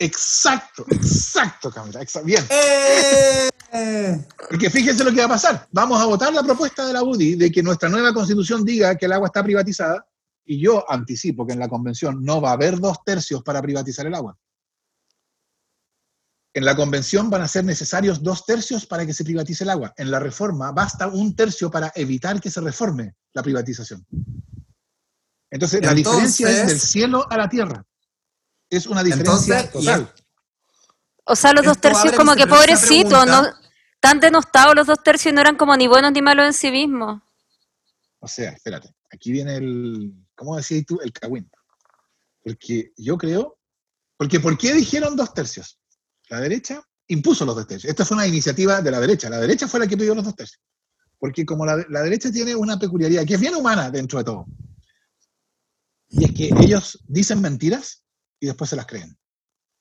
Exacto, 0.04 0.84
exacto, 0.90 1.70
Camila. 1.70 2.02
exa- 2.02 2.24
Bien. 2.24 2.44
¡Eh! 2.50 4.26
Porque 4.50 4.70
fíjense 4.72 5.04
lo 5.04 5.12
que 5.12 5.20
va 5.20 5.26
a 5.26 5.30
pasar. 5.30 5.68
Vamos 5.72 6.02
a 6.02 6.06
votar 6.06 6.34
la 6.34 6.42
propuesta 6.42 6.86
de 6.88 6.94
la 6.94 7.04
UDI 7.04 7.36
de 7.36 7.52
que 7.52 7.62
nuestra 7.62 7.88
nueva 7.88 8.12
constitución 8.12 8.66
diga 8.66 8.96
que 8.98 9.06
el 9.06 9.12
agua 9.12 9.28
está 9.28 9.44
privatizada 9.44 10.04
y 10.44 10.60
yo 10.60 10.84
anticipo 10.92 11.46
que 11.46 11.54
en 11.54 11.60
la 11.60 11.70
convención 11.70 12.24
no 12.24 12.42
va 12.42 12.50
a 12.50 12.54
haber 12.54 12.80
dos 12.80 12.98
tercios 13.06 13.44
para 13.44 13.62
privatizar 13.62 14.08
el 14.08 14.16
agua. 14.16 14.36
En 16.54 16.66
la 16.66 16.76
convención 16.76 17.30
van 17.30 17.44
a 17.44 17.48
ser 17.48 17.64
necesarios 17.64 18.24
dos 18.24 18.44
tercios 18.46 18.88
para 18.88 19.06
que 19.06 19.14
se 19.14 19.24
privatice 19.24 19.64
el 19.64 19.70
agua. 19.70 19.94
En 19.98 20.10
la 20.10 20.20
reforma 20.20 20.72
basta 20.72 21.08
un 21.08 21.36
tercio 21.36 21.70
para 21.70 21.92
evitar 21.94 22.42
que 22.42 22.50
se 22.50 22.60
reforme 22.60 23.14
la 23.34 23.44
privatización. 23.44 24.04
Entonces, 25.52 25.82
la 25.86 25.94
diferencia 25.94 26.50
es 26.50 26.68
del 26.68 26.80
cielo 26.80 27.28
a 27.30 27.38
la 27.38 27.48
tierra. 27.48 27.86
Es 28.72 28.88
una 28.88 29.04
diferencia 29.04 29.60
Entonces, 29.60 29.72
total. 29.72 30.14
O 31.26 31.36
sea, 31.36 31.52
los 31.52 31.66
dos 31.66 31.80
tercios 31.80 32.16
como 32.16 32.34
que 32.36 32.46
¿no? 32.46 32.56
pregunta. 32.58 33.58
Tan 34.00 34.20
denostados 34.20 34.74
los 34.74 34.88
dos 34.88 35.04
tercios 35.04 35.32
y 35.32 35.36
no 35.36 35.42
eran 35.42 35.58
como 35.58 35.76
ni 35.78 35.88
buenos 35.88 36.12
ni 36.14 36.22
malos 36.22 36.46
en 36.46 36.54
sí 36.54 36.72
mismos. 36.72 37.22
O 38.20 38.28
sea, 38.28 38.52
espérate, 38.52 38.96
aquí 39.12 39.32
viene 39.32 39.58
el, 39.58 40.14
¿cómo 40.34 40.56
decías 40.56 40.86
tú? 40.86 41.00
El 41.04 41.12
cagüín. 41.12 41.52
Porque 42.44 42.94
yo 42.98 43.18
creo, 43.18 43.60
porque 44.18 44.40
¿por 44.40 44.58
qué 44.58 44.74
dijeron 44.74 45.16
dos 45.16 45.34
tercios? 45.34 45.78
La 46.30 46.40
derecha 46.40 46.82
impuso 47.08 47.46
los 47.46 47.56
dos 47.56 47.68
tercios. 47.68 47.92
Esta 47.92 48.06
fue 48.06 48.16
una 48.16 48.26
iniciativa 48.26 48.82
de 48.82 48.90
la 48.90 49.00
derecha. 49.00 49.30
La 49.30 49.40
derecha 49.40 49.68
fue 49.68 49.82
la 49.82 49.88
que 49.88 49.98
pidió 49.98 50.16
los 50.16 50.24
dos 50.24 50.36
tercios. 50.36 50.62
Porque 51.20 51.46
como 51.46 51.66
la, 51.66 51.86
la 51.90 52.02
derecha 52.02 52.32
tiene 52.32 52.56
una 52.56 52.80
peculiaridad 52.80 53.26
que 53.26 53.36
es 53.36 53.40
bien 53.40 53.54
humana 53.54 53.92
dentro 53.92 54.18
de 54.18 54.26
todo, 54.26 54.48
y 56.12 56.26
es 56.26 56.32
que 56.34 56.50
ellos 56.62 57.00
dicen 57.08 57.42
mentiras 57.42 58.01
y 58.42 58.48
después 58.48 58.70
se 58.70 58.76
las 58.76 58.86
creen. 58.86 59.18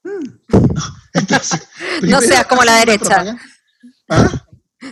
Entonces, 1.15 1.69
primero 2.01 2.21
seas 2.21 2.47
como 2.47 2.63
la 2.65 2.77
derecha. 2.77 3.37
¿Ah? 4.09 4.47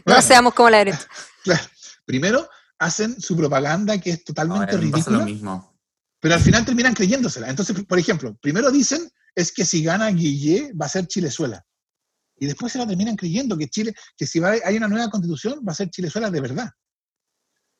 No 0.07 0.23
seamos 0.23 0.55
como 0.55 0.71
la 0.71 0.79
derecha. 0.85 1.07
claro. 1.43 1.63
Primero 2.05 2.49
hacen 2.79 3.21
su 3.21 3.37
propaganda 3.37 3.99
que 4.01 4.11
es 4.11 4.25
totalmente 4.25 4.73
lo 4.73 4.79
ridícula, 4.79 5.25
mismo. 5.25 5.79
pero 6.21 6.35
al 6.35 6.41
final 6.41 6.65
terminan 6.65 6.95
creyéndosela. 6.95 7.51
Entonces, 7.51 7.85
por 7.85 7.99
ejemplo, 7.99 8.35
primero 8.41 8.71
dicen 8.71 9.11
es 9.35 9.53
que 9.53 9.65
si 9.65 9.83
gana 9.85 10.09
Guille 10.11 10.73
va 10.73 10.87
a 10.87 10.89
ser 10.89 11.07
Chilezuela. 11.07 11.63
Y 12.41 12.47
después 12.47 12.73
se 12.73 12.79
la 12.79 12.87
terminan 12.87 13.15
creyendo 13.17 13.59
que 13.59 13.69
Chile, 13.69 13.93
que 14.17 14.27
si 14.27 14.39
va- 14.39 14.55
hay 14.65 14.77
una 14.77 14.89
nueva 14.89 15.11
constitución 15.11 15.61
va 15.69 15.73
a 15.73 15.75
ser 15.75 15.91
Chilezuela 15.91 16.31
de 16.31 16.41
verdad. 16.41 16.71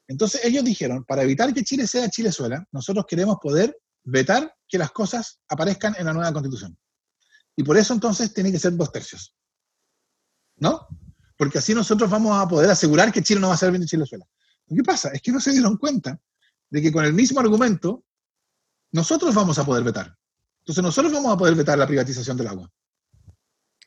Entonces 0.09 0.45
ellos 0.45 0.65
dijeron, 0.65 1.05
para 1.05 1.23
evitar 1.23 1.53
que 1.55 1.63
Chile 1.65 1.87
sea 1.87 2.09
Chilezuela, 2.11 2.67
nosotros 2.73 3.05
queremos 3.09 3.39
poder 3.41 3.75
vetar 4.11 4.57
que 4.67 4.79
las 4.79 4.91
cosas 4.91 5.41
aparezcan 5.49 5.95
en 5.99 6.07
la 6.07 6.13
nueva 6.13 6.33
constitución. 6.33 6.77
Y 7.57 7.63
por 7.63 7.77
eso 7.77 7.93
entonces 7.93 8.33
tiene 8.33 8.51
que 8.53 8.59
ser 8.59 8.77
dos 8.77 8.91
tercios. 8.91 9.35
¿No? 10.57 10.89
Porque 11.37 11.59
así 11.59 11.75
nosotros 11.75 12.11
vamos 12.11 12.37
a 12.37 12.49
poder 12.49 12.71
asegurar 12.71 13.13
que 13.13 13.23
Chile 13.23 13.41
no 13.41 13.49
va 13.49 13.55
a 13.55 13.59
ser 13.59 13.71
bien 13.71 13.85
Chilezuela. 13.85 14.27
Lo 14.67 14.77
que 14.77 14.83
pasa 14.83 15.11
es 15.11 15.23
que 15.23 15.31
no 15.31 15.41
se 15.41 15.53
dieron 15.53 15.77
cuenta 15.77 16.19
de 16.71 16.83
que 16.83 16.93
con 16.93 17.05
el 17.05 17.13
mismo 17.13 17.41
argumento 17.41 18.05
nosotros 18.93 19.35
vamos 19.35 19.59
a 19.59 19.65
poder 19.65 19.85
vetar. 19.85 20.17
Entonces 20.61 20.83
nosotros 20.83 21.13
vamos 21.13 21.33
a 21.33 21.37
poder 21.37 21.55
vetar 21.55 21.79
la 21.79 21.87
privatización 21.87 22.37
del 22.37 22.49
agua. 22.49 22.71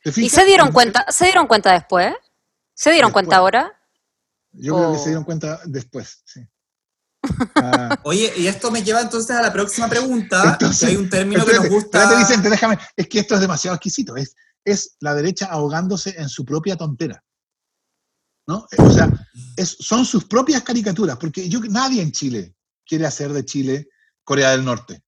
¿Te 0.02 0.10
¿Y 0.20 0.28
se 0.28 0.44
dieron 0.44 0.72
cuenta? 0.72 1.04
¿Se 1.10 1.26
dieron 1.26 1.46
cuenta 1.46 1.72
después? 1.72 2.14
¿Se 2.74 2.90
dieron 2.90 3.08
Después. 3.08 3.26
cuenta 3.26 3.36
ahora? 3.36 3.80
Yo 4.52 4.74
creo 4.76 4.92
que 4.92 4.98
se 4.98 5.08
dieron 5.10 5.24
cuenta 5.24 5.60
después, 5.64 6.22
sí. 6.24 6.40
Ah, 7.54 7.98
Oye, 8.04 8.32
y 8.36 8.46
esto 8.46 8.70
me 8.70 8.82
lleva 8.82 9.00
entonces 9.00 9.30
a 9.36 9.42
la 9.42 9.52
próxima 9.52 9.88
pregunta, 9.88 10.52
Entonces, 10.52 10.80
que 10.80 10.86
hay 10.86 10.96
un 10.96 11.08
término 11.08 11.44
que 11.44 11.52
espérate, 11.52 11.68
nos 11.70 11.82
gusta. 11.82 11.98
espérate, 12.02 12.18
Vicente, 12.24 12.50
déjame. 12.50 12.78
Es 12.96 13.08
que 13.08 13.18
esto 13.20 13.34
es 13.36 13.40
demasiado 13.40 13.76
exquisito. 13.76 14.16
Es, 14.16 14.34
es 14.64 14.96
la 15.00 15.14
derecha 15.14 15.46
ahogándose 15.46 16.14
en 16.18 16.28
su 16.28 16.44
propia 16.44 16.76
tontera. 16.76 17.22
¿No? 18.48 18.66
O 18.78 18.90
sea, 18.90 19.08
es- 19.56 19.76
son 19.78 20.04
sus 20.04 20.24
propias 20.24 20.62
caricaturas, 20.62 21.16
porque 21.16 21.48
yo, 21.48 21.60
nadie 21.68 22.02
en 22.02 22.10
Chile 22.12 22.54
quiere 22.84 23.06
hacer 23.06 23.32
de 23.32 23.44
Chile 23.44 23.88
Corea 24.24 24.50
del 24.50 24.64
Norte. 24.64 25.02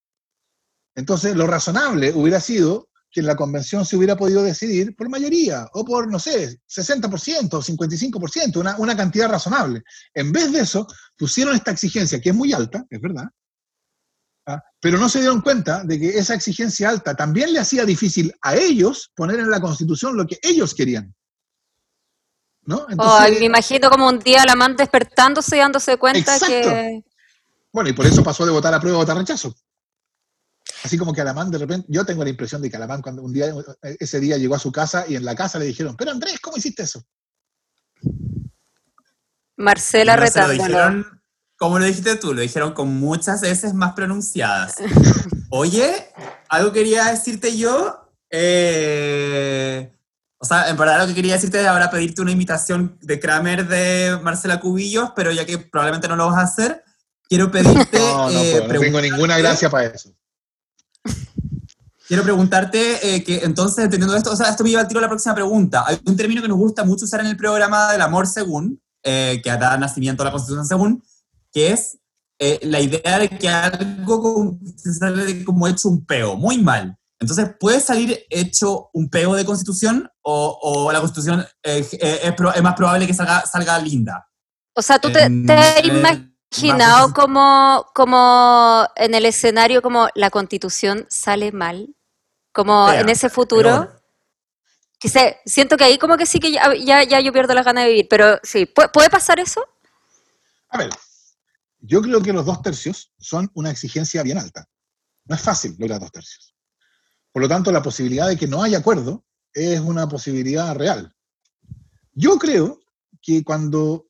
Entonces, 0.96 1.34
lo 1.34 1.46
razonable 1.48 2.12
hubiera 2.14 2.40
sido 2.40 2.88
que 3.14 3.20
en 3.20 3.26
la 3.26 3.36
convención 3.36 3.86
se 3.86 3.96
hubiera 3.96 4.16
podido 4.16 4.42
decidir 4.42 4.96
por 4.96 5.08
mayoría, 5.08 5.68
o 5.72 5.84
por, 5.84 6.10
no 6.10 6.18
sé, 6.18 6.58
60% 6.68 7.54
o 7.54 7.62
55%, 7.62 8.56
una, 8.56 8.76
una 8.76 8.96
cantidad 8.96 9.30
razonable. 9.30 9.84
En 10.12 10.32
vez 10.32 10.50
de 10.50 10.60
eso, 10.60 10.84
pusieron 11.16 11.54
esta 11.54 11.70
exigencia, 11.70 12.20
que 12.20 12.30
es 12.30 12.34
muy 12.34 12.52
alta, 12.52 12.84
es 12.90 13.00
verdad, 13.00 13.26
¿ah? 14.46 14.60
pero 14.80 14.98
no 14.98 15.08
se 15.08 15.20
dieron 15.20 15.42
cuenta 15.42 15.84
de 15.84 16.00
que 16.00 16.18
esa 16.18 16.34
exigencia 16.34 16.90
alta 16.90 17.14
también 17.14 17.52
le 17.52 17.60
hacía 17.60 17.84
difícil 17.84 18.34
a 18.42 18.56
ellos 18.56 19.12
poner 19.14 19.38
en 19.38 19.48
la 19.48 19.60
Constitución 19.60 20.16
lo 20.16 20.26
que 20.26 20.40
ellos 20.42 20.74
querían. 20.74 21.14
¿No? 22.62 22.86
Entonces, 22.88 23.20
Ay, 23.20 23.38
me 23.38 23.44
imagino 23.44 23.90
como 23.90 24.08
un 24.08 24.18
día 24.18 24.44
la 24.44 24.56
man 24.56 24.74
despertándose 24.74 25.56
y 25.56 25.60
dándose 25.60 25.98
cuenta 25.98 26.18
Exacto. 26.18 26.46
que... 26.46 27.04
Bueno, 27.72 27.90
y 27.90 27.92
por 27.92 28.06
eso 28.06 28.24
pasó 28.24 28.44
de 28.44 28.50
votar 28.50 28.74
a 28.74 28.80
prueba 28.80 28.98
a 28.98 29.02
votar 29.02 29.16
rechazo. 29.16 29.54
Así 30.84 30.98
como 30.98 31.14
que 31.14 31.22
Alamán 31.22 31.50
de 31.50 31.56
repente, 31.56 31.86
yo 31.88 32.04
tengo 32.04 32.22
la 32.22 32.28
impresión 32.28 32.60
de 32.60 32.68
que 32.68 32.76
Alamán 32.76 33.00
cuando 33.00 33.22
un 33.22 33.32
día, 33.32 33.46
ese 33.98 34.20
día 34.20 34.36
llegó 34.36 34.54
a 34.54 34.58
su 34.58 34.70
casa 34.70 35.06
y 35.08 35.16
en 35.16 35.24
la 35.24 35.34
casa 35.34 35.58
le 35.58 35.64
dijeron, 35.64 35.96
pero 35.96 36.10
Andrés, 36.10 36.38
¿cómo 36.40 36.58
hiciste 36.58 36.82
eso? 36.82 37.02
Marcela 39.56 40.14
retándolo. 40.16 41.06
como 41.56 41.78
lo 41.78 41.86
dijiste 41.86 42.16
tú, 42.16 42.34
lo 42.34 42.42
dijeron 42.42 42.74
con 42.74 42.94
muchas 42.94 43.40
veces 43.40 43.72
más 43.72 43.94
pronunciadas. 43.94 44.74
Oye, 45.48 45.90
algo 46.50 46.70
quería 46.70 47.06
decirte 47.06 47.56
yo. 47.56 48.10
eh, 48.28 49.90
o 50.36 50.44
sea, 50.44 50.68
en 50.68 50.76
verdad 50.76 51.00
lo 51.00 51.06
que 51.06 51.14
quería 51.14 51.32
decirte 51.32 51.62
es 51.62 51.66
ahora 51.66 51.90
pedirte 51.90 52.20
una 52.20 52.32
invitación 52.32 52.98
de 53.00 53.18
Kramer 53.18 53.66
de 53.66 54.18
Marcela 54.22 54.60
Cubillos, 54.60 55.12
pero 55.16 55.32
ya 55.32 55.46
que 55.46 55.56
probablemente 55.56 56.08
no 56.08 56.16
lo 56.16 56.26
vas 56.26 56.36
a 56.36 56.42
hacer, 56.42 56.84
quiero 57.26 57.50
pedirte. 57.50 57.98
No, 58.14 58.28
no, 58.28 58.38
eh, 58.38 58.50
puedo, 58.52 58.74
no 58.74 58.80
tengo 58.80 59.00
ninguna 59.00 59.38
gracia 59.38 59.70
para 59.70 59.86
eso. 59.86 60.14
Quiero 62.06 62.22
preguntarte 62.22 63.14
eh, 63.16 63.24
que 63.24 63.38
entonces, 63.44 63.84
entendiendo 63.84 64.16
esto, 64.16 64.32
o 64.32 64.36
sea, 64.36 64.50
esto 64.50 64.62
me 64.62 64.70
lleva 64.70 64.82
al 64.82 64.88
tiro 64.88 64.98
a 64.98 65.02
la 65.02 65.08
próxima 65.08 65.34
pregunta. 65.34 65.84
Hay 65.86 65.98
un 66.04 66.16
término 66.16 66.42
que 66.42 66.48
nos 66.48 66.58
gusta 66.58 66.84
mucho 66.84 67.06
usar 67.06 67.20
en 67.20 67.26
el 67.26 67.36
programa 67.36 67.90
del 67.92 68.02
amor 68.02 68.26
según, 68.26 68.80
eh, 69.02 69.40
que 69.42 69.50
da 69.50 69.76
nacimiento 69.78 70.22
a 70.22 70.26
la 70.26 70.32
constitución 70.32 70.66
según, 70.66 71.02
que 71.52 71.70
es 71.70 71.98
eh, 72.38 72.58
la 72.62 72.80
idea 72.80 73.18
de 73.18 73.28
que 73.28 73.48
algo 73.48 74.58
se 74.76 74.92
sale 74.92 75.44
como 75.44 75.66
hecho 75.66 75.88
un 75.88 76.04
peo, 76.04 76.36
muy 76.36 76.58
mal. 76.58 76.96
Entonces, 77.20 77.50
¿puede 77.58 77.80
salir 77.80 78.18
hecho 78.28 78.90
un 78.92 79.08
peo 79.08 79.34
de 79.34 79.44
constitución 79.44 80.10
o, 80.20 80.58
o 80.60 80.92
la 80.92 81.00
constitución 81.00 81.46
eh, 81.62 81.86
es, 81.90 82.62
más 82.62 82.74
probable 82.74 83.06
que 83.06 83.14
salga, 83.14 83.46
salga 83.46 83.78
linda? 83.78 84.28
O 84.74 84.82
sea, 84.82 84.98
¿tú 84.98 85.10
te, 85.10 85.30
te 85.30 85.52
has 85.52 85.82
bajo- 87.02 87.14
como, 87.14 87.86
como 87.94 88.86
en 88.96 89.14
el 89.14 89.26
escenario 89.26 89.82
como 89.82 90.08
la 90.14 90.30
constitución 90.30 91.06
sale 91.08 91.52
mal? 91.52 91.94
Como 92.52 92.88
en 92.92 93.08
ese 93.08 93.28
futuro. 93.28 93.70
peor. 93.70 94.00
Que 94.98 95.08
sé, 95.08 95.38
siento 95.44 95.76
que 95.76 95.84
ahí 95.84 95.98
como 95.98 96.16
que 96.16 96.24
sí 96.24 96.38
que 96.40 96.50
ya, 96.52 96.72
ya, 96.74 97.02
ya 97.02 97.20
yo 97.20 97.32
pierdo 97.32 97.52
las 97.54 97.64
ganas 97.64 97.84
de 97.84 97.90
vivir, 97.90 98.06
pero 98.08 98.38
sí, 98.42 98.64
¿puede, 98.66 98.88
puede 98.88 99.10
pasar 99.10 99.38
eso? 99.38 99.60
A 100.70 100.78
ver, 100.78 100.90
yo 101.80 102.00
creo 102.00 102.22
que 102.22 102.32
los 102.32 102.46
dos 102.46 102.62
tercios 102.62 103.12
son 103.18 103.50
una 103.54 103.70
exigencia 103.70 104.22
bien 104.22 104.38
alta. 104.38 104.66
No 105.26 105.34
es 105.34 105.42
fácil 105.42 105.74
lograr 105.78 106.00
dos 106.00 106.10
tercios. 106.12 106.54
Por 107.32 107.42
lo 107.42 107.48
tanto, 107.48 107.70
la 107.72 107.82
posibilidad 107.82 108.28
de 108.28 108.36
que 108.36 108.46
no 108.46 108.62
haya 108.62 108.78
acuerdo 108.78 109.24
es 109.52 109.80
una 109.80 110.08
posibilidad 110.08 110.74
real. 110.74 111.12
Yo 112.12 112.38
creo 112.38 112.80
que 113.20 113.42
cuando, 113.44 114.06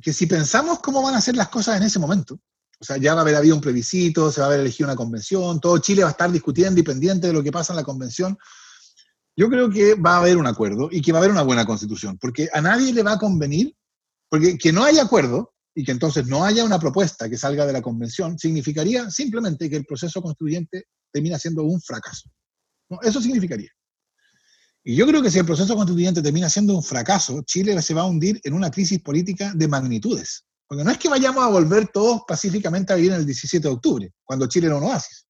que 0.00 0.12
si 0.12 0.26
pensamos 0.26 0.80
cómo 0.80 1.02
van 1.02 1.14
a 1.14 1.20
ser 1.20 1.36
las 1.36 1.48
cosas 1.48 1.76
en 1.76 1.84
ese 1.84 1.98
momento, 1.98 2.38
o 2.80 2.84
sea, 2.84 2.96
ya 2.96 3.14
va 3.14 3.20
a 3.20 3.22
haber 3.22 3.36
habido 3.36 3.54
un 3.54 3.60
plebiscito, 3.60 4.30
se 4.30 4.40
va 4.40 4.46
a 4.46 4.48
haber 4.48 4.60
elegido 4.60 4.88
una 4.88 4.96
convención, 4.96 5.60
todo 5.60 5.78
Chile 5.78 6.02
va 6.02 6.08
a 6.08 6.12
estar 6.12 6.30
discutiendo 6.30 6.80
y 6.80 6.82
pendiente 6.82 7.28
de 7.28 7.32
lo 7.32 7.42
que 7.42 7.52
pasa 7.52 7.72
en 7.72 7.76
la 7.76 7.84
convención, 7.84 8.36
yo 9.36 9.48
creo 9.48 9.70
que 9.70 9.94
va 9.94 10.16
a 10.16 10.18
haber 10.18 10.36
un 10.36 10.46
acuerdo 10.46 10.88
y 10.90 11.00
que 11.00 11.12
va 11.12 11.18
a 11.18 11.22
haber 11.22 11.30
una 11.30 11.42
buena 11.42 11.64
constitución, 11.64 12.18
porque 12.18 12.48
a 12.52 12.60
nadie 12.60 12.92
le 12.92 13.02
va 13.02 13.12
a 13.12 13.18
convenir, 13.18 13.74
porque 14.28 14.58
que 14.58 14.72
no 14.72 14.84
haya 14.84 15.02
acuerdo 15.02 15.54
y 15.74 15.84
que 15.84 15.92
entonces 15.92 16.26
no 16.26 16.44
haya 16.44 16.64
una 16.64 16.78
propuesta 16.78 17.28
que 17.28 17.36
salga 17.36 17.66
de 17.66 17.72
la 17.72 17.82
convención, 17.82 18.38
significaría 18.38 19.10
simplemente 19.10 19.68
que 19.68 19.76
el 19.76 19.84
proceso 19.84 20.22
constituyente 20.22 20.84
termina 21.12 21.38
siendo 21.38 21.64
un 21.64 21.80
fracaso. 21.80 22.30
¿no? 22.90 23.00
Eso 23.02 23.20
significaría. 23.20 23.70
Y 24.86 24.96
yo 24.96 25.06
creo 25.06 25.22
que 25.22 25.30
si 25.30 25.38
el 25.38 25.46
proceso 25.46 25.74
constituyente 25.74 26.20
termina 26.22 26.50
siendo 26.50 26.74
un 26.76 26.82
fracaso, 26.82 27.42
Chile 27.42 27.80
se 27.80 27.94
va 27.94 28.02
a 28.02 28.06
hundir 28.06 28.38
en 28.44 28.52
una 28.52 28.70
crisis 28.70 29.00
política 29.00 29.50
de 29.54 29.66
magnitudes. 29.66 30.44
Porque 30.66 30.84
no 30.84 30.90
es 30.90 30.98
que 30.98 31.08
vayamos 31.08 31.42
a 31.42 31.48
volver 31.48 31.88
todos 31.88 32.22
pacíficamente 32.28 32.92
a 32.92 32.96
vivir 32.96 33.12
en 33.12 33.18
el 33.20 33.26
17 33.26 33.66
de 33.66 33.74
octubre, 33.74 34.12
cuando 34.22 34.46
Chile 34.46 34.66
era 34.66 34.76
un 34.76 34.84
oasis. 34.84 35.26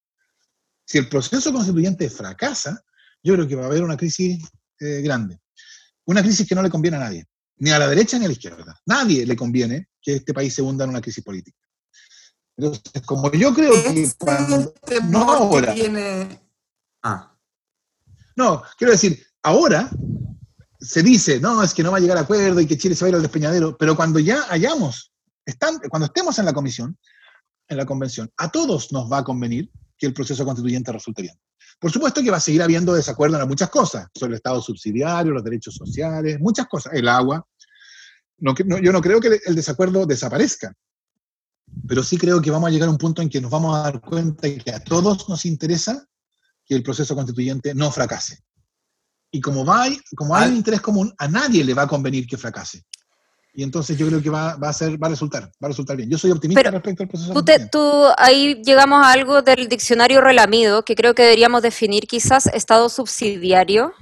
Si 0.84 0.98
el 0.98 1.09
proceso 1.09 1.52
constituyente 1.52 2.11
fracasa, 2.11 2.82
yo 3.22 3.34
creo 3.34 3.46
que 3.48 3.55
va 3.55 3.62
a 3.62 3.66
haber 3.66 3.84
una 3.84 3.96
crisis 3.96 4.42
eh, 4.80 5.00
grande. 5.02 5.38
Una 6.07 6.20
crisis 6.22 6.46
que 6.48 6.55
no 6.55 6.62
le 6.62 6.68
conviene 6.70 6.96
a 6.96 7.00
nadie, 7.00 7.24
ni 7.59 7.70
a 7.70 7.78
la 7.78 7.86
derecha 7.88 8.18
ni 8.18 8.24
a 8.24 8.28
la 8.28 8.34
izquierda. 8.34 8.78
Nadie 8.86 9.24
le 9.24 9.36
conviene 9.36 9.88
que 10.02 10.16
este 10.16 10.34
país 10.34 10.52
se 10.52 10.62
hunda 10.62 10.84
en 10.84 10.90
una 10.90 11.00
crisis 11.00 11.22
política. 11.24 11.59
Entonces, 12.57 13.02
como 13.07 13.30
yo 13.32 13.55
creo 13.55 13.72
que 13.72 14.02
Ese 14.02 14.16
cuando- 14.18 14.74
no 15.09 15.30
ahora. 15.32 15.74
que 15.74 15.80
tiene... 15.80 16.40
Ah, 17.02 17.30
No, 18.36 18.62
quiero 18.76 18.92
decir, 18.92 19.24
ahora 19.45 19.90
se 20.80 21.03
dice, 21.03 21.38
no, 21.38 21.62
es 21.62 21.72
que 21.72 21.82
no 21.82 21.92
va 21.92 21.99
a 21.99 22.01
llegar 22.01 22.18
a 22.18 22.22
acuerdo 22.22 22.61
y 22.61 22.66
que 22.66 22.76
Chile 22.76 22.95
se 22.95 23.05
va 23.05 23.07
a 23.07 23.09
ir 23.11 23.14
al 23.14 23.22
despeñadero, 23.22 23.76
pero 23.78 23.95
cuando 23.95 24.18
ya 24.18 24.45
hayamos, 24.51 25.12
cuando 25.88 26.07
estemos 26.07 26.38
en 26.38 26.45
la 26.45 26.53
comisión, 26.53 26.99
en 27.68 27.76
la 27.76 27.86
convención, 27.86 28.30
a 28.36 28.51
todos 28.51 28.92
nos 28.92 29.11
va 29.11 29.18
a 29.18 29.24
convenir 29.24 29.70
que 29.97 30.07
el 30.07 30.12
proceso 30.12 30.45
constituyente 30.45 30.92
resulte 30.92 31.22
bien. 31.22 31.34
Por 31.78 31.90
supuesto 31.90 32.22
que 32.22 32.30
va 32.30 32.36
a 32.38 32.40
seguir 32.40 32.62
habiendo 32.62 32.95
desacuerdo 32.95 33.40
en 33.40 33.49
muchas 33.49 33.70
cosas, 33.70 34.09
sobre 34.14 34.32
el 34.32 34.36
Estado 34.36 34.61
subsidiario, 34.61 35.32
los 35.32 35.45
derechos 35.45 35.74
sociales, 35.74 36.38
muchas 36.40 36.66
cosas, 36.66 36.92
el 36.95 37.09
agua. 37.09 37.47
Yo 38.38 38.92
no 38.92 39.01
creo 39.01 39.20
que 39.20 39.40
el 39.47 39.55
desacuerdo 39.55 40.05
desaparezca, 40.07 40.74
pero 41.86 42.03
sí 42.03 42.18
creo 42.18 42.40
que 42.40 42.51
vamos 42.51 42.68
a 42.68 42.70
llegar 42.70 42.88
a 42.88 42.92
un 42.92 42.99
punto 42.99 43.22
en 43.22 43.28
que 43.28 43.40
nos 43.40 43.51
vamos 43.51 43.76
a 43.76 43.82
dar 43.82 44.01
cuenta 44.01 44.47
de 44.47 44.59
que 44.59 44.70
a 44.70 44.82
todos 44.82 45.28
nos 45.28 45.45
interesa 45.47 46.07
que 46.66 46.74
el 46.74 46.82
proceso 46.82 47.14
constituyente 47.14 47.74
no 47.74 47.90
fracase. 47.90 48.38
Y 49.35 49.41
como, 49.41 49.64
va, 49.64 49.89
como 50.14 50.37
hay 50.37 50.49
un 50.49 50.57
interés 50.59 50.80
común, 50.80 51.12
a 51.18 51.26
nadie 51.26 51.64
le 51.64 51.74
va 51.74 51.82
a 51.82 51.87
convenir 51.89 52.24
que 52.24 52.37
fracase. 52.37 52.85
Y 53.53 53.64
entonces 53.64 53.99
yo 53.99 54.07
creo 54.07 54.22
que 54.22 54.30
va, 54.30 54.55
va 54.55 54.68
a 54.68 54.72
ser, 54.72 54.91
va 55.03 55.09
a 55.09 55.11
resultar, 55.11 55.43
va 55.61 55.66
a 55.66 55.68
resultar 55.70 55.97
bien. 55.97 56.09
Yo 56.09 56.16
soy 56.18 56.30
optimista 56.30 56.62
Pero 56.62 56.70
respecto 56.70 57.03
al 57.03 57.09
proceso 57.09 57.32
Tú, 57.32 57.45
te- 57.45 57.66
tú- 57.68 58.07
ahí 58.16 58.62
llegamos 58.64 59.05
a 59.05 59.11
algo 59.11 59.43
del 59.43 59.68
diccionario 59.68 60.20
relamido, 60.20 60.85
que 60.85 60.95
creo 60.95 61.16
que 61.16 61.24
deberíamos 61.24 61.62
definir 61.62 62.07
quizás 62.07 62.47
estado 62.47 62.89
subsidiario, 62.89 63.93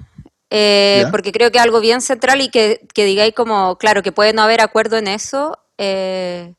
eh, 0.50 1.06
porque 1.10 1.32
creo 1.32 1.50
que 1.50 1.56
es 1.56 1.64
algo 1.64 1.80
bien 1.80 2.02
central 2.02 2.42
y 2.42 2.50
que, 2.50 2.86
que 2.92 3.06
digáis 3.06 3.32
como, 3.32 3.78
claro, 3.78 4.02
que 4.02 4.12
puede 4.12 4.34
no 4.34 4.42
haber 4.42 4.60
acuerdo 4.60 4.98
en 4.98 5.08
eso, 5.08 5.56
eh, 5.78 6.52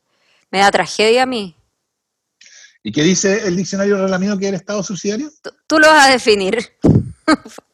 me 0.50 0.58
da 0.58 0.72
tragedia 0.72 1.22
a 1.22 1.26
mí. 1.26 1.54
¿Y 2.82 2.90
qué 2.90 3.04
dice 3.04 3.46
el 3.46 3.54
diccionario 3.54 3.98
relamido 3.98 4.36
que 4.36 4.46
es 4.46 4.48
el 4.48 4.56
Estado 4.56 4.82
subsidiario? 4.82 5.30
Tú, 5.42 5.50
tú 5.68 5.78
lo 5.78 5.86
vas 5.86 6.08
a 6.08 6.10
definir. 6.10 6.58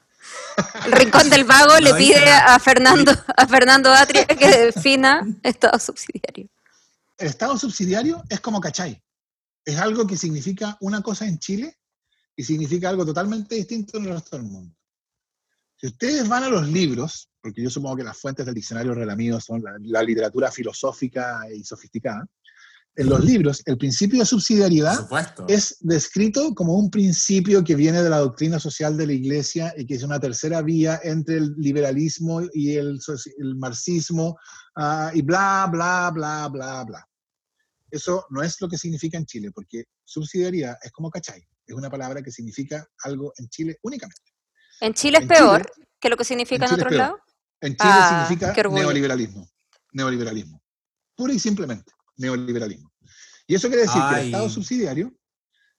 El 0.86 0.92
Rincón 0.92 1.30
del 1.30 1.44
Vago 1.44 1.78
le 1.78 1.90
No 1.90 1.96
pide 1.96 2.30
a 2.30 2.58
Fernando, 2.58 3.12
a 3.36 3.46
Fernando 3.46 3.92
Atria 3.92 4.26
que 4.26 4.48
defina 4.72 5.26
estado 5.42 5.78
subsidiario. 5.78 6.48
El 7.18 7.26
Estado 7.28 7.58
subsidiario 7.58 8.22
es 8.28 8.40
como 8.40 8.60
cachai. 8.60 9.02
Es 9.64 9.78
algo 9.78 10.06
que 10.06 10.16
significa 10.16 10.76
una 10.80 11.02
cosa 11.02 11.26
en 11.26 11.38
Chile 11.38 11.78
y 12.34 12.42
significa 12.42 12.88
algo 12.88 13.04
totalmente 13.04 13.54
distinto 13.56 13.98
en 13.98 14.06
el 14.06 14.14
resto 14.14 14.36
del 14.36 14.46
mundo. 14.46 14.74
Si 15.76 15.86
ustedes 15.86 16.28
van 16.28 16.44
a 16.44 16.48
los 16.48 16.66
libros, 16.68 17.30
porque 17.40 17.62
yo 17.62 17.70
supongo 17.70 17.96
que 17.96 18.04
las 18.04 18.18
fuentes 18.18 18.46
del 18.46 18.54
diccionario 18.54 18.94
relamido 18.94 19.40
son 19.40 19.62
la, 19.62 19.72
la 19.80 20.02
literatura 20.02 20.50
filosófica 20.50 21.42
y 21.52 21.62
sofisticada, 21.64 22.26
en 22.96 23.08
los 23.08 23.24
libros 23.24 23.62
el 23.66 23.78
principio 23.78 24.18
de 24.20 24.26
subsidiariedad 24.26 25.08
es 25.48 25.76
descrito 25.80 26.54
como 26.54 26.74
un 26.74 26.90
principio 26.90 27.62
que 27.64 27.74
viene 27.76 28.02
de 28.02 28.10
la 28.10 28.18
doctrina 28.18 28.58
social 28.58 28.96
de 28.96 29.06
la 29.06 29.12
Iglesia 29.12 29.72
y 29.76 29.86
que 29.86 29.94
es 29.94 30.02
una 30.02 30.18
tercera 30.18 30.60
vía 30.62 31.00
entre 31.04 31.36
el 31.36 31.54
liberalismo 31.56 32.42
y 32.52 32.76
el, 32.76 32.98
el 33.38 33.56
marxismo 33.56 34.36
ah, 34.76 35.10
y 35.14 35.22
bla, 35.22 35.68
bla, 35.70 36.10
bla, 36.12 36.48
bla, 36.48 36.84
bla. 36.84 37.06
Eso 37.90 38.26
no 38.30 38.42
es 38.42 38.60
lo 38.60 38.68
que 38.68 38.78
significa 38.78 39.18
en 39.18 39.26
Chile, 39.26 39.50
porque 39.52 39.84
subsidiariedad 40.04 40.76
es 40.82 40.92
como 40.92 41.10
cachai, 41.10 41.42
es 41.66 41.74
una 41.74 41.90
palabra 41.90 42.22
que 42.22 42.30
significa 42.30 42.86
algo 43.04 43.32
en 43.38 43.48
Chile 43.48 43.78
únicamente. 43.82 44.32
En 44.80 44.94
Chile 44.94 45.18
es 45.18 45.22
En 45.22 45.28
peor 45.28 45.62
Chile- 45.72 45.86
que 46.00 46.08
lo 46.08 46.16
que 46.16 46.24
significa 46.24 46.64
en, 46.66 46.72
en 46.72 46.80
otros 46.80 46.92
lados. 46.92 47.20
En 47.60 47.76
Chile 47.76 47.90
Ah, 47.92 48.26
significa 48.26 48.52
neoliberalismo. 48.70 49.48
Neoliberalismo. 49.92 50.62
Pura 51.16 51.32
y 51.34 51.38
simplemente, 51.38 51.92
neoliberalismo. 52.20 52.92
Y 53.46 53.54
eso 53.54 53.68
quiere 53.68 53.82
decir 53.82 54.00
que 54.00 54.20
el. 54.20 54.26
Estado 54.26 54.48
subsidiario 54.50 55.12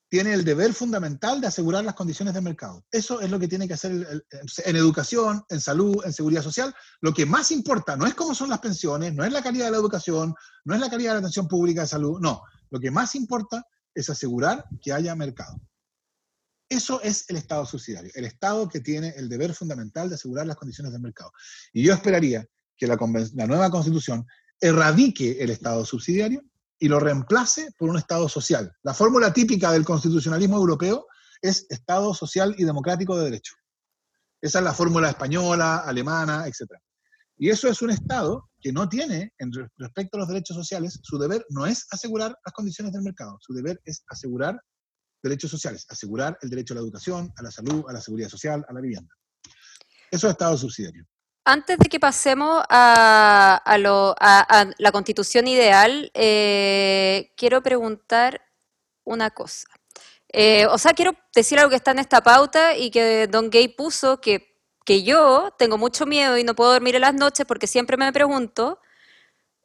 tiene 0.09 0.33
el 0.33 0.43
deber 0.43 0.73
fundamental 0.73 1.39
de 1.39 1.47
asegurar 1.47 1.85
las 1.85 1.95
condiciones 1.95 2.33
del 2.33 2.43
mercado. 2.43 2.85
Eso 2.91 3.21
es 3.21 3.31
lo 3.31 3.39
que 3.39 3.47
tiene 3.47 3.65
que 3.65 3.75
hacer 3.75 3.91
el- 3.93 4.05
el- 4.05 4.25
en 4.65 4.75
educación, 4.75 5.45
en 5.47 5.61
salud, 5.61 6.03
en 6.03 6.11
seguridad 6.11 6.43
social. 6.43 6.75
Lo 6.99 7.13
que 7.13 7.25
más 7.25 7.49
importa 7.51 7.95
no 7.95 8.05
es 8.05 8.13
cómo 8.13 8.35
son 8.35 8.49
las 8.49 8.59
pensiones, 8.59 9.13
no 9.13 9.23
es 9.23 9.31
la 9.31 9.41
calidad 9.41 9.65
de 9.65 9.71
la 9.71 9.77
educación, 9.77 10.35
no 10.65 10.75
es 10.75 10.81
la 10.81 10.89
calidad 10.89 11.11
de 11.11 11.15
la 11.15 11.19
atención 11.19 11.47
pública 11.47 11.81
de 11.81 11.87
salud, 11.87 12.19
no. 12.19 12.41
Lo 12.71 12.79
que 12.81 12.91
más 12.91 13.15
importa 13.15 13.65
es 13.95 14.09
asegurar 14.09 14.65
que 14.81 14.91
haya 14.91 15.15
mercado. 15.15 15.57
Eso 16.67 17.01
es 17.01 17.29
el 17.29 17.35
Estado 17.37 17.65
subsidiario, 17.65 18.11
el 18.15 18.25
Estado 18.25 18.67
que 18.67 18.79
tiene 18.79 19.09
el 19.17 19.27
deber 19.29 19.53
fundamental 19.53 20.09
de 20.09 20.15
asegurar 20.15 20.45
las 20.47 20.55
condiciones 20.55 20.91
del 20.93 21.01
mercado. 21.01 21.31
Y 21.73 21.83
yo 21.83 21.93
esperaría 21.93 22.45
que 22.77 22.87
la, 22.87 22.97
la 23.35 23.47
nueva 23.47 23.69
constitución 23.69 24.25
erradique 24.61 25.41
el 25.43 25.49
Estado 25.49 25.83
subsidiario 25.85 26.43
y 26.79 26.87
lo 26.87 26.99
reemplace 26.99 27.71
por 27.77 27.89
un 27.89 27.97
Estado 27.97 28.29
social. 28.29 28.71
La 28.83 28.93
fórmula 28.93 29.33
típica 29.33 29.71
del 29.71 29.83
constitucionalismo 29.83 30.57
europeo 30.57 31.07
es 31.41 31.65
Estado 31.69 32.13
social 32.13 32.55
y 32.57 32.63
democrático 32.63 33.17
de 33.17 33.25
derecho. 33.25 33.55
Esa 34.39 34.59
es 34.59 34.65
la 34.65 34.73
fórmula 34.73 35.09
española, 35.09 35.79
alemana, 35.79 36.47
etc. 36.47 36.71
Y 37.37 37.49
eso 37.49 37.67
es 37.67 37.81
un 37.81 37.89
Estado 37.91 38.49
que 38.59 38.71
no 38.71 38.87
tiene, 38.87 39.33
en 39.39 39.51
re- 39.51 39.67
respecto 39.77 40.17
a 40.17 40.19
los 40.21 40.27
derechos 40.29 40.55
sociales, 40.55 40.99
su 41.03 41.17
deber 41.17 41.45
no 41.49 41.65
es 41.65 41.85
asegurar 41.91 42.35
las 42.45 42.53
condiciones 42.53 42.93
del 42.93 43.01
mercado, 43.01 43.37
su 43.41 43.53
deber 43.53 43.81
es 43.85 44.03
asegurar 44.07 44.59
derechos 45.23 45.51
sociales, 45.51 45.85
asegurar 45.89 46.37
el 46.41 46.49
derecho 46.49 46.73
a 46.73 46.75
la 46.75 46.81
educación, 46.81 47.31
a 47.37 47.43
la 47.43 47.51
salud, 47.51 47.83
a 47.87 47.93
la 47.93 48.01
seguridad 48.01 48.29
social, 48.29 48.65
a 48.67 48.73
la 48.73 48.81
vivienda. 48.81 49.13
Eso 50.11 50.27
es 50.27 50.31
Estado 50.31 50.57
subsidiario. 50.57 51.05
Antes 51.43 51.79
de 51.79 51.89
que 51.89 51.99
pasemos 51.99 52.63
a, 52.69 53.55
a 53.65 53.77
lo- 53.79 54.15
a- 54.19 54.67
la 54.77 54.91
constitución 54.91 55.47
ideal, 55.47 56.11
eh, 56.13 57.31
quiero 57.35 57.63
preguntar 57.63 58.41
una 59.03 59.31
cosa. 59.31 59.67
Eh, 60.29 60.67
o 60.67 60.77
sea, 60.77 60.93
quiero 60.93 61.13
decir 61.35 61.57
algo 61.59 61.71
que 61.71 61.75
está 61.77 61.91
en 61.91 61.99
esta 61.99 62.21
pauta 62.21 62.75
y 62.77 62.91
que 62.91 63.27
Don 63.27 63.49
Gay 63.49 63.69
puso, 63.69 64.21
que, 64.21 64.55
que 64.85 65.03
yo 65.03 65.51
tengo 65.57 65.77
mucho 65.77 66.05
miedo 66.05 66.37
y 66.37 66.43
no 66.43 66.55
puedo 66.55 66.73
dormir 66.73 66.95
en 66.95 67.01
las 67.01 67.13
noches 67.15 67.45
porque 67.47 67.67
siempre 67.67 67.97
me 67.97 68.13
pregunto 68.13 68.79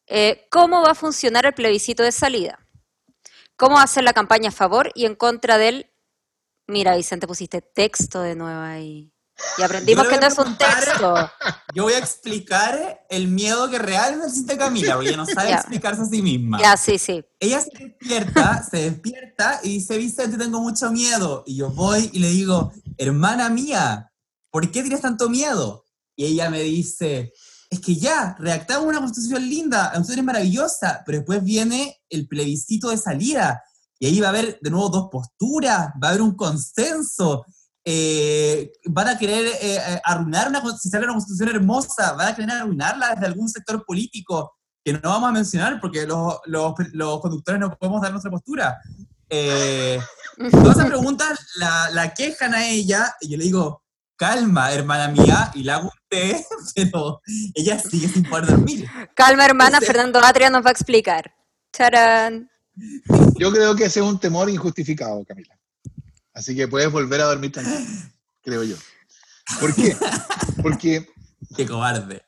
eh, 0.07 0.47
cómo 0.51 0.83
va 0.83 0.93
a 0.93 0.95
funcionar 0.95 1.47
el 1.47 1.55
plebiscito 1.55 2.03
de 2.03 2.13
salida. 2.13 2.59
¿Cómo 3.57 3.77
va 3.77 3.83
a 3.83 3.87
ser 3.87 4.05
la 4.05 4.13
campaña 4.15 4.49
a 4.51 4.53
favor 4.53 4.91
y 4.95 5.07
en 5.07 5.15
contra 5.15 5.59
del... 5.59 5.91
Mira, 6.69 6.97
Vicente, 6.97 7.27
pusiste 7.27 7.61
texto 7.63 8.21
de 8.23 8.35
nuevo 8.37 8.61
ahí. 8.61 9.13
Y 9.59 9.63
aprendimos 9.63 10.07
que 10.09 10.17
no 10.19 10.27
es 10.27 10.39
un 10.39 10.57
texto. 10.57 11.31
Yo 11.75 11.85
voy 11.85 11.93
a 11.93 11.99
explicar 11.99 13.05
el 13.11 13.29
miedo 13.29 13.69
que 13.69 13.79
realmente 13.79 14.31
siente 14.31 14.57
Camila, 14.57 14.95
porque 14.95 15.09
ella 15.09 15.17
no 15.19 15.27
sabe 15.27 15.53
explicarse 15.53 16.03
a 16.03 16.07
sí 16.07 16.23
misma. 16.23 16.59
Ya, 16.61 16.77
sí, 16.77 16.99
sí. 16.99 17.25
Ella 17.39 17.61
se 17.61 17.71
despierta, 17.79 18.63
se 18.63 18.91
despierta 18.91 19.61
y 19.63 19.75
dice, 19.75 19.99
Vicente, 19.99 20.39
tengo 20.39 20.61
mucho 20.61 20.91
miedo. 20.91 21.45
Y 21.47 21.57
yo 21.57 21.71
voy 21.71 22.11
y 22.13 22.19
le 22.19 22.31
digo, 22.31 22.73
hermana 22.97 23.49
mía, 23.51 24.13
¿por 24.51 24.71
qué 24.71 24.83
tienes 24.83 25.03
tanto 25.03 25.29
miedo? 25.29 25.85
Y 26.15 26.25
ella 26.25 26.49
me 26.49 26.63
dice, 26.63 27.33
es 27.69 27.81
que 27.81 27.97
ya, 27.97 28.37
redactamos 28.39 28.87
una 28.87 29.01
constitución 29.01 29.49
linda, 29.49 29.85
la 29.85 29.93
constitución 29.93 30.21
es 30.21 30.25
maravillosa, 30.25 31.03
pero 31.05 31.19
después 31.19 31.45
viene 31.45 32.01
el 32.09 32.27
plebiscito 32.27 32.91
de 32.91 32.97
salida. 32.97 33.63
Y 33.99 34.07
ahí 34.07 34.21
va 34.21 34.29
a 34.29 34.31
haber 34.31 34.59
de 34.61 34.71
nuevo 34.71 34.89
dos 34.89 35.09
posturas, 35.11 35.91
va 36.03 36.09
a 36.09 36.11
haber 36.11 36.23
un 36.23 36.35
consenso. 36.35 37.45
Eh, 37.89 38.73
van 38.87 39.07
a 39.07 39.17
querer 39.17 39.47
eh, 39.47 39.77
eh, 39.77 40.01
arruinar 40.05 40.49
una, 40.49 40.61
si 40.77 40.89
sale 40.89 41.05
una 41.05 41.15
constitución 41.15 41.51
hermosa, 41.51 42.15
van 42.15 42.29
a 42.29 42.35
querer 42.35 42.51
arruinarla 42.51 43.15
desde 43.15 43.27
algún 43.27 43.49
sector 43.49 43.85
político 43.85 44.57
que 44.85 44.93
no 44.93 45.01
vamos 45.03 45.29
a 45.29 45.33
mencionar 45.33 45.81
porque 45.81 46.05
los, 46.05 46.41
los, 46.47 46.75
los 46.93 47.21
conductores 47.21 47.61
no 47.61 47.71
podemos 47.77 48.03
dar 48.03 48.11
nuestra 48.11 48.31
postura. 48.31 48.77
Eh, 49.31 50.01
todas 50.51 50.77
esas 50.77 50.87
preguntas 50.87 51.39
la, 51.57 51.91
la 51.91 52.13
quejan 52.13 52.55
a 52.55 52.67
ella 52.67 53.15
y 53.21 53.31
yo 53.31 53.39
le 53.39 53.45
digo, 53.45 53.85
calma, 54.17 54.73
hermana 54.73 55.09
mía, 55.09 55.53
y 55.55 55.63
la 55.63 55.77
hago 55.77 55.85
un 55.85 56.09
té, 56.09 56.45
pero 56.75 57.21
ella 57.55 57.79
sigue 57.79 58.09
sin 58.09 58.25
poder 58.25 58.47
dormir. 58.47 58.89
Calma, 59.15 59.47
hermana, 59.47 59.81
Fernando 59.81 60.19
Atria 60.25 60.51
nos 60.51 60.65
va 60.65 60.71
a 60.71 60.73
explicar. 60.73 61.33
¡Charán! 61.73 62.51
Yo 63.37 63.53
creo 63.53 63.77
que 63.77 63.85
ese 63.85 64.01
es 64.01 64.07
un 64.07 64.19
temor 64.19 64.51
injustificado, 64.51 65.25
Camila. 65.25 65.56
Así 66.37 66.55
que 66.55 66.69
puedes 66.69 66.93
volver 66.93 67.23
a 67.23 67.25
dormir 67.25 67.51
tranquilo, 67.51 67.89
creo 68.43 68.63
yo. 68.63 68.77
¿Por 69.59 69.75
qué? 69.75 69.97
Porque 70.63 71.09
Qué 71.57 71.67
cobarde. 71.67 72.23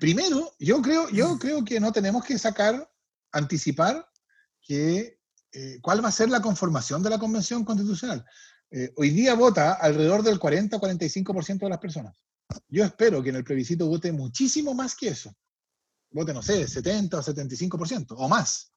Primero, 0.00 0.54
yo 0.58 0.80
creo, 0.80 1.10
yo 1.10 1.38
creo 1.38 1.62
que 1.62 1.78
no 1.78 1.92
tenemos 1.92 2.24
que 2.24 2.38
sacar 2.38 2.90
anticipar 3.32 4.08
que, 4.62 5.20
eh, 5.52 5.78
cuál 5.82 6.02
va 6.02 6.08
a 6.08 6.12
ser 6.12 6.30
la 6.30 6.40
conformación 6.40 7.02
de 7.02 7.10
la 7.10 7.18
Convención 7.18 7.66
Constitucional. 7.66 8.24
Eh, 8.70 8.90
hoy 8.96 9.10
día 9.10 9.34
vota 9.34 9.74
alrededor 9.74 10.22
del 10.22 10.38
40 10.38 10.78
o 10.78 10.80
45% 10.80 11.66
de 11.66 11.68
las 11.68 11.78
personas. 11.78 12.16
Yo 12.68 12.82
espero 12.82 13.22
que 13.22 13.28
en 13.28 13.36
el 13.36 13.44
plebiscito 13.44 13.86
vote 13.86 14.10
muchísimo 14.10 14.72
más 14.72 14.96
que 14.96 15.08
eso. 15.08 15.36
Vote, 16.12 16.32
no 16.32 16.42
sé, 16.42 16.66
70 16.66 17.18
o 17.18 17.22
75% 17.22 18.14
o 18.16 18.26
más. 18.26 18.72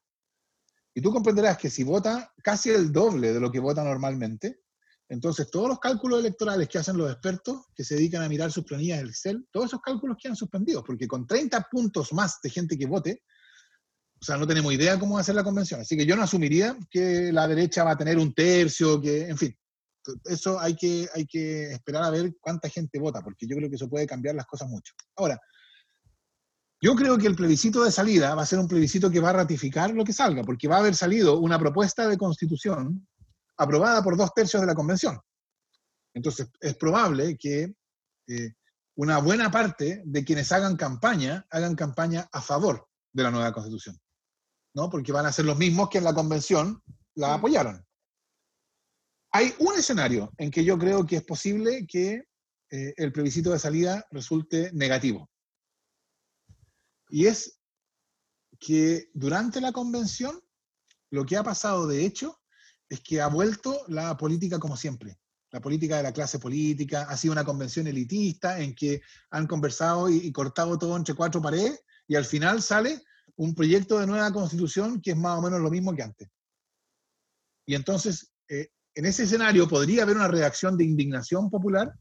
Y 0.99 1.01
tú 1.01 1.13
comprenderás 1.13 1.57
que 1.57 1.69
si 1.69 1.85
vota 1.85 2.33
casi 2.43 2.71
el 2.71 2.91
doble 2.91 3.31
de 3.31 3.39
lo 3.39 3.49
que 3.49 3.61
vota 3.61 3.85
normalmente, 3.85 4.63
entonces 5.07 5.49
todos 5.49 5.69
los 5.69 5.79
cálculos 5.79 6.19
electorales 6.19 6.67
que 6.67 6.77
hacen 6.77 6.97
los 6.97 7.09
expertos 7.09 7.67
que 7.73 7.85
se 7.85 7.95
dedican 7.95 8.21
a 8.21 8.27
mirar 8.27 8.51
sus 8.51 8.65
planillas 8.65 8.97
del 8.97 9.07
Excel, 9.07 9.47
todos 9.49 9.67
esos 9.67 9.79
cálculos 9.79 10.17
quedan 10.21 10.35
suspendidos, 10.35 10.83
porque 10.85 11.07
con 11.07 11.25
30 11.25 11.69
puntos 11.71 12.11
más 12.11 12.41
de 12.43 12.49
gente 12.49 12.77
que 12.77 12.85
vote, 12.85 13.23
o 14.21 14.25
sea, 14.25 14.35
no 14.35 14.45
tenemos 14.45 14.73
idea 14.73 14.99
cómo 14.99 15.15
va 15.15 15.21
a 15.21 15.23
ser 15.23 15.35
la 15.35 15.43
convención. 15.45 15.79
Así 15.79 15.95
que 15.95 16.05
yo 16.05 16.17
no 16.17 16.23
asumiría 16.23 16.77
que 16.91 17.31
la 17.31 17.47
derecha 17.47 17.85
va 17.85 17.91
a 17.91 17.97
tener 17.97 18.17
un 18.17 18.33
tercio, 18.33 18.99
que, 18.99 19.29
en 19.29 19.37
fin, 19.37 19.57
eso 20.25 20.59
hay 20.59 20.75
que, 20.75 21.07
hay 21.15 21.25
que 21.25 21.71
esperar 21.71 22.03
a 22.03 22.09
ver 22.09 22.35
cuánta 22.41 22.67
gente 22.67 22.99
vota, 22.99 23.21
porque 23.21 23.47
yo 23.47 23.55
creo 23.55 23.69
que 23.69 23.77
eso 23.77 23.87
puede 23.87 24.05
cambiar 24.05 24.35
las 24.35 24.47
cosas 24.47 24.67
mucho. 24.67 24.93
Ahora, 25.15 25.39
yo 26.81 26.95
creo 26.95 27.17
que 27.17 27.27
el 27.27 27.35
plebiscito 27.35 27.83
de 27.83 27.91
salida 27.91 28.33
va 28.35 28.43
a 28.43 28.45
ser 28.45 28.59
un 28.59 28.67
plebiscito 28.67 29.11
que 29.11 29.19
va 29.19 29.31
a 29.31 29.33
ratificar 29.33 29.91
lo 29.91 30.05
que 30.05 30.13
salga, 30.13 30.43
porque 30.43 30.67
va 30.67 30.77
a 30.77 30.79
haber 30.79 30.95
salido 30.95 31.39
una 31.39 31.59
propuesta 31.59 32.07
de 32.07 32.17
constitución 32.17 33.07
aprobada 33.57 34.01
por 34.01 34.15
dos 34.15 34.33
tercios 34.33 34.61
de 34.61 34.67
la 34.67 34.75
convención. 34.75 35.19
Entonces, 36.13 36.47
es 36.61 36.75
probable 36.75 37.37
que 37.37 37.73
eh, 38.27 38.53
una 38.95 39.19
buena 39.19 39.51
parte 39.51 40.01
de 40.05 40.23
quienes 40.23 40.51
hagan 40.51 40.77
campaña, 40.77 41.45
hagan 41.49 41.75
campaña 41.75 42.27
a 42.31 42.41
favor 42.41 42.87
de 43.11 43.23
la 43.23 43.31
nueva 43.31 43.51
constitución. 43.51 43.99
¿no? 44.73 44.89
Porque 44.89 45.11
van 45.11 45.25
a 45.25 45.31
ser 45.31 45.45
los 45.45 45.57
mismos 45.57 45.89
que 45.89 45.97
en 45.97 46.03
la 46.05 46.13
convención 46.13 46.81
la 47.15 47.33
apoyaron. 47.33 47.85
Hay 49.31 49.53
un 49.59 49.75
escenario 49.77 50.31
en 50.37 50.49
que 50.49 50.63
yo 50.63 50.77
creo 50.77 51.05
que 51.05 51.17
es 51.17 51.23
posible 51.23 51.85
que 51.87 52.23
eh, 52.71 52.93
el 52.97 53.11
plebiscito 53.11 53.51
de 53.51 53.59
salida 53.59 54.05
resulte 54.11 54.71
negativo. 54.73 55.29
Y 57.09 57.25
es 57.25 57.59
que 58.59 59.09
durante 59.13 59.59
la 59.59 59.71
convención 59.71 60.39
lo 61.11 61.25
que 61.25 61.37
ha 61.37 61.43
pasado 61.43 61.87
de 61.87 62.05
hecho 62.05 62.39
es 62.87 63.01
que 63.01 63.21
ha 63.21 63.27
vuelto 63.27 63.83
la 63.87 64.15
política 64.17 64.59
como 64.59 64.77
siempre. 64.77 65.19
La 65.51 65.61
política 65.61 65.97
de 65.97 66.03
la 66.03 66.13
clase 66.13 66.37
política 66.37 67.03
ha 67.09 67.17
sido 67.17 67.31
una 67.31 67.43
convención 67.43 67.87
elitista 67.87 68.59
en 68.59 68.75
que 68.75 69.01
han 69.31 69.47
conversado 69.47 70.09
y, 70.09 70.31
cortado 70.31 70.77
todo 70.77 70.95
entre 70.95 71.15
cuatro 71.15 71.41
paredes 71.41 71.83
y 72.07 72.15
al 72.15 72.25
final 72.25 72.61
sale 72.61 73.01
un 73.35 73.55
proyecto 73.55 73.99
de 73.99 74.05
nueva 74.05 74.31
constitución 74.31 75.01
que 75.01 75.11
es 75.11 75.17
más 75.17 75.39
o 75.39 75.41
menos 75.41 75.59
lo 75.61 75.71
mismo 75.71 75.95
que 75.95 76.03
antes. 76.03 76.29
Y 77.65 77.73
entonces, 77.73 78.31
eh, 78.47 78.69
en 78.93 79.05
ese 79.05 79.23
escenario 79.23 79.67
podría 79.67 80.03
haber 80.03 80.17
una 80.17 80.27
reacción 80.27 80.77
de 80.77 80.83
indignación 80.83 81.49
popular 81.49 81.93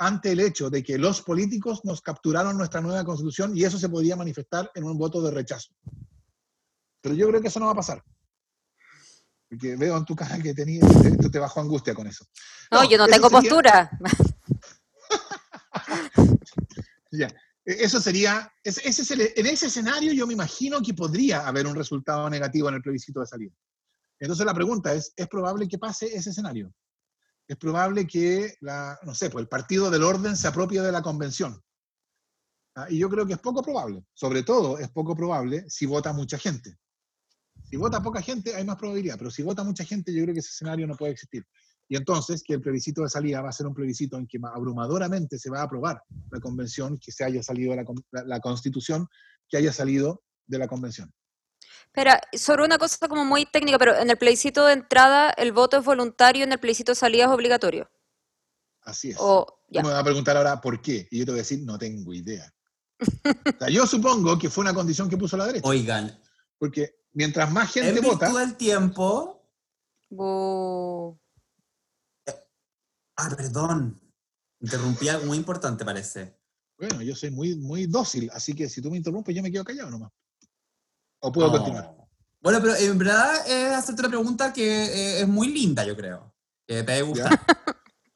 ante 0.00 0.32
el 0.32 0.40
hecho 0.40 0.70
de 0.70 0.82
que 0.82 0.96
los 0.96 1.20
políticos 1.20 1.84
nos 1.84 2.00
capturaron 2.00 2.56
nuestra 2.56 2.80
nueva 2.80 3.04
constitución 3.04 3.54
y 3.54 3.64
eso 3.64 3.78
se 3.78 3.90
podría 3.90 4.16
manifestar 4.16 4.70
en 4.74 4.84
un 4.84 4.96
voto 4.96 5.20
de 5.20 5.30
rechazo. 5.30 5.74
Pero 7.02 7.14
yo 7.14 7.28
creo 7.28 7.42
que 7.42 7.48
eso 7.48 7.60
no 7.60 7.66
va 7.66 7.72
a 7.72 7.76
pasar. 7.76 8.02
Porque 9.48 9.76
veo 9.76 9.98
en 9.98 10.06
tu 10.06 10.16
cara 10.16 10.38
que 10.38 10.54
tenías, 10.54 10.90
esto 11.04 11.30
te 11.30 11.38
bajó 11.38 11.60
angustia 11.60 11.94
con 11.94 12.06
eso. 12.06 12.24
No, 12.70 12.88
yo 12.88 12.96
no 12.96 13.06
tengo 13.08 13.28
postura. 13.28 13.90
ya. 17.12 17.28
E, 17.66 17.84
eso 17.84 18.00
sería, 18.00 18.50
ese 18.64 18.88
es 18.88 19.10
en 19.10 19.46
ese 19.46 19.66
escenario 19.66 20.14
yo 20.14 20.26
me 20.26 20.32
imagino 20.32 20.80
que 20.80 20.94
podría 20.94 21.46
haber 21.46 21.66
un 21.66 21.74
resultado 21.74 22.30
negativo 22.30 22.70
en 22.70 22.76
el 22.76 22.82
plebiscito 22.82 23.20
de 23.20 23.26
salida. 23.26 23.52
Entonces 24.18 24.46
la 24.46 24.54
pregunta 24.54 24.94
es, 24.94 25.12
¿es 25.14 25.28
probable 25.28 25.68
que 25.68 25.76
pase 25.76 26.06
ese 26.06 26.30
escenario? 26.30 26.72
Es 27.50 27.56
probable 27.56 28.06
que, 28.06 28.54
la, 28.60 28.96
no 29.02 29.12
sé, 29.12 29.28
pues 29.28 29.42
el 29.42 29.48
partido 29.48 29.90
del 29.90 30.04
orden 30.04 30.36
se 30.36 30.46
apropie 30.46 30.80
de 30.80 30.92
la 30.92 31.02
convención. 31.02 31.60
Ah, 32.76 32.86
y 32.88 32.98
yo 32.98 33.10
creo 33.10 33.26
que 33.26 33.32
es 33.32 33.40
poco 33.40 33.60
probable. 33.60 34.04
Sobre 34.14 34.44
todo 34.44 34.78
es 34.78 34.88
poco 34.90 35.16
probable 35.16 35.64
si 35.68 35.84
vota 35.84 36.12
mucha 36.12 36.38
gente. 36.38 36.78
Si 37.64 37.76
vota 37.76 38.00
poca 38.00 38.22
gente 38.22 38.54
hay 38.54 38.64
más 38.64 38.76
probabilidad, 38.76 39.18
pero 39.18 39.32
si 39.32 39.42
vota 39.42 39.64
mucha 39.64 39.84
gente 39.84 40.14
yo 40.14 40.22
creo 40.22 40.32
que 40.32 40.38
ese 40.38 40.50
escenario 40.50 40.86
no 40.86 40.94
puede 40.94 41.10
existir. 41.10 41.44
Y 41.88 41.96
entonces 41.96 42.44
que 42.44 42.54
el 42.54 42.60
plebiscito 42.60 43.02
de 43.02 43.08
salida 43.08 43.42
va 43.42 43.48
a 43.48 43.52
ser 43.52 43.66
un 43.66 43.74
plebiscito 43.74 44.16
en 44.16 44.28
que 44.28 44.38
abrumadoramente 44.54 45.36
se 45.36 45.50
va 45.50 45.58
a 45.58 45.64
aprobar 45.64 46.00
la 46.30 46.38
convención, 46.38 47.00
que 47.00 47.10
se 47.10 47.24
haya 47.24 47.42
salido 47.42 47.74
la, 47.74 47.84
la 48.26 48.38
constitución, 48.38 49.08
que 49.48 49.56
haya 49.56 49.72
salido 49.72 50.22
de 50.46 50.58
la 50.58 50.68
convención. 50.68 51.12
Espera, 51.92 52.20
sobre 52.32 52.64
una 52.64 52.78
cosa 52.78 53.08
como 53.08 53.24
muy 53.24 53.46
técnica, 53.46 53.76
pero 53.76 53.96
en 53.96 54.08
el 54.10 54.16
plebiscito 54.16 54.64
de 54.64 54.74
entrada 54.74 55.30
el 55.30 55.50
voto 55.50 55.76
es 55.76 55.84
voluntario, 55.84 56.44
en 56.44 56.52
el 56.52 56.60
plebiscito 56.60 56.92
de 56.92 56.96
salida 56.96 57.24
es 57.24 57.30
obligatorio. 57.30 57.90
Así 58.82 59.10
es. 59.10 59.18
me 59.70 59.82
va 59.82 59.98
a 59.98 60.04
preguntar 60.04 60.36
ahora 60.36 60.60
por 60.60 60.80
qué, 60.80 61.08
y 61.10 61.18
yo 61.18 61.24
te 61.24 61.32
voy 61.32 61.40
a 61.40 61.42
decir, 61.42 61.60
no 61.64 61.78
tengo 61.78 62.14
idea. 62.14 62.54
yo 63.70 63.88
supongo 63.88 64.38
que 64.38 64.48
fue 64.48 64.62
una 64.62 64.72
condición 64.72 65.10
que 65.10 65.16
puso 65.16 65.36
la 65.36 65.46
derecha. 65.46 65.66
Oigan. 65.66 66.16
Porque 66.58 66.94
mientras 67.12 67.50
más 67.50 67.72
gente 67.72 68.00
vota. 68.00 68.28
todo 68.28 68.40
el 68.40 68.56
tiempo. 68.56 69.42
Ah, 73.16 73.34
perdón. 73.36 74.00
Interrumpí 74.60 75.08
algo 75.08 75.26
muy 75.26 75.38
importante, 75.38 75.84
parece. 75.84 76.38
Bueno, 76.78 77.02
yo 77.02 77.16
soy 77.16 77.32
muy, 77.32 77.56
muy 77.56 77.86
dócil, 77.86 78.30
así 78.32 78.54
que 78.54 78.68
si 78.68 78.80
tú 78.80 78.92
me 78.92 78.96
interrumpes, 78.96 79.34
yo 79.34 79.42
me 79.42 79.50
quedo 79.50 79.64
callado 79.64 79.90
nomás. 79.90 80.12
¿O 81.20 81.30
puedo 81.30 81.50
continuar? 81.50 81.94
Bueno, 82.40 82.58
pero 82.62 82.74
en 82.74 82.98
verdad 82.98 83.46
es 83.46 83.74
hacerte 83.74 84.02
una 84.02 84.08
pregunta 84.08 84.52
que 84.52 84.64
eh, 84.64 85.20
es 85.20 85.28
muy 85.28 85.48
linda, 85.48 85.84
yo 85.84 85.96
creo. 85.96 86.34
Que 86.66 86.82
te 86.82 87.02
gusta. 87.02 87.28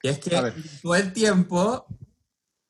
Que 0.01 0.11
es 0.11 0.19
que 0.19 0.53
todo 0.83 0.95
el 0.97 1.15
tiempo, 1.15 1.87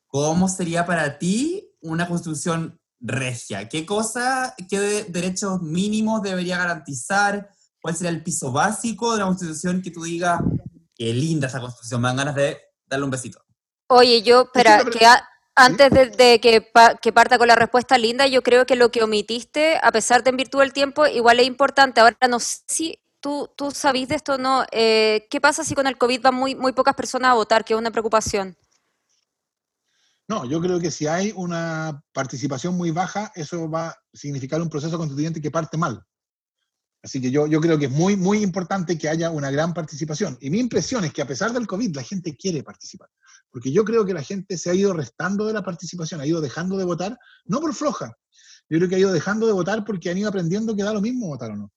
¿cómo 0.07 0.47
sería 0.47 0.85
para 0.85 1.17
ti 1.19 1.69
una 1.81 2.07
constitución 2.07 2.79
regia? 3.01 3.67
¿Qué 3.67 3.85
cosa, 3.85 4.55
qué 4.69 5.05
derechos 5.09 5.61
mínimos 5.61 6.21
debería 6.21 6.57
garantizar? 6.57 7.49
¿Cuál 7.81 7.93
sería 7.93 8.11
el 8.11 8.23
piso 8.23 8.53
básico 8.53 9.11
de 9.11 9.19
la 9.19 9.25
constitución 9.25 9.81
que 9.81 9.91
tú 9.91 10.03
digas, 10.03 10.39
qué 10.95 11.13
linda 11.13 11.47
esa 11.47 11.59
constitución, 11.59 12.01
me 12.01 12.07
dan 12.07 12.17
ganas 12.17 12.35
de 12.35 12.57
darle 12.85 13.03
un 13.03 13.11
besito? 13.11 13.43
Oye, 13.87 14.21
yo, 14.23 14.43
espera, 14.43 14.83
que 14.85 15.05
antes 15.55 15.89
de, 16.17 16.39
que, 16.39 17.11
parta 17.11 17.37
con 17.37 17.47
la 17.47 17.55
respuesta 17.55 17.97
linda, 17.97 18.27
yo 18.27 18.43
creo 18.43 18.65
que 18.65 18.75
lo 18.75 18.91
que 18.91 19.03
omitiste, 19.03 19.79
a 19.81 19.91
pesar 19.91 20.23
de 20.23 20.31
en 20.31 20.37
virtud 20.37 20.59
del 20.59 20.73
tiempo, 20.73 21.07
igual 21.07 21.39
es 21.39 21.47
importante. 21.47 22.01
Ahora 22.01 22.17
no 22.29 22.39
sé 22.39 22.59
si 22.67 22.99
tú, 23.21 23.49
tú 23.55 23.71
sabís 23.71 24.09
de 24.09 24.15
esto 24.15 24.33
o 24.33 24.37
no. 24.37 24.65
Eh, 24.71 25.27
¿Qué 25.29 25.39
pasa 25.39 25.63
si 25.63 25.73
con 25.73 25.87
el 25.87 25.97
COVID 25.97 26.21
van 26.21 26.35
muy, 26.35 26.55
muy 26.55 26.73
pocas 26.73 26.93
personas 26.93 27.31
a 27.31 27.35
votar, 27.35 27.63
que 27.63 27.73
es 27.73 27.79
una 27.79 27.91
preocupación? 27.91 28.57
No, 30.27 30.43
yo 30.45 30.59
creo 30.59 30.79
que 30.79 30.91
si 30.91 31.07
hay 31.07 31.31
una 31.35 32.03
participación 32.11 32.75
muy 32.75 32.91
baja, 32.91 33.31
eso 33.35 33.69
va 33.69 33.89
a 33.89 33.97
significar 34.13 34.61
un 34.61 34.69
proceso 34.69 34.97
constituyente 34.97 35.41
que 35.41 35.51
parte 35.51 35.77
mal. 35.77 36.03
Así 37.01 37.21
que 37.21 37.29
yo, 37.29 37.45
yo 37.45 37.61
creo 37.61 37.77
que 37.77 37.85
es 37.85 37.91
muy, 37.91 38.17
muy 38.17 38.41
importante 38.41 38.97
que 38.97 39.07
haya 39.07 39.29
una 39.29 39.51
gran 39.51 39.73
participación. 39.73 40.37
Y 40.41 40.49
mi 40.49 40.59
impresión 40.59 41.05
es 41.05 41.13
que 41.13 41.21
a 41.21 41.27
pesar 41.27 41.53
del 41.53 41.67
COVID, 41.67 41.95
la 41.95 42.01
gente 42.01 42.35
quiere 42.35 42.63
participar. 42.63 43.09
Porque 43.55 43.71
yo 43.71 43.85
creo 43.85 44.05
que 44.05 44.13
la 44.13 44.21
gente 44.21 44.57
se 44.57 44.69
ha 44.69 44.73
ido 44.73 44.91
restando 44.91 45.45
de 45.45 45.53
la 45.53 45.63
participación, 45.63 46.19
ha 46.19 46.25
ido 46.25 46.41
dejando 46.41 46.75
de 46.75 46.83
votar, 46.83 47.17
no 47.45 47.61
por 47.61 47.73
floja. 47.73 48.13
Yo 48.67 48.79
creo 48.79 48.89
que 48.89 48.95
ha 48.95 48.99
ido 48.99 49.13
dejando 49.13 49.47
de 49.47 49.53
votar 49.53 49.85
porque 49.85 50.09
han 50.09 50.17
ido 50.17 50.27
aprendiendo 50.27 50.75
que 50.75 50.83
da 50.83 50.91
lo 50.91 50.99
mismo 50.99 51.27
votar 51.27 51.51
o 51.51 51.55
no. 51.55 51.71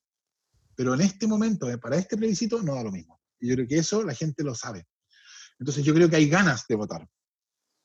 Pero 0.74 0.94
en 0.94 1.02
este 1.02 1.28
momento, 1.28 1.70
eh, 1.70 1.78
para 1.78 1.94
este 1.94 2.16
plebiscito, 2.16 2.60
no 2.64 2.74
da 2.74 2.82
lo 2.82 2.90
mismo. 2.90 3.20
Y 3.38 3.48
yo 3.48 3.54
creo 3.54 3.68
que 3.68 3.78
eso 3.78 4.02
la 4.02 4.12
gente 4.12 4.42
lo 4.42 4.56
sabe. 4.56 4.88
Entonces 5.60 5.84
yo 5.84 5.94
creo 5.94 6.10
que 6.10 6.16
hay 6.16 6.28
ganas 6.28 6.66
de 6.66 6.74
votar. 6.74 7.08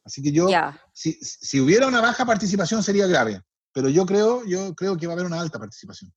Así 0.04 0.24
que 0.24 0.32
yo, 0.32 0.48
si, 0.92 1.14
si, 1.22 1.60
hubiera 1.60 1.86
una 1.86 2.02
baja 2.02 2.26
participación 2.26 2.82
sería 2.82 3.06
grave, 3.06 3.44
pero 3.72 3.90
yo 3.90 4.08
creo, 4.08 4.44
yo 4.44 4.74
creo 4.74 4.98
que 4.98 5.06
va 5.06 5.14
a 5.14 5.18
haber 5.18 5.28
una 5.28 5.40
alta 5.40 5.60
participación. 5.60 6.12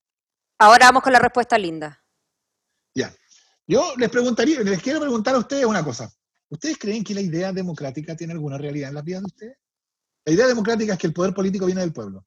Ahora 0.59 0.87
vamos 0.87 1.03
con 1.03 1.13
la 1.13 1.19
respuesta 1.19 1.59
linda. 1.59 2.03
Ya. 2.95 3.15
Yo 3.67 3.93
les 3.99 4.09
preguntaría, 4.09 4.61
les 4.63 4.83
quiero 4.83 4.99
preguntar 4.99 5.35
a 5.35 5.41
ustedes 5.41 5.67
una 5.67 5.85
cosa. 5.85 6.11
¿Ustedes 6.49 6.79
creen 6.79 7.03
que 7.03 7.15
la 7.15 7.21
idea 7.21 7.53
democrática 7.53 8.17
tiene 8.17 8.33
alguna 8.33 8.59
realidad 8.59 8.91
en 8.91 8.95
la 8.95 9.03
vida 9.03 9.21
de 9.21 9.27
ustedes? 9.27 9.59
La 10.25 10.33
idea 10.33 10.47
democrática 10.47 10.93
es 10.93 10.99
que 10.99 11.07
el 11.07 11.13
poder 11.13 11.35
político 11.35 11.67
viene 11.67 11.81
del 11.81 11.93
pueblo. 11.93 12.25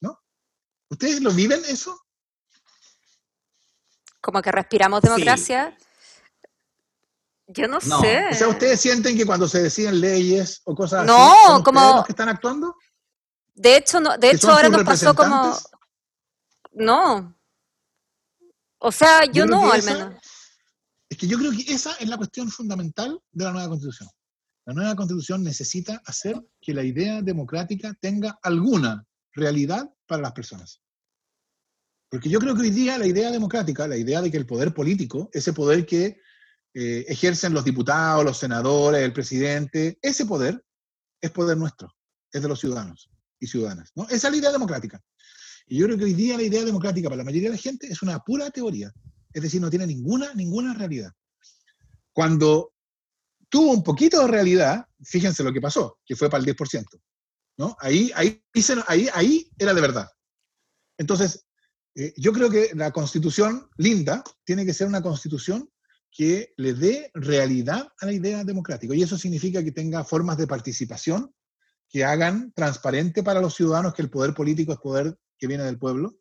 ¿No? 0.00 0.20
¿Ustedes 0.90 1.20
lo 1.20 1.32
viven 1.32 1.62
eso? 1.66 1.98
Como 4.20 4.42
que 4.42 4.52
respiramos 4.52 5.02
democracia. 5.02 5.76
Yo 7.46 7.68
no, 7.68 7.80
sé. 7.80 8.28
O 8.30 8.34
sea, 8.34 8.48
¿ustedes 8.48 8.80
sienten 8.80 9.16
que 9.16 9.24
cuando 9.24 9.46
se 9.46 9.62
deciden 9.62 10.00
leyes 10.00 10.62
o 10.64 10.74
cosas 10.74 11.06
no, 11.06 11.32
así, 11.32 11.46
son 11.46 11.62
como 11.62 11.80
los 11.80 12.06
que 12.06 12.12
están 12.12 12.28
actuando? 12.28 12.76
De 13.54 13.76
hecho, 13.76 14.00
no, 14.00 14.18
de 14.18 14.30
hecho 14.30 14.50
ahora 14.50 14.68
nos 14.68 14.82
pasó 14.82 15.14
como 15.14 15.56
no. 16.72 17.34
O 18.78 18.92
sea, 18.92 19.24
yo, 19.26 19.46
no, 19.46 19.70
al 19.70 19.82
menos. 19.82 20.14
Es 21.08 21.18
que 21.18 21.26
yo 21.26 21.38
creo 21.38 21.52
que 21.52 21.72
esa 21.72 21.92
es 21.94 22.08
la 22.08 22.16
cuestión 22.16 22.50
fundamental 22.50 23.20
de 23.32 23.44
la 23.44 23.52
nueva 23.52 23.68
constitución. 23.68 24.08
La 24.66 24.74
nueva 24.74 24.96
constitución 24.96 25.44
necesita 25.44 26.02
hacer 26.04 26.40
que 26.60 26.74
la 26.74 26.82
idea 26.82 27.22
democrática 27.22 27.94
tenga 28.00 28.38
alguna 28.42 29.06
realidad 29.32 29.88
para 30.06 30.22
las 30.22 30.32
personas. 30.32 30.82
Porque 32.10 32.28
yo 32.28 32.40
creo 32.40 32.54
que 32.54 32.62
hoy 32.62 32.70
día 32.70 32.98
la 32.98 33.06
idea 33.06 33.30
democrática, 33.30 33.86
la 33.86 33.96
idea 33.96 34.20
de 34.20 34.30
que 34.30 34.36
el 34.36 34.46
poder 34.46 34.74
político, 34.74 35.30
ese 35.32 35.52
poder 35.52 35.86
que 35.86 36.20
eh, 36.74 37.04
ejercen 37.08 37.54
los 37.54 37.64
diputados, 37.64 38.24
los 38.24 38.38
senadores, 38.38 39.02
el 39.02 39.12
presidente, 39.12 39.98
ese 40.02 40.26
poder 40.26 40.64
es 41.20 41.30
poder 41.30 41.56
nuestro, 41.56 41.94
es 42.32 42.42
de 42.42 42.48
los 42.48 42.60
ciudadanos 42.60 43.08
y 43.38 43.46
ciudadanas. 43.46 43.92
¿no? 43.94 44.04
Esa 44.08 44.28
es 44.28 44.32
la 44.32 44.36
idea 44.36 44.52
democrática. 44.52 45.00
Y 45.66 45.78
yo 45.78 45.86
creo 45.86 45.98
que 45.98 46.04
hoy 46.04 46.14
día 46.14 46.36
la 46.36 46.42
idea 46.42 46.64
democrática 46.64 47.08
para 47.08 47.18
la 47.18 47.24
mayoría 47.24 47.50
de 47.50 47.56
la 47.56 47.62
gente 47.62 47.86
es 47.86 48.02
una 48.02 48.18
pura 48.20 48.50
teoría, 48.50 48.92
es 49.36 49.42
decir, 49.42 49.60
no 49.60 49.68
tiene 49.68 49.86
ninguna, 49.86 50.32
ninguna 50.32 50.72
realidad. 50.72 51.12
Cuando 52.14 52.72
tuvo 53.50 53.70
un 53.70 53.82
poquito 53.82 54.22
de 54.22 54.28
realidad, 54.28 54.86
fíjense 55.04 55.44
lo 55.44 55.52
que 55.52 55.60
pasó, 55.60 55.98
que 56.06 56.16
fue 56.16 56.30
para 56.30 56.42
el 56.42 56.56
10%. 56.56 56.86
¿no? 57.58 57.76
Ahí, 57.80 58.10
ahí, 58.14 58.42
ahí, 58.86 59.08
ahí 59.12 59.50
era 59.58 59.74
de 59.74 59.80
verdad. 59.82 60.08
Entonces, 60.96 61.46
eh, 61.96 62.14
yo 62.16 62.32
creo 62.32 62.48
que 62.48 62.70
la 62.74 62.92
constitución 62.92 63.68
linda 63.76 64.24
tiene 64.42 64.64
que 64.64 64.72
ser 64.72 64.86
una 64.86 65.02
constitución 65.02 65.68
que 66.10 66.54
le 66.56 66.72
dé 66.72 67.10
realidad 67.12 67.92
a 68.00 68.06
la 68.06 68.14
idea 68.14 68.42
democrática. 68.42 68.94
Y 68.94 69.02
eso 69.02 69.18
significa 69.18 69.62
que 69.62 69.72
tenga 69.72 70.02
formas 70.02 70.38
de 70.38 70.46
participación 70.46 71.30
que 71.90 72.06
hagan 72.06 72.52
transparente 72.52 73.22
para 73.22 73.42
los 73.42 73.54
ciudadanos 73.54 73.92
que 73.92 74.00
el 74.00 74.08
poder 74.08 74.32
político 74.32 74.72
es 74.72 74.78
poder 74.78 75.14
que 75.36 75.46
viene 75.46 75.64
del 75.64 75.78
pueblo 75.78 76.16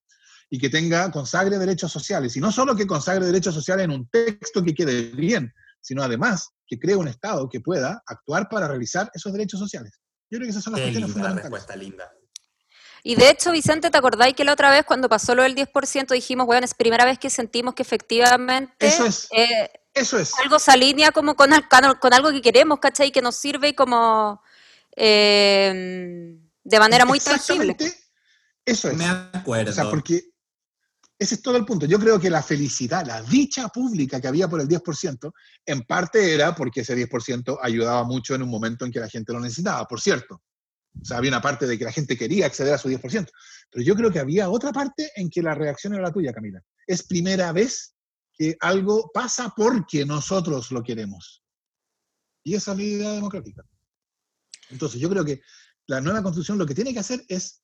y 0.50 0.60
que 0.60 0.70
tenga, 0.70 1.12
consagre 1.12 1.58
derechos 1.58 1.91
sociales. 1.91 2.36
Y 2.38 2.39
no 2.39 2.52
solo 2.52 2.76
que 2.76 2.86
consagre 2.88 3.26
derechos 3.26 3.54
sociales 3.54 3.86
en 3.86 3.91
un 3.91 4.08
texto 4.10 4.64
que 4.64 4.74
quede 4.74 5.04
bien, 5.12 5.54
sino 5.82 6.04
además 6.04 6.50
que 6.68 6.80
cree 6.80 6.96
un 6.96 7.08
Estado 7.08 7.48
que 7.50 7.60
pueda 7.62 8.04
actuar 8.08 8.48
para 8.50 8.68
realizar 8.68 9.10
esos 9.14 9.32
derechos 9.34 9.60
sociales. 9.60 10.00
Yo 10.30 10.38
creo 10.39 10.48
que 10.48 10.52
esas 10.52 10.64
son 10.64 10.74
las 10.74 10.80
Qué 10.82 10.86
cuestiones 10.88 11.10
linda, 11.10 11.14
fundamentales. 11.30 11.52
respuesta 11.52 11.76
linda. 11.76 12.12
Y 13.04 13.16
de 13.16 13.30
hecho, 13.30 13.52
Vicente, 13.52 13.91
¿te 13.91 13.98
acordáis 14.00 14.34
que 14.36 14.43
la 14.43 14.54
otra 14.54 14.72
vez 14.72 14.84
cuando 14.84 15.08
pasó 15.08 15.36
lo 15.36 15.43
del 15.43 15.54
10% 15.56 16.08
dijimos, 16.16 16.48
bueno, 16.48 16.66
es 16.66 16.74
primera 16.74 17.06
vez 17.06 17.20
que 17.20 17.30
sentimos 17.30 17.76
que 17.76 17.84
efectivamente 17.84 18.74
Eso 18.88 19.06
es. 19.06 19.28
eh, 19.32 19.70
Eso 19.93 20.18
es. 20.18 20.34
algo 20.39 20.58
se 20.58 20.72
alinea 20.72 21.12
como 21.12 21.36
con, 21.36 21.54
al- 21.54 21.68
con- 21.70 22.00
con 22.00 22.14
algo 22.16 22.32
que 22.32 22.41
queremos, 22.41 22.80
¿cachai? 22.80 23.12
Que 23.12 23.22
nos 23.22 23.36
sirve 23.36 23.70
y 23.70 23.74
como 23.76 24.41
eh, 24.96 26.38
de 26.64 26.80
manera 26.80 27.06
muy 27.06 27.20
tangible. 27.20 27.72
Exactamente, 27.74 28.04
Eso 28.66 28.89
es. 28.89 28.98
Me 28.98 29.06
acuerdo. 29.06 29.70
O 29.70 29.74
sea, 29.74 29.89
porque 29.89 30.24
ese 31.18 31.36
es 31.36 31.41
todo 31.41 31.55
el 31.55 31.66
punto. 31.66 31.86
Yo 31.86 31.97
creo 31.97 32.20
que 32.20 32.30
la 32.30 32.43
felicidad, 32.43 33.05
la 33.05 33.22
dicha 33.22 33.70
pública 33.70 34.20
que 34.20 34.28
había 34.28 34.49
por 34.49 34.59
el 34.59 34.68
10%, 34.68 35.32
en 35.66 35.82
parte 35.84 36.34
era 36.34 36.53
porque 36.53 36.82
ese 36.82 36.95
10% 36.95 37.57
ayudaba 37.61 38.03
mucho 38.03 38.36
en 38.36 38.43
un 38.43 38.49
momento 38.49 38.86
en 38.86 38.91
que 38.91 38.99
la 38.99 39.07
gente 39.07 39.32
lo 39.32 39.39
necesitaba, 39.39 39.88
por 39.88 40.01
cierto. 40.01 40.41
O 41.01 41.05
sea, 41.05 41.18
había 41.18 41.32
una 41.32 41.41
parte 41.41 41.68
de 41.68 41.78
que 41.78 41.86
la 41.86 41.91
gente 41.91 42.18
quería 42.18 42.45
acceder 42.45 42.74
a 42.74 42.78
su 42.78 42.89
10%. 42.89 43.30
Pero 43.72 43.86
yo 43.86 43.95
creo 43.95 44.11
que 44.11 44.20
había 44.20 44.49
otra 44.49 44.72
parte 44.72 45.11
en 45.16 45.30
que 45.30 45.41
la 45.41 45.55
reacción 45.55 45.93
era 45.93 46.03
la 46.03 46.11
tuya, 46.11 46.34
Camila. 46.34 46.61
Es 46.86 47.03
primera 47.03 47.51
vez 47.51 47.95
que 48.34 48.57
algo 48.59 49.09
pasa 49.13 49.53
porque 49.55 50.05
nosotros 50.05 50.72
lo 50.72 50.84
queremos. 50.84 51.43
Y 52.43 52.55
esa 52.55 52.72
es 52.72 52.78
la 52.78 52.84
idea 52.84 53.11
democrática. 53.11 53.63
Entonces, 54.70 54.99
yo 54.99 55.09
creo 55.09 55.24
que 55.24 55.41
la 55.88 56.01
nueva 56.01 56.24
constitución 56.24 56.57
lo 56.57 56.66
que 56.66 56.76
tiene 56.76 56.93
que 56.93 56.99
hacer 56.99 57.24
es 57.28 57.61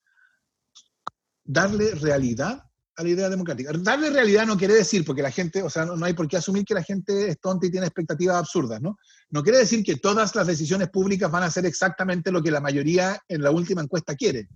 darle 1.44 1.94
realidad 1.94 2.62
a 2.96 3.02
la 3.02 3.08
idea 3.08 3.28
democrática. 3.28 3.72
Darle 3.74 4.10
realidad 4.10 4.46
no 4.46 4.56
quiere 4.56 4.74
decir, 4.74 5.04
porque 5.04 5.22
la 5.22 5.30
gente, 5.30 5.62
o 5.62 5.70
sea, 5.70 5.84
no, 5.84 5.96
no 5.96 6.04
hay 6.04 6.12
por 6.12 6.28
qué 6.28 6.36
asumir 6.36 6.64
que 6.64 6.74
la 6.74 6.82
gente 6.82 7.28
es 7.28 7.40
tonta 7.40 7.66
y 7.66 7.70
tiene 7.70 7.86
expectativas 7.86 8.36
absurdas, 8.36 8.80
¿no? 8.80 8.98
No 9.30 9.42
quiere 9.42 9.58
decir 9.58 9.82
que 9.82 9.96
todas 9.96 10.34
las 10.34 10.46
decisiones 10.46 10.90
públicas 10.90 11.30
van 11.30 11.44
a 11.44 11.50
ser 11.50 11.64
exactamente 11.66 12.30
lo 12.30 12.42
que 12.42 12.50
la 12.50 12.60
mayoría 12.60 13.20
en 13.28 13.42
la 13.42 13.50
última 13.50 13.82
encuesta 13.82 14.14
quiere, 14.14 14.48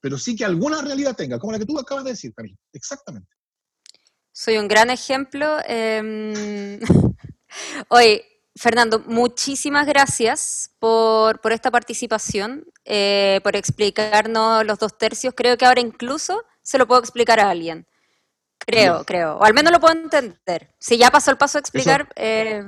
pero 0.00 0.18
sí 0.18 0.34
que 0.34 0.44
alguna 0.44 0.82
realidad 0.82 1.14
tenga, 1.16 1.38
como 1.38 1.52
la 1.52 1.58
que 1.58 1.66
tú 1.66 1.78
acabas 1.78 2.04
de 2.04 2.10
decir, 2.10 2.32
Camila. 2.34 2.56
Exactamente. 2.72 3.28
Soy 4.32 4.56
un 4.56 4.68
gran 4.68 4.90
ejemplo. 4.90 5.58
eh, 5.66 6.80
Oye, 7.88 8.24
Fernando, 8.56 9.00
muchísimas 9.06 9.86
gracias 9.86 10.70
por, 10.78 11.40
por 11.40 11.52
esta 11.52 11.70
participación, 11.70 12.66
eh, 12.84 13.40
por 13.42 13.56
explicarnos 13.56 14.66
los 14.66 14.78
dos 14.78 14.98
tercios. 14.98 15.34
Creo 15.36 15.56
que 15.56 15.66
ahora 15.66 15.80
incluso 15.80 16.42
se 16.70 16.78
lo 16.78 16.86
puedo 16.86 17.00
explicar 17.00 17.40
a 17.40 17.50
alguien. 17.50 17.84
Creo, 18.58 19.04
creo. 19.04 19.36
O 19.38 19.44
al 19.44 19.54
menos 19.54 19.72
lo 19.72 19.80
puedo 19.80 19.94
entender. 19.94 20.72
Si 20.78 20.96
ya 20.96 21.10
pasó 21.10 21.30
el 21.32 21.36
paso 21.36 21.58
a 21.58 21.60
explicar, 21.60 22.08
eh, 22.14 22.62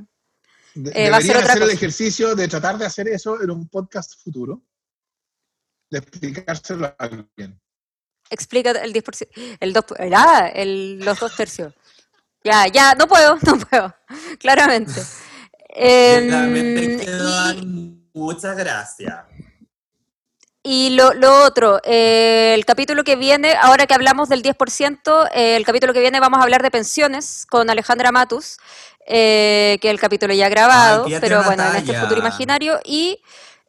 De- 0.74 0.90
Eh, 1.06 1.10
va 1.10 1.18
a 1.18 1.20
ser 1.20 1.36
otra 1.36 1.52
hacer 1.52 1.62
el 1.64 1.70
ejercicio 1.70 2.34
de 2.34 2.48
tratar 2.48 2.78
de 2.78 2.86
hacer 2.86 3.06
eso 3.06 3.40
en 3.42 3.50
un 3.50 3.68
podcast 3.68 4.14
futuro, 4.24 4.62
de 5.90 5.98
explicárselo 5.98 6.86
a 6.86 6.96
alguien. 6.98 7.60
explica 8.30 8.70
el 8.70 8.92
10%. 8.94 9.30
El 9.60 9.72
dos, 9.74 9.84
el- 9.98 10.14
ah, 10.14 10.50
el- 10.54 10.98
los 11.00 11.20
dos 11.20 11.36
tercios. 11.36 11.74
Ya, 12.42 12.66
ya, 12.68 12.94
no 12.94 13.06
puedo, 13.06 13.36
no 13.46 13.58
puedo. 13.58 13.94
Claramente. 14.40 14.94
Em, 15.74 16.28
Realmente 16.30 16.84
y- 16.94 16.98
quedan 17.04 18.08
muchas 18.14 18.56
gracias. 18.56 19.24
Y 20.64 20.90
lo, 20.90 21.12
lo 21.14 21.44
otro, 21.44 21.80
eh, 21.82 22.54
el 22.54 22.64
capítulo 22.64 23.02
que 23.02 23.16
viene, 23.16 23.54
ahora 23.60 23.86
que 23.86 23.94
hablamos 23.94 24.28
del 24.28 24.44
10%, 24.44 25.28
eh, 25.34 25.56
el 25.56 25.64
capítulo 25.64 25.92
que 25.92 25.98
viene 25.98 26.20
vamos 26.20 26.38
a 26.38 26.44
hablar 26.44 26.62
de 26.62 26.70
pensiones 26.70 27.46
con 27.50 27.68
Alejandra 27.68 28.12
Matus, 28.12 28.58
eh, 29.06 29.78
que 29.82 29.88
es 29.88 29.92
el 29.92 29.98
capítulo 29.98 30.32
ya 30.32 30.48
grabado, 30.48 31.06
Ay, 31.06 31.16
pero 31.20 31.42
bueno, 31.42 31.64
en 31.68 31.76
este 31.76 31.98
futuro 31.98 32.20
imaginario. 32.20 32.78
Y 32.84 33.20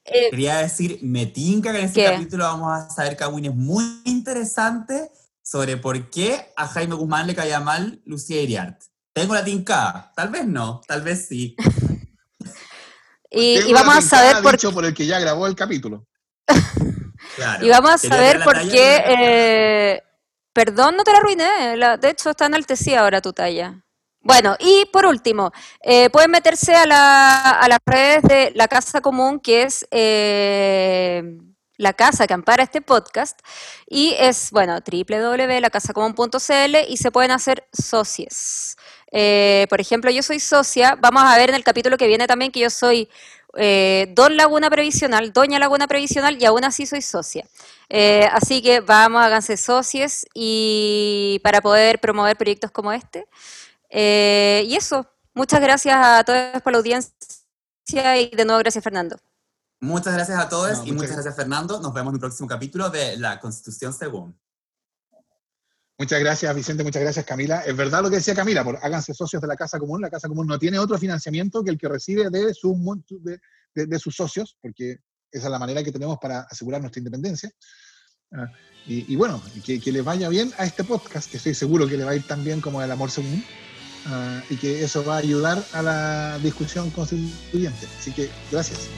eh, 0.05 0.29
Quería 0.29 0.57
decir, 0.57 0.99
me 1.01 1.25
tinca 1.25 1.71
que 1.71 1.79
en 1.79 1.85
este 1.85 2.03
¿Qué? 2.03 2.11
capítulo 2.11 2.43
vamos 2.43 2.71
a 2.71 2.89
saber 2.89 3.15
cagüines 3.15 3.55
muy 3.55 3.83
interesantes 4.05 5.09
sobre 5.41 5.77
por 5.77 6.11
qué 6.11 6.53
a 6.55 6.67
Jaime 6.67 6.93
Guzmán 6.93 7.25
le 7.25 7.33
caía 7.33 7.59
mal 7.59 8.01
Lucía 8.05 8.41
Iriart. 8.41 8.79
Tengo 9.13 9.33
la 9.33 9.43
tincada, 9.43 10.11
tal 10.15 10.29
vez 10.29 10.45
no, 10.45 10.81
tal 10.87 11.01
vez 11.01 11.27
sí. 11.27 11.55
y, 13.31 13.73
vamos 13.73 13.97
a 13.97 14.01
saber 14.01 14.43
por 14.43 14.73
por 14.73 14.85
el 14.85 14.93
que 14.93 15.07
ya 15.07 15.19
grabó 15.19 15.47
el 15.47 15.55
capítulo. 15.55 16.05
Claro. 17.35 17.65
Y 17.65 17.69
vamos 17.69 18.03
a 18.05 18.17
la 18.37 18.43
por 18.43 18.59
qué. 18.69 19.03
eh, 19.07 20.03
perdón, 20.53 20.95
no 20.97 21.03
te 21.03 21.11
la 21.11 21.17
arruiné. 21.19 21.77
la- 21.77 21.97
de 21.97 22.09
hecho, 22.09 22.29
está 22.31 22.45
enaltecida 22.45 22.99
ahora 23.01 23.21
tu 23.21 23.33
talla. 23.33 23.79
Bueno, 24.21 24.55
y 24.59 24.85
por 24.85 25.05
último, 25.05 25.51
eh, 25.81 26.09
pueden 26.09 26.31
meterse 26.31 26.73
a, 26.75 26.85
la- 26.85 27.49
a 27.51 27.67
las 27.67 27.79
redes 27.85 28.21
de 28.23 28.51
la 28.55 28.67
Casa 28.69 29.01
Común, 29.01 29.39
que 29.41 29.63
es 29.63 29.85
eh, 29.91 31.23
la 31.77 31.91
casa 31.93 32.25
que 32.27 32.33
ampara 32.33 32.63
este 32.63 32.81
podcast, 32.81 33.39
y 33.87 34.15
es, 34.17 34.51
bueno, 34.51 34.79
www.lacasacomún.cl 34.79 36.75
y 36.87 36.97
se 36.97 37.11
pueden 37.11 37.31
hacer 37.31 37.67
socios. 37.73 38.77
Eh, 39.15 39.67
por 39.69 39.79
ejemplo, 39.79 40.09
yo 40.09 40.23
soy 40.23 40.39
socia, 40.39 40.97
vamos 40.99 41.23
a 41.23 41.37
ver 41.37 41.49
en 41.49 41.55
el 41.55 41.63
capítulo 41.63 41.97
que 41.97 42.07
viene 42.07 42.25
también 42.25 42.51
que 42.51 42.59
yo 42.59 42.69
soy 42.71 43.07
eh, 43.55 44.11
Don 44.15 44.35
Laguna 44.35 44.69
Previsional, 44.69 45.31
Doña 45.31 45.59
Laguna 45.59 45.87
Previsional 45.87 46.41
y 46.41 46.45
aún 46.45 46.63
así 46.63 46.85
soy 46.87 47.01
socia. 47.01 47.45
Eh, 47.89 48.27
así 48.31 48.61
que 48.61 48.79
vamos, 48.79 49.21
háganse 49.21 49.57
socios 49.57 50.25
y 50.33 51.39
para 51.43 51.61
poder 51.61 51.99
promover 51.99 52.35
proyectos 52.35 52.71
como 52.71 52.91
este. 52.91 53.27
Eh, 53.89 54.65
y 54.67 54.75
eso, 54.75 55.05
muchas 55.35 55.61
gracias 55.61 55.95
a 55.95 56.23
todos 56.23 56.61
por 56.63 56.71
la 56.71 56.79
audiencia 56.79 57.13
y 58.19 58.29
de 58.31 58.45
nuevo 58.45 58.59
gracias 58.59 58.83
Fernando. 58.83 59.17
Muchas 59.79 60.13
gracias 60.13 60.39
a 60.39 60.49
todos 60.49 60.79
No, 60.79 60.85
y 60.85 60.91
muchas 60.91 60.95
muchas 60.95 61.11
gracias 61.11 61.35
Fernando. 61.35 61.79
Nos 61.79 61.93
vemos 61.93 62.11
en 62.11 62.15
el 62.15 62.19
próximo 62.19 62.49
capítulo 62.49 62.89
de 62.89 63.17
La 63.17 63.39
Constitución 63.39 63.93
Según. 63.93 64.35
Muchas 66.03 66.19
gracias, 66.19 66.53
Vicente, 66.53 66.83
muchas 66.83 67.01
gracias, 67.01 67.23
Camila. 67.23 67.61
Es 67.61 67.77
verdad 67.77 68.03
lo 68.03 68.09
que 68.09 68.17
decía 68.17 68.35
Camila, 68.35 68.61
por, 68.61 68.77
háganse 68.81 69.13
socios 69.13 69.41
de 69.41 69.47
la 69.47 69.55
Casa 69.55 69.79
Común. 69.79 70.01
La 70.01 70.09
Casa 70.09 70.27
Común 70.27 70.45
no 70.45 70.59
tiene 70.59 70.77
otro 70.77 70.97
financiamiento 70.97 71.63
que 71.63 71.71
el 71.71 71.77
que 71.77 71.87
recibe 71.87 72.29
de, 72.29 72.53
sus 72.53 74.13
socios, 74.13 74.57
porque 74.59 74.97
esa 75.31 75.45
es 75.45 75.49
la 75.49 75.59
manera 75.59 75.81
que 75.81 75.93
tenemos 75.93 76.17
para 76.21 76.41
asegurar 76.41 76.81
nuestra 76.81 76.99
independencia. 76.99 77.49
Ah, 78.33 78.51
y, 78.85 79.15
bueno, 79.15 79.41
que, 79.63 79.79
que 79.79 79.93
les 79.93 80.03
vaya 80.03 80.27
bien 80.27 80.51
a 80.57 80.65
este 80.65 80.83
podcast, 80.83 81.31
que 81.31 81.37
estoy 81.37 81.53
seguro 81.53 81.87
que 81.87 81.95
le 81.95 82.03
va 82.03 82.11
a 82.11 82.15
ir 82.17 82.27
tan 82.27 82.43
bien 82.43 82.59
como 82.59 82.81
el 82.83 82.91
amor 82.91 83.09
según, 83.09 83.41
ah, 84.07 84.43
y 84.49 84.57
que 84.57 84.83
eso 84.83 85.05
va 85.05 85.15
a 85.15 85.19
ayudar 85.19 85.63
a 85.71 85.81
la 85.81 86.37
discusión 86.39 86.89
constituyente. 86.89 87.87
Así 87.97 88.11
que 88.11 88.29
gracias. 88.51 88.89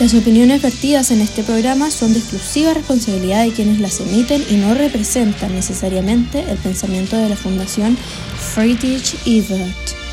Las 0.00 0.12
opiniones 0.12 0.60
vertidas 0.60 1.12
en 1.12 1.20
este 1.20 1.44
programa 1.44 1.88
son 1.88 2.12
de 2.12 2.18
exclusiva 2.18 2.74
responsabilidad 2.74 3.44
de 3.44 3.52
quienes 3.52 3.78
las 3.78 4.00
emiten 4.00 4.44
y 4.50 4.56
no 4.56 4.74
representan 4.74 5.54
necesariamente 5.54 6.40
el 6.50 6.58
pensamiento 6.58 7.16
de 7.16 7.28
la 7.28 7.36
Fundación 7.36 7.96
Friedrich 8.54 9.14
Ebert. 9.24 10.03